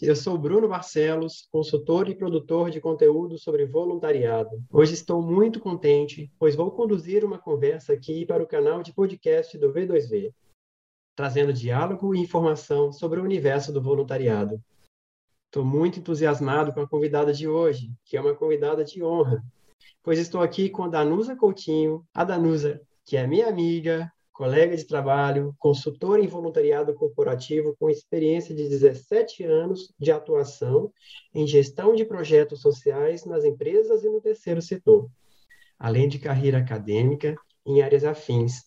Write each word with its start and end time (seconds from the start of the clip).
eu 0.00 0.14
sou 0.14 0.38
Bruno 0.38 0.68
Barcelos, 0.68 1.48
consultor 1.50 2.08
e 2.08 2.14
produtor 2.14 2.70
de 2.70 2.80
conteúdo 2.80 3.36
sobre 3.36 3.66
voluntariado. 3.66 4.62
Hoje 4.70 4.94
estou 4.94 5.20
muito 5.20 5.58
contente, 5.58 6.30
pois 6.38 6.54
vou 6.54 6.70
conduzir 6.70 7.24
uma 7.24 7.38
conversa 7.38 7.92
aqui 7.92 8.24
para 8.24 8.42
o 8.42 8.46
canal 8.46 8.82
de 8.82 8.92
podcast 8.92 9.58
do 9.58 9.72
V2V, 9.72 10.32
trazendo 11.16 11.52
diálogo 11.52 12.14
e 12.14 12.20
informação 12.20 12.92
sobre 12.92 13.18
o 13.18 13.24
universo 13.24 13.72
do 13.72 13.82
voluntariado. 13.82 14.62
Estou 15.46 15.64
muito 15.64 15.98
entusiasmado 15.98 16.72
com 16.72 16.80
a 16.80 16.88
convidada 16.88 17.32
de 17.32 17.48
hoje, 17.48 17.90
que 18.04 18.16
é 18.16 18.20
uma 18.20 18.34
convidada 18.34 18.84
de 18.84 19.02
honra, 19.02 19.42
pois 20.02 20.18
estou 20.18 20.40
aqui 20.40 20.70
com 20.70 20.84
a 20.84 20.88
Danusa 20.88 21.34
Coutinho, 21.34 22.06
a 22.14 22.22
Danusa, 22.22 22.80
que 23.04 23.16
é 23.16 23.26
minha 23.26 23.48
amiga, 23.48 24.12
colega 24.38 24.76
de 24.76 24.84
trabalho, 24.84 25.52
consultor 25.58 26.20
em 26.20 26.28
voluntariado 26.28 26.94
corporativo 26.94 27.74
com 27.76 27.90
experiência 27.90 28.54
de 28.54 28.68
17 28.68 29.42
anos 29.42 29.92
de 29.98 30.12
atuação 30.12 30.92
em 31.34 31.44
gestão 31.44 31.92
de 31.92 32.04
projetos 32.04 32.60
sociais 32.60 33.24
nas 33.24 33.44
empresas 33.44 34.04
e 34.04 34.08
no 34.08 34.20
terceiro 34.20 34.62
setor, 34.62 35.10
além 35.76 36.08
de 36.08 36.20
carreira 36.20 36.58
acadêmica 36.58 37.34
em 37.66 37.82
áreas 37.82 38.04
afins. 38.04 38.62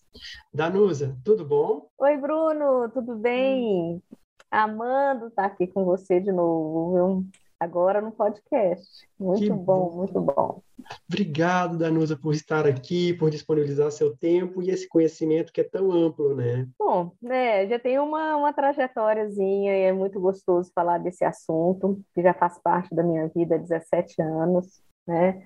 Danusa, 0.53 1.17
tudo 1.23 1.45
bom? 1.45 1.87
Oi, 1.99 2.17
Bruno, 2.17 2.89
tudo 2.89 3.15
bem? 3.15 4.03
Amando 4.51 5.27
estar 5.27 5.45
aqui 5.45 5.67
com 5.67 5.85
você 5.85 6.19
de 6.19 6.33
novo, 6.33 6.91
viu? 6.93 7.40
Agora 7.61 8.01
no 8.01 8.11
podcast. 8.11 9.07
Muito 9.19 9.53
bom, 9.53 9.89
bom, 9.89 9.97
muito 9.97 10.19
bom. 10.19 10.63
Obrigado, 11.07 11.77
Danusa, 11.77 12.17
por 12.17 12.33
estar 12.33 12.65
aqui, 12.65 13.13
por 13.13 13.29
disponibilizar 13.29 13.91
seu 13.91 14.17
tempo 14.17 14.63
e 14.63 14.71
esse 14.71 14.89
conhecimento 14.89 15.53
que 15.53 15.61
é 15.61 15.63
tão 15.63 15.91
amplo, 15.91 16.35
né? 16.35 16.67
Bom, 16.79 17.11
né, 17.21 17.67
já 17.67 17.77
tem 17.77 17.99
uma, 17.99 18.35
uma 18.35 18.51
trajetóriazinha 18.51 19.77
e 19.77 19.81
é 19.83 19.93
muito 19.93 20.19
gostoso 20.19 20.71
falar 20.73 20.97
desse 20.97 21.23
assunto, 21.23 22.01
que 22.15 22.23
já 22.23 22.33
faz 22.33 22.57
parte 22.57 22.95
da 22.95 23.03
minha 23.03 23.27
vida 23.27 23.53
há 23.55 23.59
17 23.59 24.19
anos, 24.23 24.81
né? 25.07 25.45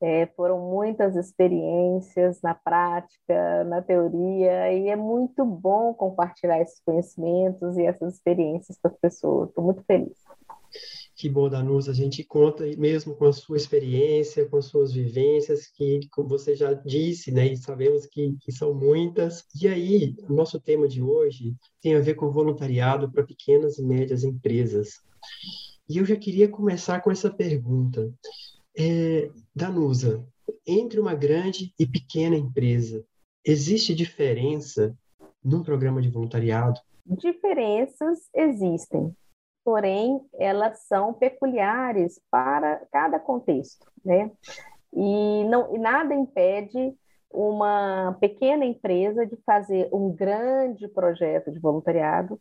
É, 0.00 0.26
foram 0.36 0.60
muitas 0.60 1.16
experiências 1.16 2.40
na 2.42 2.54
prática, 2.54 3.64
na 3.64 3.80
teoria, 3.82 4.70
e 4.72 4.88
é 4.88 4.94
muito 4.94 5.44
bom 5.44 5.94
compartilhar 5.94 6.60
esses 6.60 6.80
conhecimentos 6.84 7.76
e 7.76 7.86
essas 7.86 8.14
experiências 8.14 8.78
com 8.80 8.88
as 8.88 8.96
pessoas. 8.98 9.48
Estou 9.48 9.64
muito 9.64 9.82
feliz. 9.84 10.25
Que 11.16 11.30
bom, 11.30 11.48
Danusa, 11.48 11.92
a 11.92 11.94
gente 11.94 12.22
conta 12.22 12.66
mesmo 12.76 13.14
com 13.14 13.24
a 13.24 13.32
sua 13.32 13.56
experiência, 13.56 14.46
com 14.46 14.58
as 14.58 14.66
suas 14.66 14.92
vivências, 14.92 15.66
que, 15.66 16.06
como 16.10 16.28
você 16.28 16.54
já 16.54 16.74
disse, 16.74 17.32
né, 17.32 17.46
e 17.46 17.56
sabemos 17.56 18.04
que, 18.04 18.36
que 18.38 18.52
são 18.52 18.74
muitas. 18.74 19.42
E 19.58 19.66
aí, 19.66 20.14
nosso 20.28 20.60
tema 20.60 20.86
de 20.86 21.00
hoje 21.00 21.56
tem 21.80 21.94
a 21.94 22.00
ver 22.00 22.16
com 22.16 22.30
voluntariado 22.30 23.10
para 23.10 23.24
pequenas 23.24 23.78
e 23.78 23.82
médias 23.82 24.24
empresas. 24.24 25.00
E 25.88 25.96
eu 25.96 26.04
já 26.04 26.16
queria 26.16 26.48
começar 26.48 27.00
com 27.00 27.10
essa 27.10 27.30
pergunta. 27.30 28.12
É, 28.76 29.30
Danusa, 29.54 30.22
entre 30.66 31.00
uma 31.00 31.14
grande 31.14 31.72
e 31.78 31.86
pequena 31.86 32.36
empresa, 32.36 33.02
existe 33.42 33.94
diferença 33.94 34.94
num 35.42 35.62
programa 35.62 36.02
de 36.02 36.10
voluntariado? 36.10 36.78
Diferenças 37.06 38.28
existem 38.34 39.16
porém 39.66 40.20
elas 40.34 40.78
são 40.86 41.12
peculiares 41.12 42.20
para 42.30 42.86
cada 42.92 43.18
contexto, 43.18 43.84
né? 44.04 44.30
E, 44.94 45.44
não, 45.46 45.74
e 45.74 45.78
nada 45.80 46.14
impede 46.14 46.94
uma 47.28 48.16
pequena 48.20 48.64
empresa 48.64 49.26
de 49.26 49.36
fazer 49.44 49.88
um 49.92 50.14
grande 50.14 50.86
projeto 50.86 51.50
de 51.50 51.58
voluntariado 51.58 52.40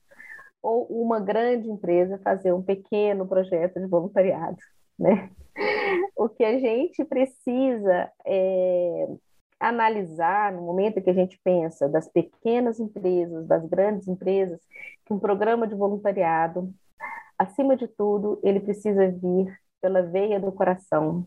ou 0.62 0.86
uma 0.86 1.20
grande 1.20 1.68
empresa 1.68 2.22
fazer 2.24 2.54
um 2.54 2.62
pequeno 2.62 3.28
projeto 3.28 3.80
de 3.80 3.88
voluntariado, 3.88 4.58
né? 4.98 5.32
O 6.16 6.30
que 6.30 6.44
a 6.44 6.60
gente 6.60 7.04
precisa 7.06 8.12
é 8.26 9.08
analisar 9.60 10.52
no 10.52 10.62
momento 10.62 11.02
que 11.02 11.10
a 11.10 11.14
gente 11.14 11.40
pensa 11.44 11.88
das 11.88 12.08
pequenas 12.08 12.80
empresas, 12.80 13.48
das 13.48 13.66
grandes 13.66 14.08
empresas, 14.08 14.60
que 15.06 15.14
um 15.14 15.20
programa 15.20 15.66
de 15.66 15.76
voluntariado 15.76 16.74
acima 17.38 17.76
de 17.76 17.88
tudo, 17.88 18.40
ele 18.44 18.60
precisa 18.60 19.10
vir 19.10 19.58
pela 19.82 20.02
veia 20.02 20.40
do 20.40 20.52
coração. 20.52 21.26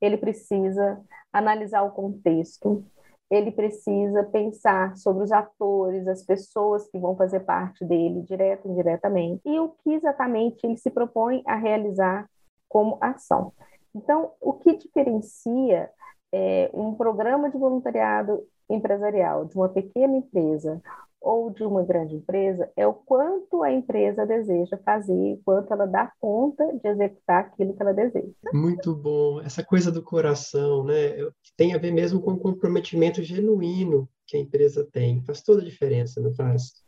Ele 0.00 0.16
precisa 0.16 1.00
analisar 1.32 1.82
o 1.82 1.90
contexto. 1.90 2.84
Ele 3.28 3.50
precisa 3.50 4.22
pensar 4.24 4.96
sobre 4.96 5.24
os 5.24 5.32
atores, 5.32 6.06
as 6.06 6.22
pessoas 6.22 6.88
que 6.88 6.98
vão 6.98 7.16
fazer 7.16 7.40
parte 7.40 7.84
dele, 7.84 8.22
direto 8.22 8.68
e 8.68 8.70
indiretamente, 8.70 9.42
e 9.44 9.58
o 9.58 9.70
que 9.82 9.94
exatamente 9.94 10.64
ele 10.64 10.76
se 10.76 10.90
propõe 10.90 11.42
a 11.44 11.56
realizar 11.56 12.30
como 12.68 12.98
ação. 13.00 13.52
Então, 13.92 14.32
o 14.40 14.52
que 14.52 14.76
diferencia 14.76 15.90
é, 16.32 16.70
um 16.72 16.94
programa 16.94 17.50
de 17.50 17.58
voluntariado 17.58 18.46
empresarial 18.68 19.44
de 19.44 19.56
uma 19.56 19.68
pequena 19.68 20.16
empresa 20.16 20.80
ou 21.20 21.50
de 21.50 21.64
uma 21.64 21.82
grande 21.82 22.14
empresa 22.14 22.70
é 22.76 22.86
o 22.86 22.94
quanto 22.94 23.62
a 23.62 23.72
empresa 23.72 24.26
deseja 24.26 24.78
fazer, 24.84 25.40
quanto 25.44 25.72
ela 25.72 25.86
dá 25.86 26.12
conta 26.20 26.64
de 26.82 26.88
executar 26.88 27.40
aquilo 27.44 27.74
que 27.74 27.82
ela 27.82 27.92
deseja. 27.92 28.32
Muito 28.52 28.94
bom. 28.94 29.40
Essa 29.40 29.64
coisa 29.64 29.90
do 29.90 30.02
coração, 30.02 30.84
né? 30.84 31.16
Tem 31.56 31.74
a 31.74 31.78
ver 31.78 31.92
mesmo 31.92 32.20
com 32.20 32.32
o 32.32 32.38
comprometimento 32.38 33.22
genuíno 33.22 34.08
que 34.26 34.36
a 34.36 34.40
empresa 34.40 34.86
tem. 34.92 35.22
Faz 35.22 35.42
toda 35.42 35.62
a 35.62 35.64
diferença, 35.64 36.20
não 36.20 36.32
faz? 36.34 36.84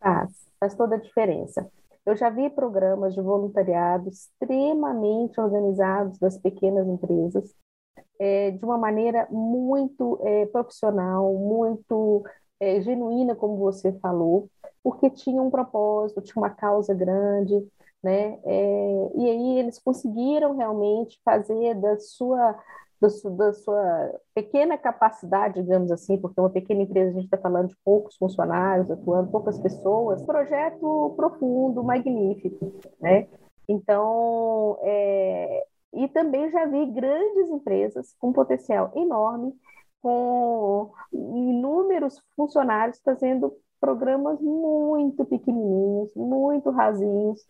Faz, 0.00 0.48
faz 0.58 0.74
toda 0.74 0.96
a 0.96 1.00
diferença. 1.00 1.70
Eu 2.04 2.16
já 2.16 2.30
vi 2.30 2.50
programas 2.50 3.14
de 3.14 3.20
voluntariado 3.20 4.08
extremamente 4.08 5.40
organizados 5.40 6.18
das 6.18 6.36
pequenas 6.36 6.86
empresas, 6.88 7.54
é, 8.18 8.50
de 8.50 8.64
uma 8.64 8.76
maneira 8.76 9.28
muito 9.30 10.18
é, 10.22 10.46
profissional, 10.46 11.32
muito 11.34 12.24
é, 12.62 12.80
genuína, 12.80 13.34
como 13.34 13.56
você 13.56 13.92
falou, 13.94 14.48
porque 14.84 15.10
tinha 15.10 15.42
um 15.42 15.50
propósito, 15.50 16.22
tinha 16.22 16.40
uma 16.40 16.50
causa 16.50 16.94
grande, 16.94 17.54
né? 18.00 18.38
É, 18.44 19.10
e 19.16 19.30
aí 19.30 19.58
eles 19.58 19.80
conseguiram 19.80 20.56
realmente 20.56 21.20
fazer 21.24 21.74
da 21.74 21.98
sua, 21.98 22.56
da 23.00 23.10
sua, 23.10 23.30
da 23.32 23.52
sua 23.52 24.20
pequena 24.32 24.78
capacidade, 24.78 25.60
digamos 25.60 25.90
assim, 25.90 26.16
porque 26.18 26.40
uma 26.40 26.50
pequena 26.50 26.82
empresa 26.82 27.10
a 27.10 27.14
gente 27.14 27.24
está 27.24 27.36
falando 27.36 27.68
de 27.68 27.76
poucos 27.84 28.16
funcionários 28.16 28.88
atuando, 28.92 29.30
poucas 29.32 29.58
pessoas, 29.58 30.22
projeto 30.22 31.14
profundo, 31.16 31.82
magnífico, 31.82 32.72
né? 33.00 33.26
Então, 33.68 34.78
é, 34.82 35.64
e 35.94 36.06
também 36.08 36.48
já 36.52 36.64
vi 36.66 36.86
grandes 36.86 37.50
empresas 37.50 38.14
com 38.20 38.32
potencial 38.32 38.92
enorme 38.94 39.52
com 40.02 40.90
inúmeros 41.12 42.20
funcionários 42.34 43.00
fazendo 43.04 43.56
programas 43.80 44.40
muito 44.40 45.24
pequenininhos, 45.24 46.10
muito 46.14 46.70
rasinhos, 46.70 47.40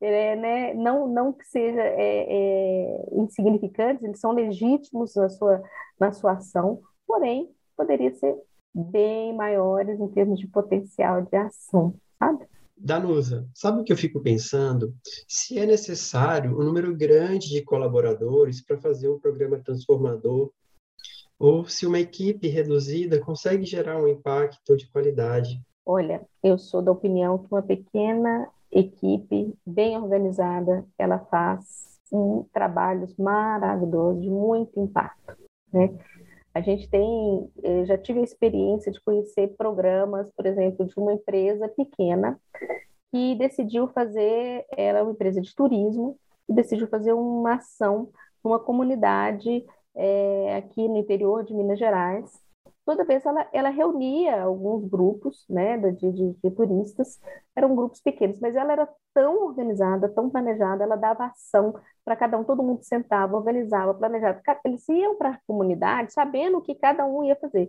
é, 0.00 0.36
né? 0.36 0.74
não, 0.74 1.06
não 1.06 1.32
que 1.32 1.44
seja 1.46 1.80
é, 1.80 2.26
é, 2.28 3.08
insignificantes, 3.12 4.02
eles 4.02 4.20
são 4.20 4.32
legítimos 4.32 5.14
na 5.14 5.28
sua, 5.28 5.62
na 5.98 6.12
sua 6.12 6.32
ação, 6.32 6.80
porém, 7.06 7.50
poderia 7.76 8.14
ser 8.14 8.36
bem 8.74 9.34
maiores 9.34 9.98
em 10.00 10.08
termos 10.08 10.38
de 10.38 10.46
potencial 10.46 11.22
de 11.22 11.36
ação, 11.36 11.94
sabe? 12.18 12.46
Danusa, 12.76 13.48
sabe 13.54 13.80
o 13.80 13.84
que 13.84 13.92
eu 13.92 13.96
fico 13.96 14.20
pensando? 14.20 14.94
Se 15.26 15.58
é 15.58 15.66
necessário 15.66 16.56
um 16.56 16.62
número 16.62 16.94
grande 16.96 17.48
de 17.48 17.62
colaboradores 17.64 18.64
para 18.64 18.78
fazer 18.78 19.08
um 19.08 19.18
programa 19.18 19.58
transformador 19.58 20.52
ou 21.38 21.66
se 21.66 21.86
uma 21.86 21.98
equipe 21.98 22.48
reduzida 22.48 23.20
consegue 23.20 23.64
gerar 23.64 23.96
um 23.96 24.08
impacto 24.08 24.76
de 24.76 24.90
qualidade. 24.90 25.60
Olha, 25.86 26.20
eu 26.42 26.58
sou 26.58 26.82
da 26.82 26.92
opinião 26.92 27.38
que 27.38 27.46
uma 27.50 27.62
pequena 27.62 28.48
equipe 28.70 29.54
bem 29.64 29.96
organizada, 29.96 30.84
ela 30.98 31.18
faz 31.18 31.98
um 32.12 32.44
trabalhos 32.52 33.14
maravilhosos, 33.16 34.22
de 34.22 34.30
muito 34.30 34.78
impacto, 34.80 35.36
né? 35.72 35.96
A 36.54 36.60
gente 36.60 36.88
tem, 36.90 37.50
já 37.86 37.96
tive 37.96 38.20
a 38.20 38.24
experiência 38.24 38.90
de 38.90 39.00
conhecer 39.00 39.54
programas, 39.56 40.28
por 40.34 40.44
exemplo, 40.44 40.86
de 40.86 40.94
uma 40.96 41.12
empresa 41.12 41.68
pequena 41.68 42.40
que 43.12 43.36
decidiu 43.36 43.86
fazer, 43.88 44.66
era 44.76 45.02
uma 45.02 45.12
empresa 45.12 45.40
de 45.40 45.54
turismo, 45.54 46.18
e 46.48 46.52
decidiu 46.52 46.88
fazer 46.88 47.12
uma 47.12 47.54
ação 47.54 48.08
numa 48.42 48.58
comunidade 48.58 49.64
é, 49.94 50.56
aqui 50.56 50.86
no 50.88 50.96
interior 50.96 51.44
de 51.44 51.54
Minas 51.54 51.78
Gerais. 51.78 52.40
Toda 52.84 53.04
vez 53.04 53.24
ela, 53.26 53.46
ela 53.52 53.68
reunia 53.68 54.42
alguns 54.42 54.84
grupos 54.88 55.44
né, 55.48 55.76
de, 55.76 56.10
de, 56.10 56.34
de 56.42 56.50
turistas, 56.50 57.20
eram 57.54 57.76
grupos 57.76 58.00
pequenos, 58.00 58.38
mas 58.40 58.56
ela 58.56 58.72
era 58.72 58.88
tão 59.12 59.44
organizada, 59.44 60.08
tão 60.08 60.30
planejada, 60.30 60.84
ela 60.84 60.96
dava 60.96 61.26
ação 61.26 61.74
para 62.04 62.16
cada 62.16 62.38
um, 62.38 62.44
todo 62.44 62.62
mundo 62.62 62.82
sentava, 62.82 63.36
organizava, 63.36 63.92
planejava. 63.92 64.40
Eles 64.64 64.88
iam 64.88 65.16
para 65.16 65.30
a 65.30 65.40
comunidade 65.46 66.12
sabendo 66.14 66.58
o 66.58 66.62
que 66.62 66.74
cada 66.74 67.04
um 67.06 67.22
ia 67.24 67.36
fazer. 67.36 67.68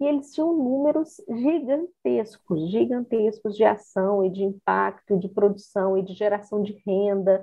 e 0.00 0.04
eles 0.06 0.32
tinham 0.32 0.52
números 0.52 1.16
gigantescos, 1.28 2.70
gigantescos 2.70 3.56
de 3.56 3.64
ação 3.64 4.24
e 4.24 4.30
de 4.30 4.44
impacto, 4.44 5.18
de 5.18 5.28
produção 5.28 5.96
e 5.96 6.02
de 6.02 6.14
geração 6.14 6.62
de 6.62 6.72
renda 6.86 7.42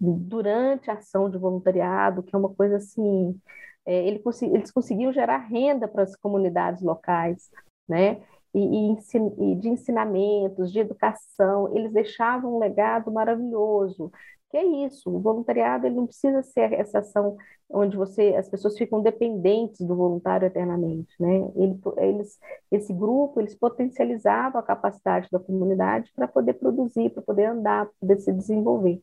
durante 0.00 0.90
a 0.90 0.94
ação 0.94 1.30
de 1.30 1.38
voluntariado, 1.38 2.22
que 2.22 2.34
é 2.34 2.38
uma 2.38 2.54
coisa 2.54 2.76
assim, 2.76 3.38
é, 3.86 4.06
ele, 4.06 4.22
eles 4.52 4.70
conseguiam 4.70 5.12
gerar 5.12 5.38
renda 5.38 5.88
para 5.88 6.02
as 6.02 6.16
comunidades 6.16 6.82
locais, 6.82 7.50
né? 7.88 8.20
E, 8.54 8.92
e, 8.92 9.54
de 9.56 9.68
ensinamentos, 9.68 10.72
de 10.72 10.80
educação, 10.80 11.76
eles 11.76 11.92
deixavam 11.92 12.56
um 12.56 12.58
legado 12.58 13.12
maravilhoso. 13.12 14.10
Que 14.50 14.56
é 14.56 14.64
isso, 14.86 15.10
o 15.10 15.20
voluntariado 15.20 15.86
ele 15.86 15.96
não 15.96 16.06
precisa 16.06 16.42
ser 16.42 16.72
essa 16.72 17.00
ação 17.00 17.36
onde 17.68 17.96
você 17.96 18.34
as 18.36 18.48
pessoas 18.48 18.78
ficam 18.78 19.02
dependentes 19.02 19.84
do 19.84 19.94
voluntário 19.96 20.46
eternamente, 20.46 21.12
né? 21.20 21.50
Ele, 21.56 21.78
eles, 21.98 22.38
esse 22.70 22.92
grupo 22.92 23.40
eles 23.40 23.54
potencializavam 23.54 24.60
a 24.60 24.64
capacidade 24.64 25.28
da 25.30 25.40
comunidade 25.40 26.12
para 26.14 26.28
poder 26.28 26.54
produzir, 26.54 27.10
para 27.10 27.22
poder 27.22 27.46
andar, 27.46 27.86
para 27.86 27.94
poder 28.00 28.20
se 28.20 28.32
desenvolver. 28.32 29.02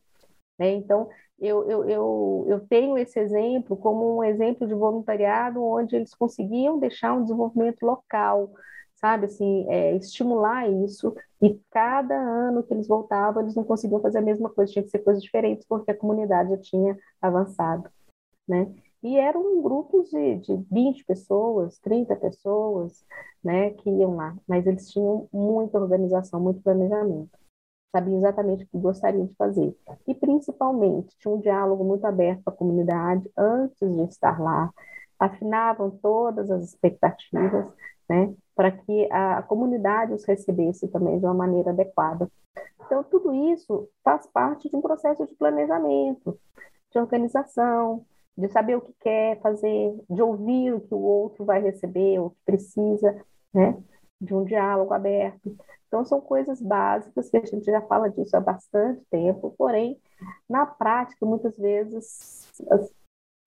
Né? 0.58 0.72
Então, 0.74 1.08
eu, 1.38 1.68
eu, 1.68 1.84
eu, 1.88 2.46
eu 2.48 2.60
tenho 2.68 2.96
esse 2.96 3.18
exemplo 3.18 3.76
como 3.76 4.18
um 4.18 4.24
exemplo 4.24 4.66
de 4.66 4.74
voluntariado 4.74 5.62
onde 5.62 5.96
eles 5.96 6.14
conseguiam 6.14 6.78
deixar 6.78 7.12
um 7.14 7.22
desenvolvimento 7.22 7.82
local, 7.82 8.50
sabe, 8.94 9.26
assim, 9.26 9.66
é, 9.68 9.96
estimular 9.96 10.68
isso, 10.70 11.14
e 11.42 11.60
cada 11.70 12.14
ano 12.16 12.62
que 12.62 12.72
eles 12.72 12.88
voltavam, 12.88 13.42
eles 13.42 13.54
não 13.54 13.64
conseguiam 13.64 14.00
fazer 14.00 14.18
a 14.18 14.22
mesma 14.22 14.48
coisa, 14.48 14.72
tinha 14.72 14.82
que 14.84 14.90
ser 14.90 15.00
coisas 15.00 15.22
diferentes, 15.22 15.66
porque 15.66 15.90
a 15.90 15.96
comunidade 15.96 16.50
já 16.50 16.58
tinha 16.58 16.98
avançado, 17.20 17.90
né? 18.48 18.72
E 19.02 19.18
eram 19.18 19.60
grupos 19.62 20.08
de, 20.10 20.36
de 20.38 20.56
20 20.70 21.04
pessoas, 21.04 21.78
30 21.80 22.16
pessoas, 22.16 23.04
né, 23.42 23.70
que 23.72 23.90
iam 23.90 24.16
lá, 24.16 24.34
mas 24.48 24.66
eles 24.66 24.90
tinham 24.90 25.28
muita 25.32 25.78
organização, 25.78 26.40
muito 26.40 26.62
planejamento 26.62 27.43
sabiam 27.94 28.18
exatamente 28.18 28.64
o 28.64 28.66
que 28.66 28.76
gostariam 28.76 29.26
de 29.26 29.34
fazer. 29.36 29.72
E, 30.04 30.14
principalmente, 30.14 31.16
tinha 31.16 31.32
um 31.32 31.40
diálogo 31.40 31.84
muito 31.84 32.04
aberto 32.04 32.42
com 32.42 32.50
a 32.50 32.52
comunidade 32.52 33.30
antes 33.38 33.78
de 33.78 34.02
estar 34.02 34.40
lá, 34.40 34.68
afinavam 35.16 35.90
todas 36.02 36.50
as 36.50 36.64
expectativas, 36.64 37.66
né, 38.08 38.34
para 38.56 38.72
que 38.72 39.08
a, 39.12 39.42
comunidade 39.42 40.12
os 40.12 40.24
recebesse 40.24 40.88
também 40.88 41.20
de 41.20 41.24
uma 41.24 41.34
maneira 41.34 41.70
adequada. 41.70 42.28
Então, 42.84 43.04
tudo 43.04 43.32
isso 43.32 43.88
faz 44.02 44.26
parte 44.26 44.68
de 44.68 44.76
um 44.76 44.82
processo 44.82 45.24
de 45.24 45.34
planejamento, 45.36 46.36
de 46.90 46.98
organização, 46.98 48.04
de 48.36 48.48
saber 48.48 48.76
o 48.76 48.80
que 48.80 48.92
quer 49.00 49.40
fazer, 49.40 49.94
de 50.10 50.20
ouvir 50.20 50.74
o 50.74 50.80
que 50.80 50.94
o 50.94 50.98
outro 50.98 51.44
vai 51.44 51.62
receber, 51.62 52.18
o 52.18 52.30
que 52.30 52.38
precisa, 52.44 53.24
né? 53.52 53.76
De 54.24 54.34
um 54.34 54.44
diálogo 54.44 54.92
aberto. 54.92 55.56
Então, 55.86 56.04
são 56.04 56.20
coisas 56.20 56.60
básicas 56.60 57.30
que 57.30 57.36
a 57.36 57.44
gente 57.44 57.64
já 57.64 57.80
fala 57.82 58.10
disso 58.10 58.36
há 58.36 58.40
bastante 58.40 59.00
tempo, 59.10 59.54
porém, 59.56 60.00
na 60.48 60.66
prática, 60.66 61.24
muitas 61.24 61.56
vezes 61.56 62.50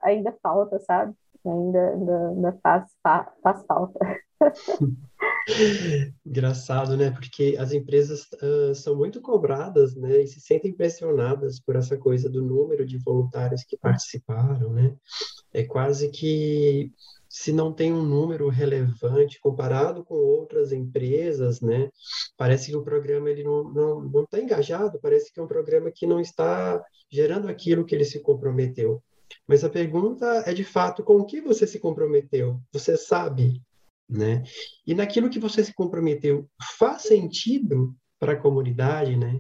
ainda 0.02 0.32
falta, 0.42 0.80
sabe? 0.80 1.14
Ainda, 1.46 1.90
ainda, 1.90 2.30
ainda 2.30 2.60
faz, 2.64 2.90
faz 3.44 3.66
falta. 3.66 4.00
Engraçado, 6.26 6.98
né? 6.98 7.12
Porque 7.12 7.56
as 7.60 7.72
empresas 7.72 8.28
uh, 8.42 8.76
são 8.76 8.96
muito 8.96 9.22
cobradas, 9.22 9.96
né? 9.96 10.22
E 10.22 10.28
se 10.28 10.42
sentem 10.42 10.74
pressionadas 10.74 11.60
por 11.60 11.76
essa 11.76 11.98
coisa 11.98 12.30
do 12.30 12.42
número 12.44 12.86
de 12.86 12.98
voluntários 12.98 13.64
que 13.64 13.78
participaram, 13.78 14.72
né? 14.72 14.96
É 15.54 15.64
quase 15.64 16.10
que 16.10 16.92
se 17.38 17.54
não 17.54 17.72
tem 17.72 17.94
um 17.94 18.02
número 18.02 18.50
relevante 18.50 19.40
comparado 19.40 20.04
com 20.04 20.16
outras 20.16 20.72
empresas, 20.72 21.62
né? 21.62 21.92
Parece 22.36 22.72
que 22.72 22.76
o 22.76 22.84
programa 22.84 23.30
ele 23.30 23.44
não 23.44 23.64
não 23.72 24.02
não 24.02 24.24
está 24.24 24.40
engajado, 24.40 25.00
parece 25.00 25.32
que 25.32 25.40
é 25.40 25.44
um 25.44 25.48
programa 25.48 25.92
que 25.94 26.08
não 26.08 26.20
está 26.20 26.84
gerando 27.12 27.48
aquilo 27.48 27.86
que 27.86 27.94
ele 27.94 28.06
se 28.06 28.20
comprometeu. 28.22 29.04
Mas 29.48 29.64
a 29.64 29.70
pergunta 29.70 30.26
é 30.48 30.54
de 30.54 30.64
fato 30.64 31.04
com 31.04 31.18
o 31.18 31.26
que 31.26 31.40
você 31.40 31.68
se 31.68 31.80
comprometeu? 31.80 32.60
Você 32.74 32.98
sabe, 32.98 33.62
né? 34.10 34.42
E 34.86 34.96
naquilo 34.96 35.30
que 35.30 35.40
você 35.40 35.64
se 35.64 35.76
comprometeu, 35.76 36.50
faz 36.80 37.04
sentido 37.04 37.96
para 38.20 38.34
a 38.34 38.42
comunidade, 38.42 39.16
né? 39.16 39.40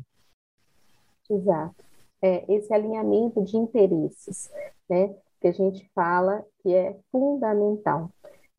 Exato. 1.27 1.83
É, 2.21 2.45
esse 2.53 2.71
alinhamento 2.71 3.43
de 3.43 3.57
interesses, 3.57 4.51
né? 4.87 5.15
Que 5.39 5.47
a 5.47 5.51
gente 5.51 5.89
fala 5.93 6.43
que 6.61 6.73
é 6.73 6.97
fundamental. 7.11 8.09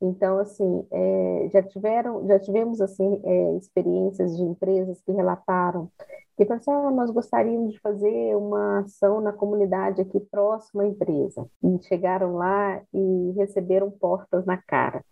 Então, 0.01 0.39
assim, 0.39 0.87
é, 0.93 1.49
já 1.53 1.63
tiveram, 1.63 2.27
já 2.27 2.39
tivemos 2.39 2.81
assim 2.81 3.21
é, 3.25 3.57
experiências 3.57 4.37
de 4.37 4.43
empresas 4.43 5.01
que 5.03 5.13
relataram 5.13 5.91
que 6.39 6.71
ah, 6.71 6.91
nós 6.93 7.11
gostaríamos 7.11 7.73
de 7.73 7.81
fazer 7.81 8.37
uma 8.37 8.81
ação 8.81 9.21
na 9.21 9.33
comunidade 9.33 10.01
aqui 10.01 10.21
próxima 10.21 10.85
à 10.85 10.87
empresa. 10.87 11.45
E 11.63 11.83
chegaram 11.83 12.37
lá 12.37 12.81
e 12.95 13.33
receberam 13.37 13.91
portas 13.91 14.47
na 14.47 14.57
cara. 14.57 15.05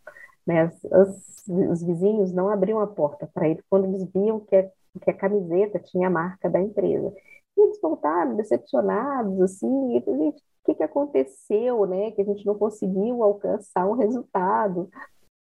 Né? 0.47 0.63
As, 0.63 0.85
as, 0.85 1.49
os 1.49 1.83
vizinhos 1.83 2.33
não 2.33 2.49
abriam 2.49 2.79
a 2.81 2.87
porta 2.87 3.29
para 3.35 3.49
eles 3.49 3.65
quando 3.69 3.87
eles 3.87 4.05
viam 4.15 4.39
que 4.39 4.55
a, 4.55 4.71
que 5.03 5.11
a 5.11 5.15
camiseta 5.15 5.81
tinha 5.81 6.07
a 6.07 6.11
marca 6.11 6.49
da 6.49 6.61
empresa. 6.61 7.13
E 7.57 7.61
eles 7.61 7.81
voltaram 7.81 8.37
decepcionados, 8.37 9.41
assim, 9.41 9.97
e, 9.97 10.05
gente, 10.05 10.43
que, 10.67 10.75
que 10.75 10.83
aconteceu, 10.83 11.87
né? 11.87 12.11
Que 12.11 12.23
a 12.23 12.25
gente 12.25 12.45
não 12.45 12.57
conseguiu 12.57 13.23
alcançar 13.23 13.87
um 13.87 13.95
resultado. 13.95 14.91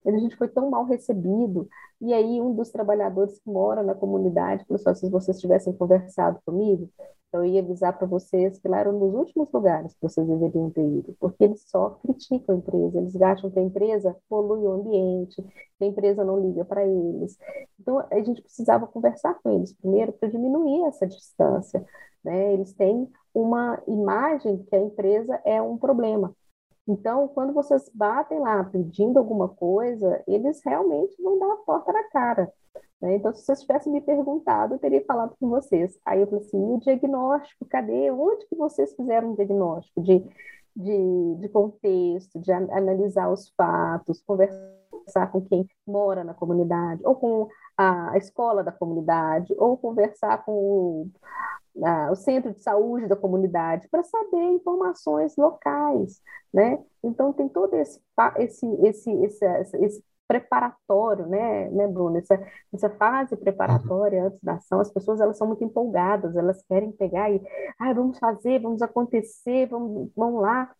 A 0.05 0.11
gente 0.11 0.35
foi 0.35 0.49
tão 0.49 0.69
mal 0.69 0.85
recebido. 0.85 1.69
E 2.01 2.13
aí, 2.13 2.41
um 2.41 2.53
dos 2.53 2.71
trabalhadores 2.71 3.39
que 3.39 3.49
mora 3.49 3.83
na 3.83 3.95
comunidade 3.95 4.65
falou 4.65 4.81
assim: 4.85 5.05
se 5.05 5.11
vocês 5.11 5.39
tivessem 5.39 5.71
conversado 5.73 6.39
comigo, 6.45 6.89
eu 7.31 7.45
ia 7.45 7.61
avisar 7.61 7.97
para 7.97 8.05
vocês 8.05 8.59
que 8.59 8.67
lá 8.67 8.79
era 8.79 8.89
um 8.91 8.99
dos 8.99 9.13
últimos 9.13 9.51
lugares 9.51 9.93
que 9.93 10.01
vocês 10.01 10.27
deveriam 10.27 10.69
ter 10.69 10.85
ido, 10.85 11.15
porque 11.19 11.43
eles 11.45 11.63
só 11.67 11.91
criticam 12.01 12.55
a 12.55 12.57
empresa, 12.59 12.99
eles 12.99 13.21
acham 13.21 13.49
que 13.49 13.59
a 13.59 13.63
empresa 13.63 14.15
polui 14.29 14.59
o 14.59 14.71
ambiente, 14.71 15.41
que 15.41 15.83
a 15.83 15.87
empresa 15.87 16.23
não 16.23 16.39
liga 16.39 16.65
para 16.65 16.85
eles. 16.85 17.37
Então, 17.79 17.99
a 18.11 18.21
gente 18.21 18.41
precisava 18.41 18.85
conversar 18.87 19.39
com 19.41 19.49
eles 19.51 19.73
primeiro 19.73 20.13
para 20.13 20.29
diminuir 20.29 20.85
essa 20.87 21.07
distância. 21.07 21.83
Né? 22.23 22.53
Eles 22.53 22.73
têm 22.73 23.09
uma 23.33 23.81
imagem 23.87 24.63
que 24.63 24.75
a 24.75 24.79
empresa 24.79 25.41
é 25.43 25.61
um 25.61 25.77
problema. 25.77 26.35
Então, 26.87 27.27
quando 27.29 27.53
vocês 27.53 27.89
batem 27.93 28.39
lá 28.39 28.63
pedindo 28.63 29.17
alguma 29.17 29.47
coisa, 29.47 30.21
eles 30.27 30.61
realmente 30.65 31.15
vão 31.21 31.39
dar 31.39 31.53
a 31.53 31.57
porta 31.57 31.93
na 31.93 32.03
cara. 32.09 32.51
Né? 33.01 33.15
Então, 33.15 33.33
se 33.33 33.43
vocês 33.43 33.61
tivessem 33.61 33.91
me 33.91 34.01
perguntado, 34.01 34.75
eu 34.75 34.79
teria 34.79 35.03
falado 35.05 35.35
com 35.39 35.49
vocês. 35.49 35.97
Aí 36.05 36.21
eu 36.21 36.27
falei 36.27 36.45
assim, 36.45 36.57
e 36.57 36.73
o 36.73 36.79
diagnóstico, 36.79 37.65
cadê? 37.65 38.11
Onde 38.11 38.45
que 38.47 38.55
vocês 38.55 38.93
fizeram 38.95 39.31
um 39.31 39.35
diagnóstico 39.35 40.01
de, 40.01 40.19
de, 40.75 41.35
de 41.39 41.49
contexto, 41.49 42.39
de 42.39 42.51
analisar 42.51 43.31
os 43.31 43.49
fatos, 43.55 44.21
conversar 44.21 44.82
com 45.31 45.41
quem 45.41 45.67
mora 45.85 46.23
na 46.23 46.33
comunidade, 46.33 47.01
ou 47.05 47.15
com 47.15 47.47
a 47.77 48.17
escola 48.17 48.63
da 48.63 48.71
comunidade, 48.71 49.53
ou 49.57 49.77
conversar 49.77 50.43
com 50.45 50.53
o 50.53 51.11
o 52.11 52.15
centro 52.15 52.53
de 52.53 52.61
saúde 52.61 53.07
da 53.07 53.15
comunidade 53.15 53.87
para 53.89 54.03
saber 54.03 54.51
informações 54.51 55.35
locais, 55.35 56.21
né? 56.53 56.79
Então 57.03 57.33
tem 57.33 57.49
todo 57.49 57.73
esse 57.75 57.99
esse 58.37 58.67
esse 58.85 59.11
esse, 59.11 59.77
esse 59.77 60.03
preparatório, 60.27 61.27
né, 61.27 61.69
né, 61.69 61.87
Bruno? 61.87 62.17
Essa, 62.17 62.39
essa 62.73 62.89
fase 62.91 63.35
preparatória 63.35 64.21
uhum. 64.21 64.27
antes 64.27 64.39
da 64.41 64.53
ação, 64.53 64.79
as 64.79 64.91
pessoas 64.91 65.19
elas 65.19 65.37
são 65.37 65.47
muito 65.47 65.63
empolgadas, 65.63 66.35
elas 66.35 66.63
querem 66.63 66.91
pegar 66.91 67.29
e, 67.31 67.41
ah, 67.79 67.93
vamos 67.93 68.17
fazer, 68.19 68.59
vamos 68.59 68.81
acontecer, 68.81 69.67
vamos, 69.67 70.11
vamos 70.15 70.41
lá. 70.41 70.71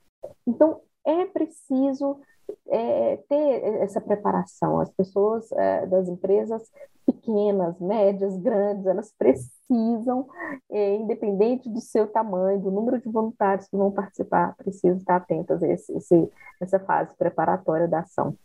Então 0.47 0.81
é 1.05 1.25
preciso 1.25 2.19
é, 2.67 3.17
ter 3.29 3.63
essa 3.81 4.01
preparação. 4.01 4.79
As 4.79 4.91
pessoas 4.91 5.51
é, 5.51 5.85
das 5.85 6.07
empresas 6.07 6.61
pequenas, 7.05 7.79
médias, 7.79 8.37
grandes, 8.37 8.85
elas 8.85 9.13
precisam, 9.17 10.27
é, 10.71 10.95
independente 10.95 11.69
do 11.69 11.81
seu 11.81 12.07
tamanho, 12.07 12.61
do 12.61 12.71
número 12.71 13.01
de 13.01 13.09
voluntários 13.09 13.67
que 13.67 13.77
vão 13.77 13.91
participar, 13.91 14.55
precisam 14.55 14.97
estar 14.97 15.17
atentas 15.17 15.61
a 15.61 15.67
esse, 15.67 15.93
esse, 15.93 16.29
essa 16.61 16.79
fase 16.79 17.13
preparatória 17.17 17.87
da 17.87 17.99
ação. 17.99 18.37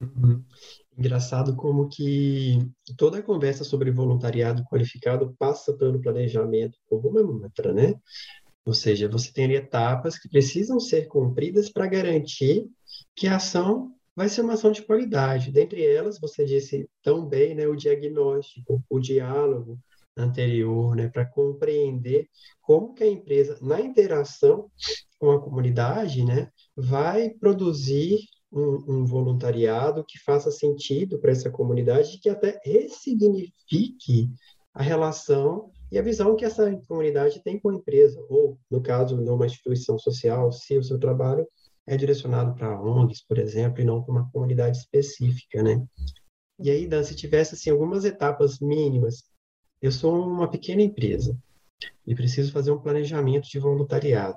Uhum. 0.00 0.42
Engraçado 0.96 1.54
como 1.56 1.88
que 1.88 2.58
toda 2.96 3.18
a 3.18 3.22
conversa 3.22 3.64
sobre 3.64 3.90
voluntariado 3.90 4.64
qualificado 4.64 5.34
passa 5.38 5.72
pelo 5.72 6.00
planejamento 6.00 6.78
mantra, 7.40 7.72
né? 7.72 7.94
Ou 8.64 8.74
seja, 8.74 9.08
você 9.08 9.32
tem 9.32 9.52
etapas 9.54 10.18
que 10.18 10.28
precisam 10.28 10.78
ser 10.78 11.06
cumpridas 11.06 11.70
para 11.70 11.86
garantir 11.86 12.68
que 13.18 13.26
a 13.26 13.36
ação 13.36 13.92
vai 14.14 14.28
ser 14.28 14.42
uma 14.42 14.54
ação 14.54 14.70
de 14.70 14.82
qualidade. 14.82 15.50
Dentre 15.50 15.84
elas, 15.84 16.20
você 16.20 16.44
disse 16.44 16.88
tão 17.02 17.26
bem, 17.26 17.54
né, 17.54 17.66
o 17.66 17.74
diagnóstico, 17.74 18.80
o 18.88 19.00
diálogo 19.00 19.76
anterior, 20.16 20.94
né, 20.94 21.08
para 21.08 21.26
compreender 21.26 22.28
como 22.62 22.94
que 22.94 23.02
a 23.02 23.08
empresa, 23.08 23.58
na 23.60 23.80
interação 23.80 24.70
com 25.18 25.32
a 25.32 25.40
comunidade, 25.40 26.24
né, 26.24 26.48
vai 26.76 27.30
produzir 27.30 28.20
um, 28.52 29.00
um 29.00 29.04
voluntariado 29.04 30.04
que 30.06 30.18
faça 30.20 30.50
sentido 30.50 31.18
para 31.18 31.32
essa 31.32 31.50
comunidade, 31.50 32.20
que 32.20 32.28
até 32.28 32.60
ressignifique 32.64 34.30
a 34.72 34.82
relação 34.82 35.72
e 35.90 35.98
a 35.98 36.02
visão 36.02 36.36
que 36.36 36.44
essa 36.44 36.70
comunidade 36.86 37.42
tem 37.42 37.58
com 37.58 37.70
a 37.70 37.74
empresa, 37.74 38.24
ou, 38.28 38.58
no 38.70 38.80
caso, 38.80 39.16
numa 39.16 39.46
instituição 39.46 39.98
social, 39.98 40.52
se 40.52 40.76
o 40.76 40.84
seu 40.84 41.00
trabalho 41.00 41.46
é 41.88 41.96
direcionado 41.96 42.54
para 42.54 42.80
ONGs, 42.80 43.24
por 43.26 43.38
exemplo, 43.38 43.80
e 43.80 43.84
não 43.84 44.02
para 44.02 44.12
uma 44.12 44.30
comunidade 44.30 44.76
específica, 44.76 45.62
né? 45.62 45.84
E 46.60 46.70
aí, 46.70 46.86
Dan, 46.86 47.02
se 47.02 47.16
tivesse 47.16 47.54
assim 47.54 47.70
algumas 47.70 48.04
etapas 48.04 48.60
mínimas, 48.60 49.24
eu 49.80 49.90
sou 49.90 50.14
uma 50.26 50.50
pequena 50.50 50.82
empresa 50.82 51.36
e 52.06 52.14
preciso 52.14 52.52
fazer 52.52 52.70
um 52.70 52.80
planejamento 52.80 53.48
de 53.48 53.58
voluntariado. 53.58 54.36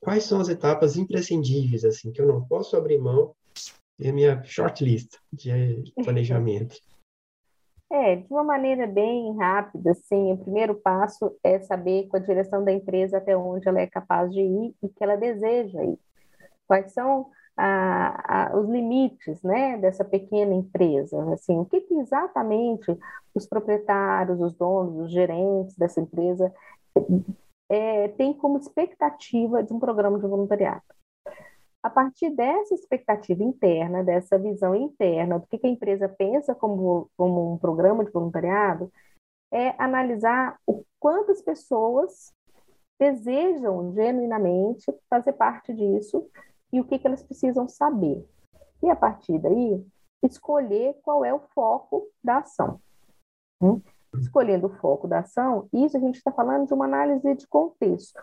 Quais 0.00 0.24
são 0.24 0.40
as 0.40 0.48
etapas 0.48 0.96
imprescindíveis 0.96 1.84
assim 1.84 2.12
que 2.12 2.20
eu 2.20 2.26
não 2.26 2.46
posso 2.46 2.76
abrir 2.76 2.98
mão 2.98 3.34
da 3.98 4.12
minha 4.12 4.42
shortlist 4.44 5.16
de 5.32 5.50
planejamento? 6.02 6.76
É, 7.90 8.16
de 8.16 8.26
uma 8.30 8.44
maneira 8.44 8.86
bem 8.86 9.34
rápida, 9.36 9.92
assim, 9.92 10.32
o 10.32 10.38
primeiro 10.38 10.74
passo 10.74 11.34
é 11.42 11.58
saber 11.60 12.06
com 12.08 12.18
a 12.18 12.20
direção 12.20 12.62
da 12.62 12.70
empresa 12.70 13.16
até 13.16 13.36
onde 13.36 13.66
ela 13.66 13.80
é 13.80 13.86
capaz 13.86 14.30
de 14.30 14.40
ir 14.40 14.74
e 14.82 14.88
que 14.88 15.02
ela 15.02 15.16
deseja 15.16 15.82
ir. 15.82 15.98
Quais 16.68 16.92
são 16.92 17.30
a, 17.56 18.50
a, 18.50 18.56
os 18.56 18.68
limites, 18.68 19.42
né, 19.42 19.76
dessa 19.78 20.04
pequena 20.04 20.54
empresa? 20.54 21.32
Assim, 21.32 21.58
o 21.58 21.64
que, 21.64 21.80
que 21.80 21.94
exatamente 21.94 22.96
os 23.34 23.46
proprietários, 23.46 24.40
os 24.40 24.54
donos, 24.54 25.06
os 25.06 25.10
gerentes 25.10 25.76
dessa 25.76 26.00
empresa 26.00 26.54
é, 27.68 28.08
têm 28.08 28.32
como 28.32 28.58
expectativa 28.58 29.62
de 29.62 29.72
um 29.72 29.80
programa 29.80 30.18
de 30.18 30.26
voluntariado? 30.26 30.82
A 31.82 31.90
partir 31.90 32.30
dessa 32.30 32.74
expectativa 32.74 33.42
interna, 33.42 34.04
dessa 34.04 34.38
visão 34.38 34.74
interna 34.74 35.38
do 35.38 35.46
que 35.46 35.58
a 35.64 35.70
empresa 35.70 36.08
pensa 36.08 36.54
como, 36.54 37.10
como 37.16 37.54
um 37.54 37.58
programa 37.58 38.04
de 38.04 38.10
voluntariado, 38.10 38.92
é 39.50 39.74
analisar 39.82 40.58
o 40.66 40.84
quantas 41.00 41.40
pessoas 41.40 42.32
desejam 42.98 43.92
genuinamente 43.94 44.92
fazer 45.08 45.32
parte 45.34 45.72
disso 45.72 46.28
e 46.72 46.80
o 46.80 46.84
que, 46.84 46.98
que 46.98 47.06
elas 47.06 47.22
precisam 47.22 47.68
saber. 47.68 48.26
E 48.82 48.90
a 48.90 48.96
partir 48.96 49.38
daí, 49.38 49.84
escolher 50.22 50.96
qual 51.02 51.24
é 51.24 51.32
o 51.32 51.40
foco 51.54 52.08
da 52.22 52.38
ação. 52.38 52.80
Hum? 53.60 53.80
Escolhendo 54.14 54.66
o 54.66 54.76
foco 54.76 55.06
da 55.06 55.20
ação, 55.20 55.68
isso 55.72 55.96
a 55.96 56.00
gente 56.00 56.16
está 56.16 56.32
falando 56.32 56.66
de 56.66 56.74
uma 56.74 56.86
análise 56.86 57.34
de 57.34 57.46
contexto 57.46 58.20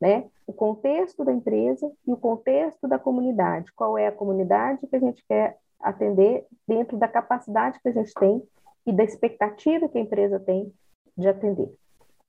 né? 0.00 0.28
O 0.46 0.52
contexto 0.52 1.24
da 1.24 1.32
empresa 1.32 1.92
e 2.06 2.12
o 2.12 2.16
contexto 2.16 2.88
da 2.88 2.98
comunidade. 2.98 3.70
Qual 3.74 3.98
é 3.98 4.06
a 4.06 4.12
comunidade 4.12 4.86
que 4.86 4.96
a 4.96 5.00
gente 5.00 5.22
quer 5.28 5.58
atender 5.78 6.46
dentro 6.66 6.96
da 6.96 7.06
capacidade 7.06 7.80
que 7.80 7.88
a 7.88 7.92
gente 7.92 8.12
tem 8.14 8.42
e 8.86 8.92
da 8.92 9.04
expectativa 9.04 9.88
que 9.88 9.98
a 9.98 10.00
empresa 10.00 10.40
tem 10.40 10.72
de 11.16 11.28
atender, 11.28 11.70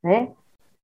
né? 0.03 0.33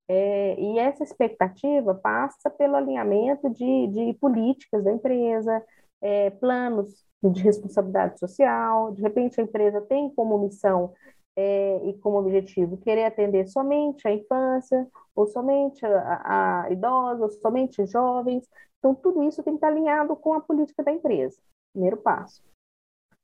É, 0.10 0.60
e 0.60 0.80
essa 0.80 1.04
expectativa 1.04 1.94
passa 1.94 2.50
pelo 2.50 2.76
alinhamento 2.76 3.50
de, 3.50 3.88
de 3.88 4.14
políticas 4.20 4.84
da 4.84 4.92
empresa, 4.92 5.64
é, 6.02 6.30
planos 6.30 7.06
de 7.24 7.42
responsabilidade 7.42 8.20
social. 8.20 8.92
De 8.94 9.02
repente, 9.02 9.40
a 9.40 9.44
empresa 9.44 9.82
tem 9.82 10.10
como 10.14 10.38
missão 10.38 10.94
é, 11.36 11.82
e 11.90 11.94
como 12.00 12.20
objetivo 12.20 12.78
querer 12.78 13.06
atender 13.06 13.48
somente 13.48 14.08
a 14.08 14.12
infância, 14.12 14.88
ou 15.16 15.28
somente 15.28 15.86
a, 15.86 16.64
a 16.66 16.72
idosos, 16.72 17.22
ou 17.22 17.30
somente 17.42 17.86
jovens. 17.86 18.48
Então, 18.80 18.96
tudo 18.96 19.24
isso 19.24 19.44
tem 19.44 19.54
que 19.54 19.58
estar 19.58 19.68
alinhado 19.68 20.16
com 20.16 20.34
a 20.34 20.42
política 20.42 20.84
da 20.84 20.92
empresa. 20.92 21.38
Primeiro 21.74 21.98
passo. 21.98 22.42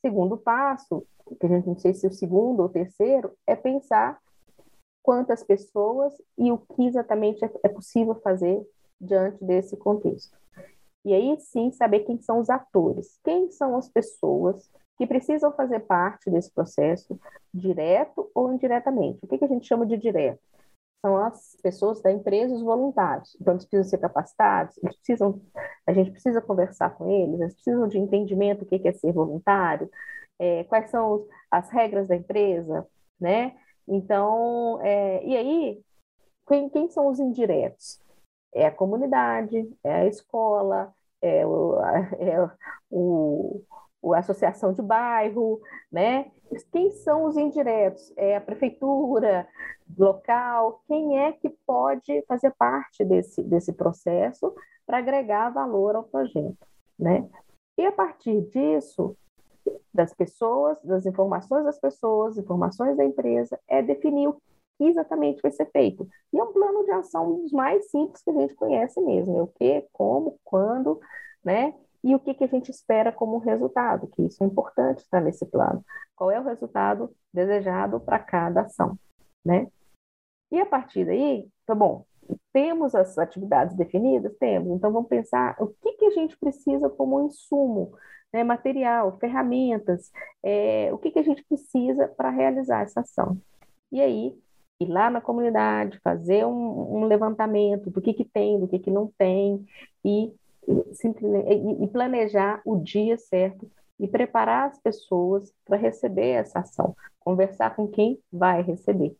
Segundo 0.05 0.37
passo, 0.37 1.05
que 1.39 1.45
a 1.45 1.49
gente 1.49 1.67
não 1.67 1.77
sei 1.77 1.93
se 1.93 2.05
é 2.05 2.09
o 2.09 2.13
segundo 2.13 2.61
ou 2.61 2.69
terceiro, 2.69 3.31
é 3.47 3.55
pensar 3.55 4.19
quantas 5.03 5.43
pessoas 5.43 6.13
e 6.37 6.51
o 6.51 6.57
que 6.57 6.87
exatamente 6.87 7.43
é, 7.43 7.51
é 7.63 7.69
possível 7.69 8.15
fazer 8.15 8.65
diante 8.99 9.43
desse 9.43 9.75
contexto. 9.77 10.35
E 11.05 11.13
aí 11.13 11.37
sim 11.39 11.71
saber 11.71 11.99
quem 12.01 12.19
são 12.21 12.39
os 12.39 12.49
atores, 12.49 13.19
quem 13.23 13.51
são 13.51 13.75
as 13.75 13.89
pessoas 13.89 14.71
que 14.97 15.05
precisam 15.05 15.51
fazer 15.51 15.81
parte 15.81 16.29
desse 16.29 16.51
processo, 16.51 17.19
direto 17.53 18.31
ou 18.33 18.53
indiretamente. 18.53 19.19
O 19.21 19.27
que, 19.27 19.37
que 19.37 19.45
a 19.45 19.47
gente 19.47 19.67
chama 19.67 19.85
de 19.85 19.97
direto? 19.97 20.39
São 21.05 21.17
as 21.17 21.57
pessoas 21.61 22.01
da 22.01 22.09
empresa, 22.11 22.55
os 22.55 22.61
voluntários. 22.61 23.35
Então, 23.41 23.53
eles 23.53 23.65
precisam 23.65 23.89
ser 23.89 23.97
capacitados, 23.97 24.77
eles 24.77 24.95
precisam, 24.95 25.41
a 25.85 25.91
gente 25.91 26.11
precisa 26.11 26.39
conversar 26.39 26.91
com 26.91 27.09
eles, 27.09 27.41
eles 27.41 27.53
precisam 27.55 27.87
de 27.87 27.99
entendimento 27.99 28.59
do 28.59 28.65
que 28.65 28.87
é 28.87 28.93
ser 28.93 29.11
voluntário, 29.11 29.89
é, 30.39 30.63
quais 30.63 30.89
são 30.89 31.25
as 31.51 31.69
regras 31.69 32.07
da 32.07 32.15
empresa, 32.15 32.87
né? 33.19 33.57
Então, 33.87 34.79
é, 34.81 35.23
e 35.25 35.37
aí, 35.37 35.83
quem, 36.47 36.69
quem 36.69 36.89
são 36.89 37.07
os 37.07 37.19
indiretos? 37.19 38.01
É 38.53 38.65
a 38.67 38.71
comunidade, 38.71 39.69
é 39.83 39.93
a 39.93 40.05
escola, 40.05 40.93
é 41.21 41.45
o, 41.45 41.79
é 42.19 42.49
o, 42.91 43.63
a 44.13 44.19
associação 44.19 44.73
de 44.73 44.81
bairro, 44.81 45.59
né? 45.91 46.31
Quem 46.71 46.91
são 46.91 47.25
os 47.25 47.37
indiretos? 47.37 48.13
É 48.15 48.35
a 48.35 48.41
prefeitura 48.41 49.47
local? 49.97 50.83
Quem 50.87 51.19
é 51.19 51.31
que 51.31 51.49
pode 51.65 52.23
fazer 52.27 52.51
parte 52.51 53.03
desse, 53.03 53.41
desse 53.43 53.73
processo 53.73 54.53
para 54.85 54.97
agregar 54.97 55.49
valor 55.49 55.95
ao 55.95 56.03
projeto, 56.03 56.67
né? 56.99 57.27
E 57.77 57.85
a 57.85 57.91
partir 57.91 58.41
disso, 58.49 59.15
das 59.93 60.13
pessoas, 60.13 60.77
das 60.83 61.05
informações 61.05 61.63
das 61.65 61.79
pessoas, 61.79 62.37
informações 62.37 62.97
da 62.97 63.05
empresa, 63.05 63.59
é 63.67 63.81
definir 63.81 64.27
o 64.27 64.41
que 64.77 64.85
exatamente 64.85 65.41
vai 65.41 65.51
ser 65.51 65.69
feito. 65.71 66.07
E 66.31 66.39
é 66.39 66.43
um 66.43 66.51
plano 66.51 66.83
de 66.83 66.91
ação 66.91 67.41
dos 67.41 67.51
mais 67.51 67.89
simples 67.89 68.23
que 68.23 68.29
a 68.29 68.33
gente 68.33 68.55
conhece 68.55 68.99
mesmo. 69.01 69.37
É 69.37 69.41
o 69.41 69.47
que, 69.47 69.87
como, 69.93 70.39
quando, 70.43 70.99
né? 71.43 71.73
e 72.03 72.13
o 72.13 72.19
que, 72.19 72.33
que 72.33 72.43
a 72.43 72.47
gente 72.47 72.69
espera 72.69 73.11
como 73.11 73.37
resultado, 73.37 74.07
que 74.07 74.23
isso 74.23 74.43
é 74.43 74.47
importante 74.47 74.99
estar 74.99 75.21
nesse 75.21 75.45
plano. 75.45 75.83
Qual 76.15 76.29
é 76.29 76.39
o 76.39 76.43
resultado 76.43 77.15
desejado 77.33 77.99
para 77.99 78.19
cada 78.19 78.61
ação, 78.61 78.99
né? 79.43 79.67
E 80.51 80.59
a 80.59 80.65
partir 80.65 81.05
daí, 81.05 81.47
tá 81.65 81.73
bom, 81.73 82.05
temos 82.51 82.95
as 82.95 83.17
atividades 83.17 83.75
definidas? 83.75 84.35
Temos. 84.37 84.71
Então, 84.71 84.91
vamos 84.91 85.09
pensar 85.09 85.55
o 85.59 85.67
que, 85.67 85.93
que 85.93 86.05
a 86.05 86.11
gente 86.11 86.37
precisa 86.37 86.89
como 86.89 87.21
insumo, 87.25 87.93
né, 88.31 88.43
material, 88.43 89.17
ferramentas, 89.19 90.11
é, 90.43 90.89
o 90.91 90.97
que, 90.97 91.11
que 91.11 91.19
a 91.19 91.23
gente 91.23 91.43
precisa 91.43 92.07
para 92.07 92.29
realizar 92.29 92.81
essa 92.81 93.01
ação. 93.01 93.37
E 93.91 94.01
aí, 94.01 94.35
ir 94.79 94.87
lá 94.87 95.09
na 95.09 95.21
comunidade, 95.21 95.99
fazer 95.99 96.45
um, 96.45 96.97
um 96.97 97.05
levantamento 97.05 97.89
do 97.89 98.01
que, 98.01 98.13
que 98.13 98.25
tem, 98.25 98.59
do 98.59 98.67
que, 98.67 98.79
que 98.79 98.91
não 98.91 99.11
tem, 99.17 99.65
e 100.03 100.33
e 101.81 101.87
planejar 101.87 102.61
o 102.65 102.77
dia 102.77 103.17
certo 103.17 103.69
e 103.99 104.07
preparar 104.07 104.69
as 104.69 104.79
pessoas 104.79 105.53
para 105.65 105.77
receber 105.77 106.29
essa 106.29 106.59
ação, 106.59 106.95
conversar 107.19 107.75
com 107.75 107.87
quem 107.87 108.19
vai 108.31 108.61
receber. 108.61 109.15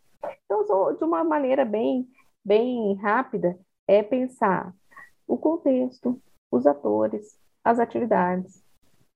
Então, 0.45 0.93
de 0.95 1.03
uma 1.03 1.23
maneira 1.23 1.65
bem, 1.65 2.07
bem 2.43 2.95
rápida, 2.95 3.57
é 3.87 4.01
pensar 4.03 4.73
o 5.27 5.37
contexto, 5.37 6.21
os 6.51 6.65
atores, 6.67 7.37
as 7.63 7.79
atividades 7.79 8.63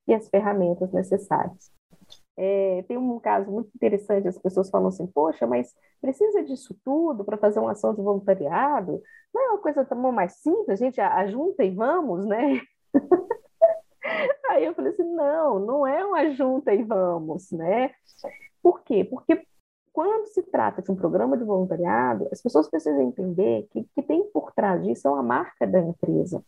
e 0.07 0.13
as 0.13 0.29
ferramentas 0.29 0.91
necessárias. 0.91 1.71
É, 2.39 2.83
tem 2.87 2.97
um 2.97 3.19
caso 3.19 3.49
muito 3.49 3.69
interessante, 3.75 4.27
as 4.27 4.37
pessoas 4.37 4.69
falam 4.69 4.89
assim, 4.89 5.07
poxa, 5.07 5.47
mas 5.47 5.73
precisa 5.99 6.43
disso 6.43 6.77
tudo 6.85 7.25
para 7.25 7.37
fazer 7.37 7.59
uma 7.59 7.71
ação 7.71 7.95
de 7.95 8.01
voluntariado? 8.01 9.01
Não 9.33 9.41
é 9.41 9.49
uma 9.49 9.57
coisa 9.57 9.83
tão 9.83 9.99
mais 10.11 10.33
simples, 10.33 10.69
a 10.69 10.85
gente 10.85 11.01
ajunta 11.01 11.63
e 11.63 11.71
vamos, 11.71 12.25
né? 12.25 12.61
Aí 14.49 14.65
eu 14.65 14.73
falei 14.73 14.91
assim, 14.91 15.03
não, 15.03 15.59
não 15.59 15.87
é 15.87 16.05
uma 16.05 16.29
junta 16.31 16.73
e 16.73 16.83
vamos, 16.83 17.51
né? 17.51 17.91
Por 18.61 18.81
quê? 18.83 19.03
Porque 19.03 19.45
quando 19.97 20.27
se 20.27 20.43
trata 20.43 20.79
de 20.79 20.91
um 20.91 20.95
programa 20.95 21.35
de 21.35 21.43
voluntariado, 21.43 22.29
as 22.31 22.39
pessoas 22.39 22.69
precisam 22.69 23.01
entender 23.01 23.67
que 23.71 23.83
que 23.95 24.03
tem 24.03 24.23
por 24.31 24.51
trás 24.51 24.83
disso 24.83 25.07
é 25.07 25.11
uma 25.11 25.23
marca 25.23 25.65
da 25.65 25.79
empresa, 25.79 26.43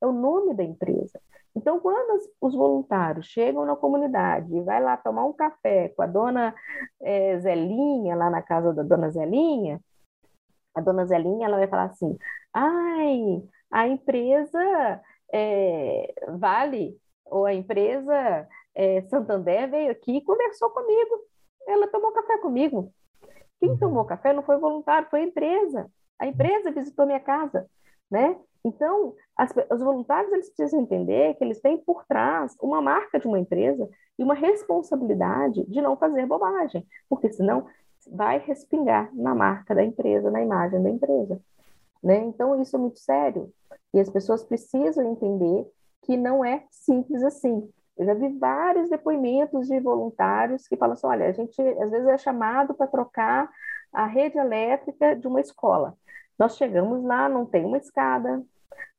é 0.00 0.06
o 0.06 0.10
nome 0.10 0.54
da 0.54 0.64
empresa. 0.64 1.20
Então, 1.54 1.78
quando 1.80 2.18
os 2.40 2.54
voluntários 2.54 3.26
chegam 3.26 3.66
na 3.66 3.76
comunidade 3.76 4.56
e 4.56 4.62
vai 4.62 4.82
lá 4.82 4.96
tomar 4.96 5.26
um 5.26 5.34
café 5.34 5.90
com 5.90 6.00
a 6.00 6.06
dona 6.06 6.54
é, 7.02 7.38
Zelinha, 7.40 8.16
lá 8.16 8.30
na 8.30 8.40
casa 8.40 8.72
da 8.72 8.82
dona 8.82 9.10
Zelinha, 9.10 9.78
a 10.74 10.80
dona 10.80 11.04
Zelinha 11.04 11.46
ela 11.46 11.58
vai 11.58 11.68
falar 11.68 11.84
assim: 11.84 12.16
ai, 12.54 13.42
a 13.70 13.86
empresa 13.86 15.02
é, 15.30 16.14
Vale, 16.38 16.98
ou 17.26 17.44
a 17.44 17.52
empresa 17.52 18.48
é, 18.74 19.02
Santander 19.02 19.70
veio 19.70 19.90
aqui 19.90 20.16
e 20.16 20.24
conversou 20.24 20.70
comigo. 20.70 21.28
Ela 21.68 21.86
tomou 21.86 22.12
café 22.12 22.38
comigo. 22.38 22.92
Quem 23.60 23.70
uhum. 23.70 23.78
tomou 23.78 24.04
café 24.04 24.32
não 24.32 24.42
foi 24.42 24.56
voluntário, 24.56 25.08
foi 25.10 25.20
a 25.20 25.24
empresa. 25.24 25.90
A 26.18 26.26
empresa 26.26 26.70
visitou 26.70 27.06
minha 27.06 27.20
casa, 27.20 27.68
né? 28.10 28.36
Então, 28.64 29.14
as, 29.36 29.52
os 29.70 29.80
voluntários 29.80 30.32
eles 30.32 30.48
precisam 30.48 30.80
entender 30.80 31.34
que 31.34 31.44
eles 31.44 31.60
têm 31.60 31.78
por 31.78 32.04
trás 32.06 32.56
uma 32.60 32.80
marca 32.80 33.20
de 33.20 33.26
uma 33.26 33.38
empresa 33.38 33.88
e 34.18 34.24
uma 34.24 34.34
responsabilidade 34.34 35.64
de 35.66 35.80
não 35.80 35.96
fazer 35.96 36.26
bobagem, 36.26 36.86
porque 37.08 37.32
senão 37.32 37.66
vai 38.10 38.38
respingar 38.38 39.14
na 39.14 39.34
marca 39.34 39.74
da 39.74 39.84
empresa, 39.84 40.30
na 40.30 40.42
imagem 40.42 40.82
da 40.82 40.90
empresa. 40.90 41.40
Né? 42.02 42.18
Então, 42.24 42.60
isso 42.60 42.76
é 42.76 42.78
muito 42.78 42.98
sério. 42.98 43.52
E 43.92 44.00
as 44.00 44.08
pessoas 44.08 44.42
precisam 44.42 45.12
entender 45.12 45.66
que 46.02 46.16
não 46.16 46.44
é 46.44 46.64
simples 46.70 47.22
assim. 47.22 47.68
Eu 47.98 48.06
já 48.06 48.14
vi 48.14 48.28
vários 48.38 48.88
depoimentos 48.88 49.66
de 49.66 49.80
voluntários 49.80 50.68
que 50.68 50.76
falam 50.76 50.92
assim: 50.92 51.06
olha, 51.06 51.26
a 51.26 51.32
gente 51.32 51.60
às 51.60 51.90
vezes 51.90 52.06
é 52.06 52.16
chamado 52.16 52.72
para 52.72 52.86
trocar 52.86 53.50
a 53.92 54.06
rede 54.06 54.38
elétrica 54.38 55.16
de 55.16 55.26
uma 55.26 55.40
escola. 55.40 55.94
Nós 56.38 56.56
chegamos 56.56 57.02
lá, 57.02 57.28
não 57.28 57.44
tem 57.44 57.64
uma 57.64 57.78
escada, 57.78 58.42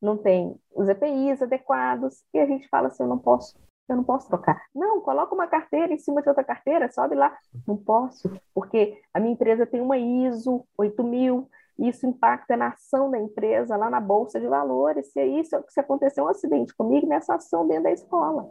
não 0.02 0.18
tem 0.18 0.60
os 0.76 0.90
EPIs 0.90 1.42
adequados, 1.42 2.24
e 2.34 2.40
a 2.40 2.46
gente 2.46 2.68
fala 2.68 2.88
assim: 2.88 3.04
eu 3.04 3.10
não 3.10 3.18
posso, 3.18 3.58
eu 3.88 3.96
não 3.96 4.04
posso 4.04 4.28
trocar. 4.28 4.62
Não, 4.76 5.00
coloca 5.00 5.34
uma 5.34 5.48
carteira 5.48 5.94
em 5.94 5.98
cima 5.98 6.22
de 6.22 6.28
outra 6.28 6.44
carteira, 6.44 6.92
sobe 6.92 7.16
lá. 7.16 7.38
Não 7.66 7.78
posso, 7.78 8.30
porque 8.54 9.02
a 9.14 9.20
minha 9.20 9.34
empresa 9.34 9.66
tem 9.66 9.80
uma 9.80 9.98
ISO 9.98 10.66
8000, 10.78 11.50
isso 11.88 12.06
impacta 12.06 12.58
na 12.58 12.70
ação 12.70 13.10
da 13.10 13.20
empresa 13.20 13.78
lá 13.78 13.90
na 13.90 14.00
bolsa 14.00 14.40
de 14.40 14.48
valores. 14.48 15.12
Se 15.12 15.20
é 15.20 15.26
isso, 15.26 15.56
se 15.70 15.80
acontecer 15.80 16.22
um 16.22 16.28
acidente 16.28 16.76
comigo, 16.76 17.08
nessa 17.08 17.36
ação 17.36 17.68
dentro 17.68 17.84
da 17.84 17.92
escola, 17.92 18.50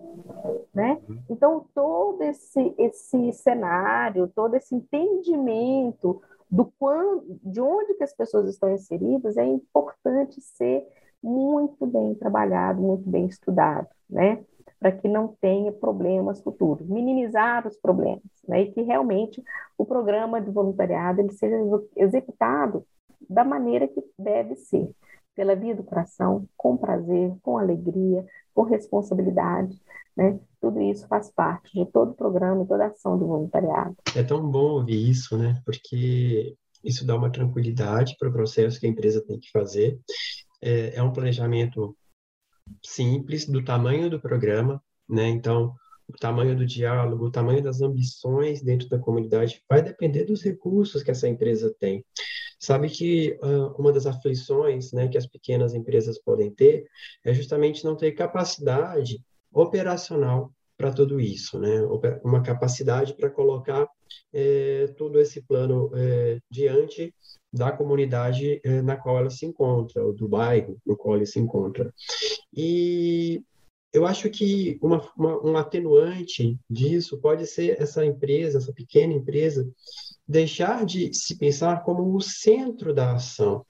né? 0.74 0.98
Uhum. 1.08 1.18
Então 1.28 1.66
todo 1.74 2.22
esse 2.22 2.74
esse 2.78 3.32
cenário, 3.32 4.28
todo 4.34 4.54
esse 4.54 4.74
entendimento 4.74 6.20
do 6.50 6.72
quando, 6.78 7.24
de 7.42 7.60
onde 7.60 7.94
que 7.94 8.04
as 8.04 8.14
pessoas 8.14 8.48
estão 8.48 8.70
inseridas 8.72 9.36
é 9.36 9.44
importante 9.44 10.40
ser 10.40 10.86
muito 11.22 11.86
bem 11.86 12.14
trabalhado, 12.14 12.80
muito 12.80 13.08
bem 13.08 13.26
estudado, 13.26 13.88
né? 14.08 14.42
Para 14.78 14.92
que 14.92 15.08
não 15.08 15.36
tenha 15.40 15.72
problemas 15.72 16.40
futuros, 16.40 16.88
minimizar 16.88 17.66
os 17.66 17.76
problemas, 17.76 18.22
né? 18.46 18.62
E 18.62 18.72
que 18.72 18.82
realmente 18.82 19.42
o 19.76 19.84
programa 19.84 20.40
de 20.40 20.50
voluntariado 20.50 21.20
ele 21.20 21.32
seja 21.32 21.56
executado 21.96 22.86
da 23.28 23.44
maneira 23.44 23.86
que 23.86 24.02
deve 24.18 24.56
ser, 24.56 24.90
pela 25.34 25.54
via 25.54 25.74
do 25.74 25.84
coração, 25.84 26.48
com 26.56 26.76
prazer, 26.76 27.32
com 27.42 27.58
alegria, 27.58 28.24
com 28.54 28.62
responsabilidade, 28.62 29.80
né? 30.16 30.38
Tudo 30.60 30.80
isso 30.80 31.06
faz 31.06 31.30
parte 31.30 31.72
de 31.72 31.86
todo 31.92 32.10
o 32.10 32.14
programa 32.14 32.64
e 32.64 32.66
toda 32.66 32.84
a 32.84 32.88
ação 32.88 33.16
do 33.16 33.26
voluntariado. 33.26 33.96
É 34.16 34.22
tão 34.22 34.50
bom 34.50 34.72
ouvir 34.72 35.08
isso, 35.08 35.38
né? 35.38 35.60
Porque 35.64 36.56
isso 36.82 37.06
dá 37.06 37.14
uma 37.16 37.30
tranquilidade 37.30 38.16
para 38.18 38.28
o 38.28 38.32
processo 38.32 38.80
que 38.80 38.86
a 38.86 38.90
empresa 38.90 39.24
tem 39.24 39.38
que 39.38 39.50
fazer. 39.50 39.98
É, 40.60 40.96
é 40.96 41.02
um 41.02 41.12
planejamento 41.12 41.96
simples 42.84 43.46
do 43.46 43.64
tamanho 43.64 44.10
do 44.10 44.20
programa, 44.20 44.82
né? 45.08 45.28
Então, 45.28 45.74
o 46.08 46.16
tamanho 46.16 46.56
do 46.56 46.66
diálogo, 46.66 47.26
o 47.26 47.30
tamanho 47.30 47.62
das 47.62 47.80
ambições 47.80 48.62
dentro 48.62 48.88
da 48.88 48.98
comunidade 48.98 49.62
vai 49.68 49.82
depender 49.82 50.24
dos 50.24 50.42
recursos 50.42 51.02
que 51.02 51.10
essa 51.10 51.28
empresa 51.28 51.74
tem. 51.78 52.04
Sabe 52.58 52.88
que 52.88 53.38
uh, 53.42 53.74
uma 53.78 53.92
das 53.92 54.06
aflições 54.06 54.92
né, 54.92 55.08
que 55.08 55.16
as 55.16 55.26
pequenas 55.26 55.74
empresas 55.74 56.18
podem 56.18 56.50
ter 56.50 56.86
é 57.24 57.32
justamente 57.32 57.84
não 57.84 57.96
ter 57.96 58.12
capacidade 58.12 59.22
operacional 59.52 60.52
para 60.76 60.92
tudo 60.92 61.20
isso, 61.20 61.58
né? 61.58 61.82
Uma 62.22 62.40
capacidade 62.40 63.12
para 63.14 63.28
colocar 63.28 63.88
é, 64.32 64.86
todo 64.96 65.18
esse 65.18 65.42
plano 65.42 65.90
é, 65.92 66.38
diante 66.48 67.12
da 67.52 67.72
comunidade 67.72 68.60
é, 68.62 68.80
na 68.80 68.96
qual 68.96 69.18
ela 69.18 69.30
se 69.30 69.44
encontra, 69.44 70.04
ou 70.04 70.12
do 70.12 70.28
bairro 70.28 70.76
no 70.86 70.96
qual 70.96 71.16
ele 71.16 71.26
se 71.26 71.40
encontra. 71.40 71.92
E 72.54 73.42
eu 73.92 74.06
acho 74.06 74.28
que 74.30 74.78
uma, 74.82 75.00
uma, 75.16 75.46
um 75.46 75.56
atenuante 75.56 76.58
disso 76.68 77.18
pode 77.18 77.46
ser 77.46 77.80
essa 77.80 78.04
empresa, 78.04 78.58
essa 78.58 78.72
pequena 78.72 79.14
empresa, 79.14 79.68
deixar 80.26 80.84
de 80.84 81.12
se 81.14 81.38
pensar 81.38 81.82
como 81.82 82.14
o 82.14 82.20
centro 82.20 82.92
da 82.92 83.12
ação. 83.12 83.64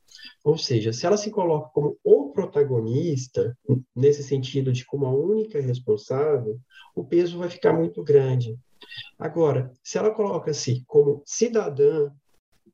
Ou 0.44 0.58
seja, 0.58 0.92
se 0.92 1.06
ela 1.06 1.16
se 1.16 1.30
coloca 1.30 1.70
como 1.70 1.96
o 2.02 2.32
protagonista, 2.32 3.56
nesse 3.94 4.22
sentido 4.22 4.72
de 4.72 4.84
como 4.84 5.06
a 5.06 5.14
única 5.14 5.60
responsável, 5.60 6.58
o 6.94 7.04
peso 7.04 7.38
vai 7.38 7.48
ficar 7.48 7.72
muito 7.72 8.02
grande. 8.02 8.58
Agora, 9.18 9.72
se 9.82 9.98
ela 9.98 10.10
coloca-se 10.10 10.82
como 10.86 11.22
cidadã 11.24 12.10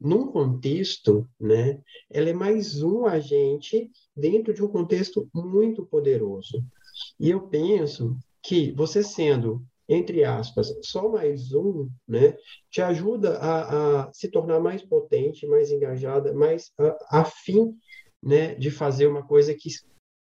num 0.00 0.26
contexto, 0.26 1.28
né, 1.40 1.80
ela 2.10 2.30
é 2.30 2.34
mais 2.34 2.82
um 2.82 3.06
agente 3.06 3.90
dentro 4.16 4.52
de 4.52 4.62
um 4.62 4.68
contexto 4.68 5.28
muito 5.34 5.84
poderoso. 5.84 6.64
E 7.24 7.30
eu 7.30 7.48
penso 7.48 8.18
que 8.42 8.70
você 8.72 9.02
sendo 9.02 9.64
entre 9.88 10.24
aspas, 10.24 10.74
só 10.82 11.08
mais 11.08 11.52
um, 11.52 11.88
né, 12.08 12.36
te 12.70 12.80
ajuda 12.80 13.38
a, 13.38 14.04
a 14.04 14.12
se 14.12 14.28
tornar 14.28 14.58
mais 14.58 14.82
potente, 14.82 15.46
mais 15.46 15.70
engajada, 15.70 16.32
mais 16.32 16.72
afim, 17.10 17.76
né, 18.22 18.54
de 18.54 18.70
fazer 18.70 19.06
uma 19.06 19.22
coisa 19.26 19.54
que 19.54 19.68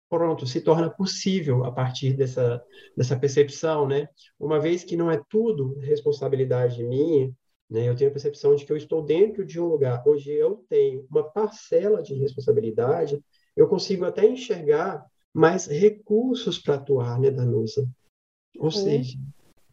pronto, 0.09 0.46
se 0.46 0.61
torna 0.61 0.90
possível 0.90 1.64
a 1.64 1.72
partir 1.72 2.12
dessa, 2.14 2.62
dessa 2.96 3.18
percepção, 3.18 3.87
né? 3.87 4.09
Uma 4.38 4.59
vez 4.61 4.85
que 4.85 4.96
não 4.96 5.11
é 5.11 5.20
tudo 5.29 5.79
responsabilidade 5.81 6.83
minha, 6.85 7.33
né? 7.68 7.88
Eu 7.88 7.96
tenho 7.96 8.11
a 8.11 8.12
percepção 8.12 8.55
de 8.55 8.64
que 8.64 8.72
eu 8.72 8.77
estou 8.77 9.03
dentro 9.03 9.44
de 9.44 9.61
um 9.61 9.66
lugar 9.66 10.03
onde 10.07 10.31
eu 10.31 10.64
tenho 10.68 11.07
uma 11.11 11.25
parcela 11.25 12.03
de 12.03 12.14
responsabilidade, 12.14 13.20
eu 13.57 13.66
consigo 13.68 14.05
até 14.05 14.27
enxergar 14.27 15.05
mais 15.37 15.66
recursos 15.66 16.59
para 16.59 16.77
atuar, 16.77 17.20
né, 17.20 17.31
Danusa? 17.31 17.87
Ou 18.59 18.70
seja, 18.70 19.18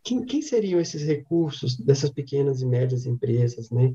quem, 0.04 0.26
quem, 0.26 0.42
seriam 0.42 0.78
esses 0.78 1.02
recursos 1.04 1.78
dessas 1.78 2.10
pequenas 2.10 2.62
e 2.62 2.66
médias 2.66 3.06
empresas, 3.06 3.72
né? 3.72 3.94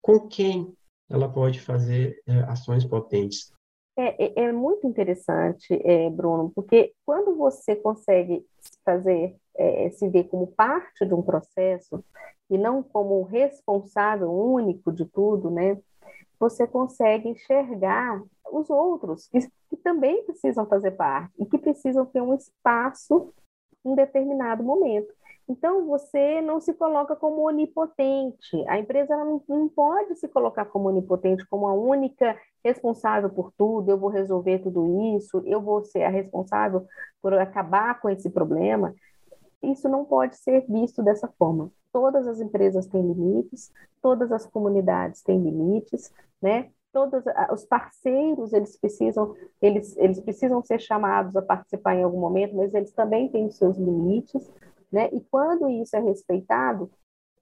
Com 0.00 0.26
quem 0.28 0.72
ela 1.10 1.30
pode 1.30 1.60
fazer 1.60 2.22
é, 2.26 2.38
ações 2.44 2.86
potentes? 2.86 3.52
É, 3.98 4.24
é, 4.24 4.44
é 4.46 4.52
muito 4.52 4.86
interessante, 4.86 5.74
é, 5.84 6.08
Bruno, 6.08 6.50
porque 6.54 6.94
quando 7.04 7.36
você 7.36 7.76
consegue 7.76 8.42
fazer, 8.82 9.36
é, 9.54 9.90
se 9.90 10.08
ver 10.08 10.24
como 10.24 10.46
parte 10.46 11.04
de 11.04 11.12
um 11.12 11.20
processo 11.20 12.02
e 12.48 12.56
não 12.56 12.82
como 12.82 13.22
responsável 13.24 14.32
único 14.32 14.90
de 14.90 15.04
tudo, 15.04 15.50
né? 15.50 15.78
Você 16.38 16.66
consegue 16.66 17.28
enxergar 17.28 18.22
os 18.52 18.70
outros 18.70 19.26
que, 19.28 19.40
que 19.68 19.76
também 19.76 20.24
precisam 20.24 20.66
fazer 20.66 20.92
parte 20.92 21.32
e 21.38 21.46
que 21.46 21.58
precisam 21.58 22.06
ter 22.06 22.20
um 22.20 22.34
espaço 22.34 23.32
em 23.84 23.94
determinado 23.94 24.62
momento. 24.62 25.12
Então, 25.50 25.84
você 25.84 26.40
não 26.40 26.60
se 26.60 26.72
coloca 26.74 27.16
como 27.16 27.42
onipotente. 27.42 28.64
A 28.68 28.78
empresa 28.78 29.16
não, 29.16 29.42
não, 29.48 29.68
pode 29.68 30.14
se 30.14 30.28
colocar 30.28 30.64
como 30.66 30.88
onipotente, 30.88 31.44
como 31.48 31.66
a 31.66 31.74
única 31.74 32.38
responsável 32.64 33.28
por 33.28 33.50
tudo, 33.58 33.90
eu 33.90 33.98
vou 33.98 34.10
resolver 34.10 34.60
tudo 34.60 35.16
isso, 35.16 35.42
eu 35.44 35.60
vou 35.60 35.82
ser 35.82 36.04
a 36.04 36.08
responsável 36.08 36.86
por 37.20 37.34
acabar 37.34 38.00
com 38.00 38.08
esse 38.08 38.30
problema. 38.30 38.94
Isso 39.60 39.88
não 39.88 40.04
pode 40.04 40.36
ser 40.36 40.64
visto 40.68 41.02
dessa 41.02 41.26
forma. 41.36 41.72
Todas 41.92 42.26
as 42.26 42.40
empresas 42.40 42.86
têm 42.86 43.02
limites, 43.02 43.72
todas 44.00 44.30
as 44.30 44.46
comunidades 44.46 45.22
têm 45.22 45.42
limites, 45.42 46.12
né? 46.40 46.70
Todos 46.92 47.22
os 47.52 47.64
parceiros, 47.64 48.52
eles 48.52 48.76
precisam, 48.76 49.36
eles, 49.62 49.96
eles 49.96 50.20
precisam 50.20 50.62
ser 50.64 50.80
chamados 50.80 51.36
a 51.36 51.42
participar 51.42 51.94
em 51.94 52.02
algum 52.02 52.18
momento, 52.18 52.56
mas 52.56 52.74
eles 52.74 52.92
também 52.92 53.28
têm 53.28 53.46
os 53.46 53.56
seus 53.56 53.76
limites. 53.76 54.50
Né? 54.90 55.08
E 55.12 55.20
quando 55.30 55.68
isso 55.68 55.94
é 55.94 56.00
respeitado, 56.00 56.90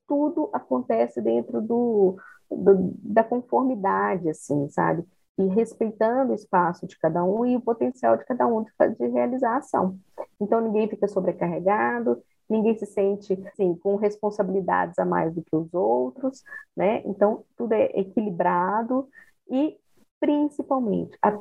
tudo 0.07 0.51
acontece 0.53 1.21
dentro 1.21 1.61
do, 1.61 2.17
do, 2.51 2.93
da 3.03 3.23
conformidade, 3.23 4.29
assim, 4.29 4.69
sabe? 4.71 5.05
E 5.39 5.47
respeitando 5.47 6.33
o 6.33 6.35
espaço 6.35 6.87
de 6.87 6.99
cada 6.99 7.23
um 7.25 7.47
e 7.47 7.57
o 7.57 7.61
potencial 7.61 8.17
de 8.17 8.25
cada 8.25 8.47
um 8.47 8.65
de, 8.65 8.71
de 8.99 9.07
realizar 9.09 9.53
a 9.53 9.59
ação. 9.59 9.99
Então, 10.41 10.61
ninguém 10.61 10.89
fica 10.89 11.07
sobrecarregado, 11.07 12.23
ninguém 12.49 12.77
se 12.77 12.87
sente 12.87 13.33
assim, 13.49 13.75
com 13.77 13.97
responsabilidades 13.97 14.99
a 14.99 15.05
mais 15.05 15.35
do 15.35 15.43
que 15.43 15.55
os 15.55 15.73
outros, 15.75 16.43
né? 16.77 17.03
Então, 17.05 17.45
tudo 17.57 17.73
é 17.73 17.87
equilibrado 17.95 19.09
e, 19.51 19.77
principalmente, 20.21 21.17
a 21.23 21.33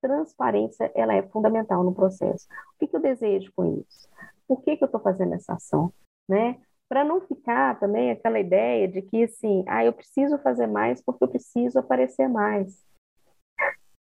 transparência 0.00 0.90
ela 0.94 1.14
é 1.14 1.22
fundamental 1.22 1.82
no 1.82 1.94
processo. 1.94 2.46
O 2.74 2.78
que, 2.78 2.86
que 2.86 2.96
eu 2.96 3.00
desejo 3.00 3.52
com 3.54 3.80
isso? 3.80 4.08
por 4.48 4.62
que, 4.62 4.76
que 4.76 4.82
eu 4.82 4.86
estou 4.86 5.00
fazendo 5.00 5.34
essa 5.34 5.52
ação, 5.52 5.92
né? 6.26 6.58
Para 6.88 7.04
não 7.04 7.20
ficar 7.20 7.78
também 7.78 8.10
aquela 8.10 8.40
ideia 8.40 8.88
de 8.88 9.02
que, 9.02 9.24
assim, 9.24 9.62
ah, 9.68 9.84
eu 9.84 9.92
preciso 9.92 10.38
fazer 10.38 10.66
mais 10.66 11.02
porque 11.02 11.22
eu 11.22 11.28
preciso 11.28 11.78
aparecer 11.78 12.26
mais, 12.28 12.82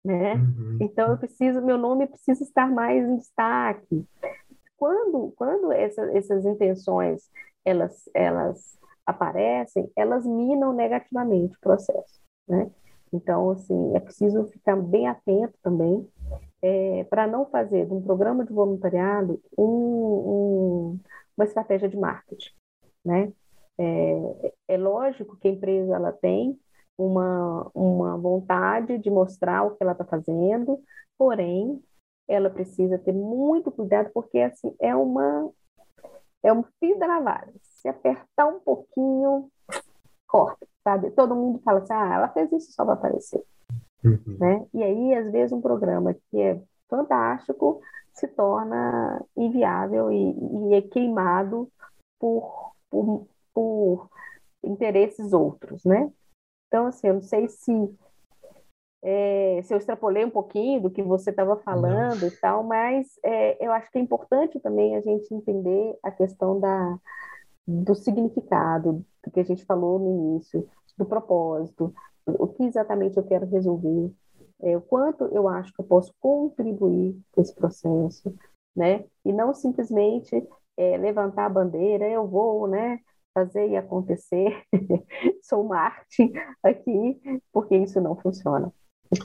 né? 0.04 0.34
Uhum. 0.34 0.78
Então, 0.82 1.10
eu 1.10 1.18
preciso, 1.18 1.62
meu 1.62 1.78
nome 1.78 2.06
precisa 2.06 2.44
estar 2.44 2.70
mais 2.70 3.08
em 3.08 3.16
destaque. 3.16 4.06
Quando, 4.78 5.32
quando 5.36 5.72
essa, 5.72 6.02
essas 6.16 6.46
intenções, 6.46 7.28
elas, 7.64 8.08
elas 8.14 8.78
aparecem, 9.04 9.90
elas 9.96 10.24
minam 10.24 10.72
negativamente 10.72 11.56
o 11.56 11.60
processo, 11.60 12.20
né? 12.48 12.70
Então, 13.12 13.50
assim, 13.50 13.96
é 13.96 14.00
preciso 14.00 14.46
ficar 14.46 14.76
bem 14.76 15.08
atento 15.08 15.58
também 15.62 16.06
é, 16.62 17.04
para 17.04 17.26
não 17.26 17.46
fazer 17.46 17.86
de 17.86 17.92
um 17.92 18.02
programa 18.02 18.44
de 18.44 18.52
voluntariado 18.52 19.40
um, 19.56 19.64
um, 19.64 21.00
uma 21.36 21.44
estratégia 21.44 21.88
de 21.88 21.96
marketing, 21.96 22.52
né? 23.04 23.32
É, 23.78 24.52
é, 24.68 24.76
lógico 24.76 25.36
que 25.36 25.48
a 25.48 25.52
empresa 25.52 25.94
ela 25.94 26.12
tem 26.12 26.58
uma, 26.96 27.70
uma 27.74 28.16
vontade 28.18 28.98
de 28.98 29.08
mostrar 29.10 29.62
o 29.64 29.70
que 29.70 29.82
ela 29.82 29.92
está 29.92 30.04
fazendo, 30.04 30.82
porém 31.16 31.80
ela 32.28 32.50
precisa 32.50 32.98
ter 32.98 33.12
muito 33.12 33.70
cuidado 33.70 34.10
porque 34.12 34.38
assim 34.38 34.74
é 34.80 34.94
uma 34.94 35.50
é 36.42 36.52
um 36.52 36.62
fio 36.78 36.98
da 36.98 37.08
navalha. 37.08 37.52
Se 37.62 37.88
apertar 37.88 38.46
um 38.46 38.60
pouquinho, 38.60 39.50
corta, 40.26 40.66
sabe? 40.84 41.10
Todo 41.10 41.34
mundo 41.34 41.60
fala 41.64 41.80
assim, 41.80 41.92
ah, 41.92 42.14
ela 42.14 42.28
fez 42.28 42.52
isso 42.52 42.72
só 42.72 42.84
para 42.84 42.94
aparecer. 42.94 43.42
Uhum. 44.04 44.36
Né? 44.38 44.66
E 44.72 44.82
aí, 44.82 45.14
às 45.14 45.30
vezes, 45.30 45.52
um 45.52 45.60
programa 45.60 46.14
que 46.14 46.40
é 46.40 46.60
fantástico 46.88 47.80
se 48.12 48.28
torna 48.28 49.24
inviável 49.36 50.10
e, 50.10 50.70
e 50.70 50.74
é 50.74 50.82
queimado 50.82 51.70
por, 52.18 52.72
por, 52.90 53.26
por 53.54 54.08
interesses 54.62 55.32
outros, 55.32 55.84
né? 55.84 56.10
Então, 56.66 56.86
assim, 56.86 57.08
eu 57.08 57.14
não 57.14 57.22
sei 57.22 57.48
se 57.48 57.72
é, 59.02 59.60
se 59.62 59.72
eu 59.72 59.78
extrapolei 59.78 60.24
um 60.24 60.30
pouquinho 60.30 60.82
do 60.82 60.90
que 60.90 61.02
você 61.02 61.30
estava 61.30 61.56
falando 61.56 62.20
não. 62.20 62.28
e 62.28 62.30
tal, 62.32 62.64
mas 62.64 63.06
é, 63.24 63.64
eu 63.64 63.72
acho 63.72 63.90
que 63.90 63.98
é 63.98 64.00
importante 64.00 64.58
também 64.60 64.96
a 64.96 65.00
gente 65.00 65.32
entender 65.32 65.96
a 66.02 66.10
questão 66.10 66.58
da, 66.58 66.98
do 67.66 67.94
significado, 67.94 69.04
do 69.24 69.30
que 69.30 69.40
a 69.40 69.44
gente 69.44 69.64
falou 69.64 69.98
no 69.98 70.34
início, 70.34 70.68
do 70.96 71.06
propósito, 71.06 71.94
o 72.26 72.48
que 72.48 72.64
exatamente 72.64 73.16
eu 73.16 73.24
quero 73.24 73.46
resolver, 73.46 74.12
é, 74.60 74.76
o 74.76 74.80
quanto 74.80 75.24
eu 75.26 75.46
acho 75.48 75.72
que 75.72 75.80
eu 75.80 75.84
posso 75.84 76.12
contribuir 76.20 77.16
com 77.32 77.40
esse 77.40 77.54
processo, 77.54 78.34
né? 78.74 79.04
E 79.24 79.32
não 79.32 79.54
simplesmente 79.54 80.46
é, 80.76 80.96
levantar 80.96 81.46
a 81.46 81.48
bandeira, 81.48 82.08
eu 82.08 82.26
vou, 82.26 82.66
né? 82.66 82.98
Fazer 83.32 83.68
e 83.68 83.76
acontecer, 83.76 84.64
sou 85.42 85.62
Marte 85.62 86.32
aqui, 86.62 87.20
porque 87.52 87.76
isso 87.76 88.00
não 88.00 88.16
funciona. 88.16 88.72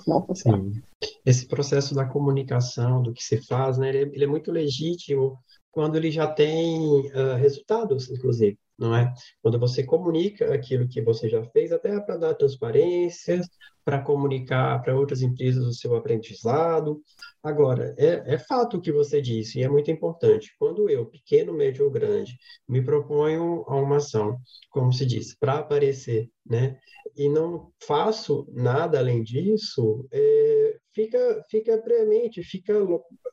Não 0.07 0.25
funciona. 0.25 0.63
Sim. 0.63 0.81
Esse 1.25 1.47
processo 1.47 1.93
da 1.93 2.05
comunicação, 2.05 3.01
do 3.01 3.13
que 3.13 3.23
se 3.23 3.37
faz, 3.45 3.77
né? 3.77 3.89
Ele 3.89 3.97
é, 3.97 4.01
ele 4.01 4.23
é 4.23 4.27
muito 4.27 4.51
legítimo 4.51 5.37
quando 5.71 5.95
ele 5.95 6.11
já 6.11 6.27
tem 6.27 6.79
uh, 7.11 7.35
resultados, 7.37 8.09
inclusive 8.09 8.57
não 8.77 8.95
é? 8.95 9.13
Quando 9.41 9.59
você 9.59 9.83
comunica 9.83 10.53
aquilo 10.53 10.87
que 10.87 11.01
você 11.01 11.29
já 11.29 11.43
fez, 11.45 11.71
até 11.71 11.99
para 11.99 12.17
dar 12.17 12.35
transparência, 12.35 13.41
para 13.85 14.01
comunicar 14.01 14.81
para 14.81 14.95
outras 14.95 15.21
empresas 15.21 15.65
o 15.65 15.73
seu 15.73 15.95
aprendizado. 15.95 17.01
Agora, 17.41 17.93
é, 17.97 18.33
é 18.33 18.37
fato 18.37 18.77
o 18.77 18.81
que 18.81 18.91
você 18.91 19.21
disse, 19.21 19.59
e 19.59 19.63
é 19.63 19.69
muito 19.69 19.91
importante. 19.91 20.55
Quando 20.57 20.89
eu, 20.89 21.05
pequeno, 21.05 21.53
médio 21.53 21.85
ou 21.85 21.91
grande, 21.91 22.37
me 22.67 22.81
proponho 22.81 23.63
a 23.67 23.75
uma 23.75 23.97
ação, 23.97 24.37
como 24.69 24.91
se 24.93 25.05
diz, 25.05 25.35
para 25.37 25.59
aparecer, 25.59 26.29
né? 26.45 26.77
E 27.15 27.27
não 27.27 27.71
faço 27.85 28.47
nada 28.53 28.97
além 28.99 29.21
disso, 29.23 30.07
é, 30.11 30.77
fica, 30.93 31.45
fica 31.49 31.77
premente, 31.77 32.43
fica 32.43 32.73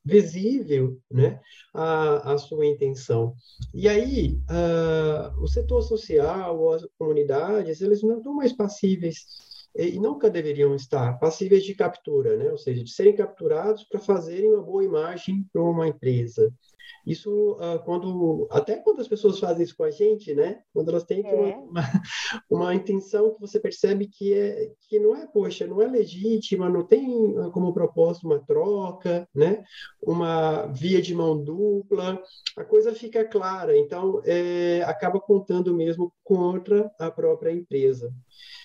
visível, 0.05 0.99
né? 1.11 1.41
A, 1.75 2.33
a 2.33 2.39
sua 2.39 2.67
intenção. 2.67 3.35
E 3.73 3.89
aí, 3.89 4.41
uh, 4.51 5.43
o 5.43 5.47
setor 5.47 5.83
social, 5.83 6.73
as 6.73 6.87
comunidades, 6.99 7.81
eles 7.81 8.03
não 8.03 8.19
estão 8.19 8.35
mais 8.35 8.53
passíveis 8.53 9.50
e 9.77 9.99
nunca 9.99 10.31
deveriam 10.31 10.75
estar 10.75 11.19
passíveis 11.19 11.63
de 11.63 11.75
captura, 11.75 12.37
né? 12.37 12.51
ou 12.51 12.59
seja, 12.59 12.83
de 12.83 12.91
serem 12.91 13.15
capturados 13.15 13.85
para 13.85 14.01
fazerem 14.01 14.53
uma 14.53 14.63
boa 14.63 14.85
imagem 14.85 15.47
para 15.53 15.63
uma 15.63 15.89
empresa. 15.89 16.53
Isso 17.07 17.53
uh, 17.53 17.83
quando 17.85 18.47
até 18.51 18.77
quando 18.77 19.01
as 19.01 19.09
pessoas 19.09 19.39
fazem 19.39 19.65
isso 19.65 19.77
com 19.77 19.85
a 19.85 19.91
gente, 19.91 20.35
né? 20.35 20.63
Quando 20.73 20.91
elas 20.91 21.05
têm 21.05 21.27
é. 21.27 21.33
uma, 21.33 21.57
uma, 21.57 21.83
uma, 22.51 22.75
intenção 22.75 23.33
que 23.33 23.41
você 23.41 23.59
percebe 23.59 24.07
que 24.07 24.35
é 24.35 24.71
que 24.89 24.99
não 24.99 25.17
é, 25.17 25.27
poxa, 25.27 25.67
não 25.67 25.81
é 25.81 25.87
legítima, 25.87 26.69
não 26.69 26.85
tem 26.85 27.35
ah, 27.39 27.51
como 27.51 27.73
propósito 27.73 28.27
uma 28.27 28.39
troca, 28.41 29.27
né? 29.35 29.65
Uma 30.03 30.67
via 30.67 31.01
de 31.01 31.15
mão 31.15 31.43
dupla, 31.43 32.23
a 32.57 32.65
coisa 32.65 32.95
fica 32.95 33.25
clara. 33.25 33.77
Então 33.77 34.21
é, 34.25 34.83
acaba 34.83 35.19
contando 35.21 35.75
mesmo 35.75 36.13
contra 36.23 36.91
a 36.99 37.11
própria 37.11 37.51
empresa. 37.51 38.13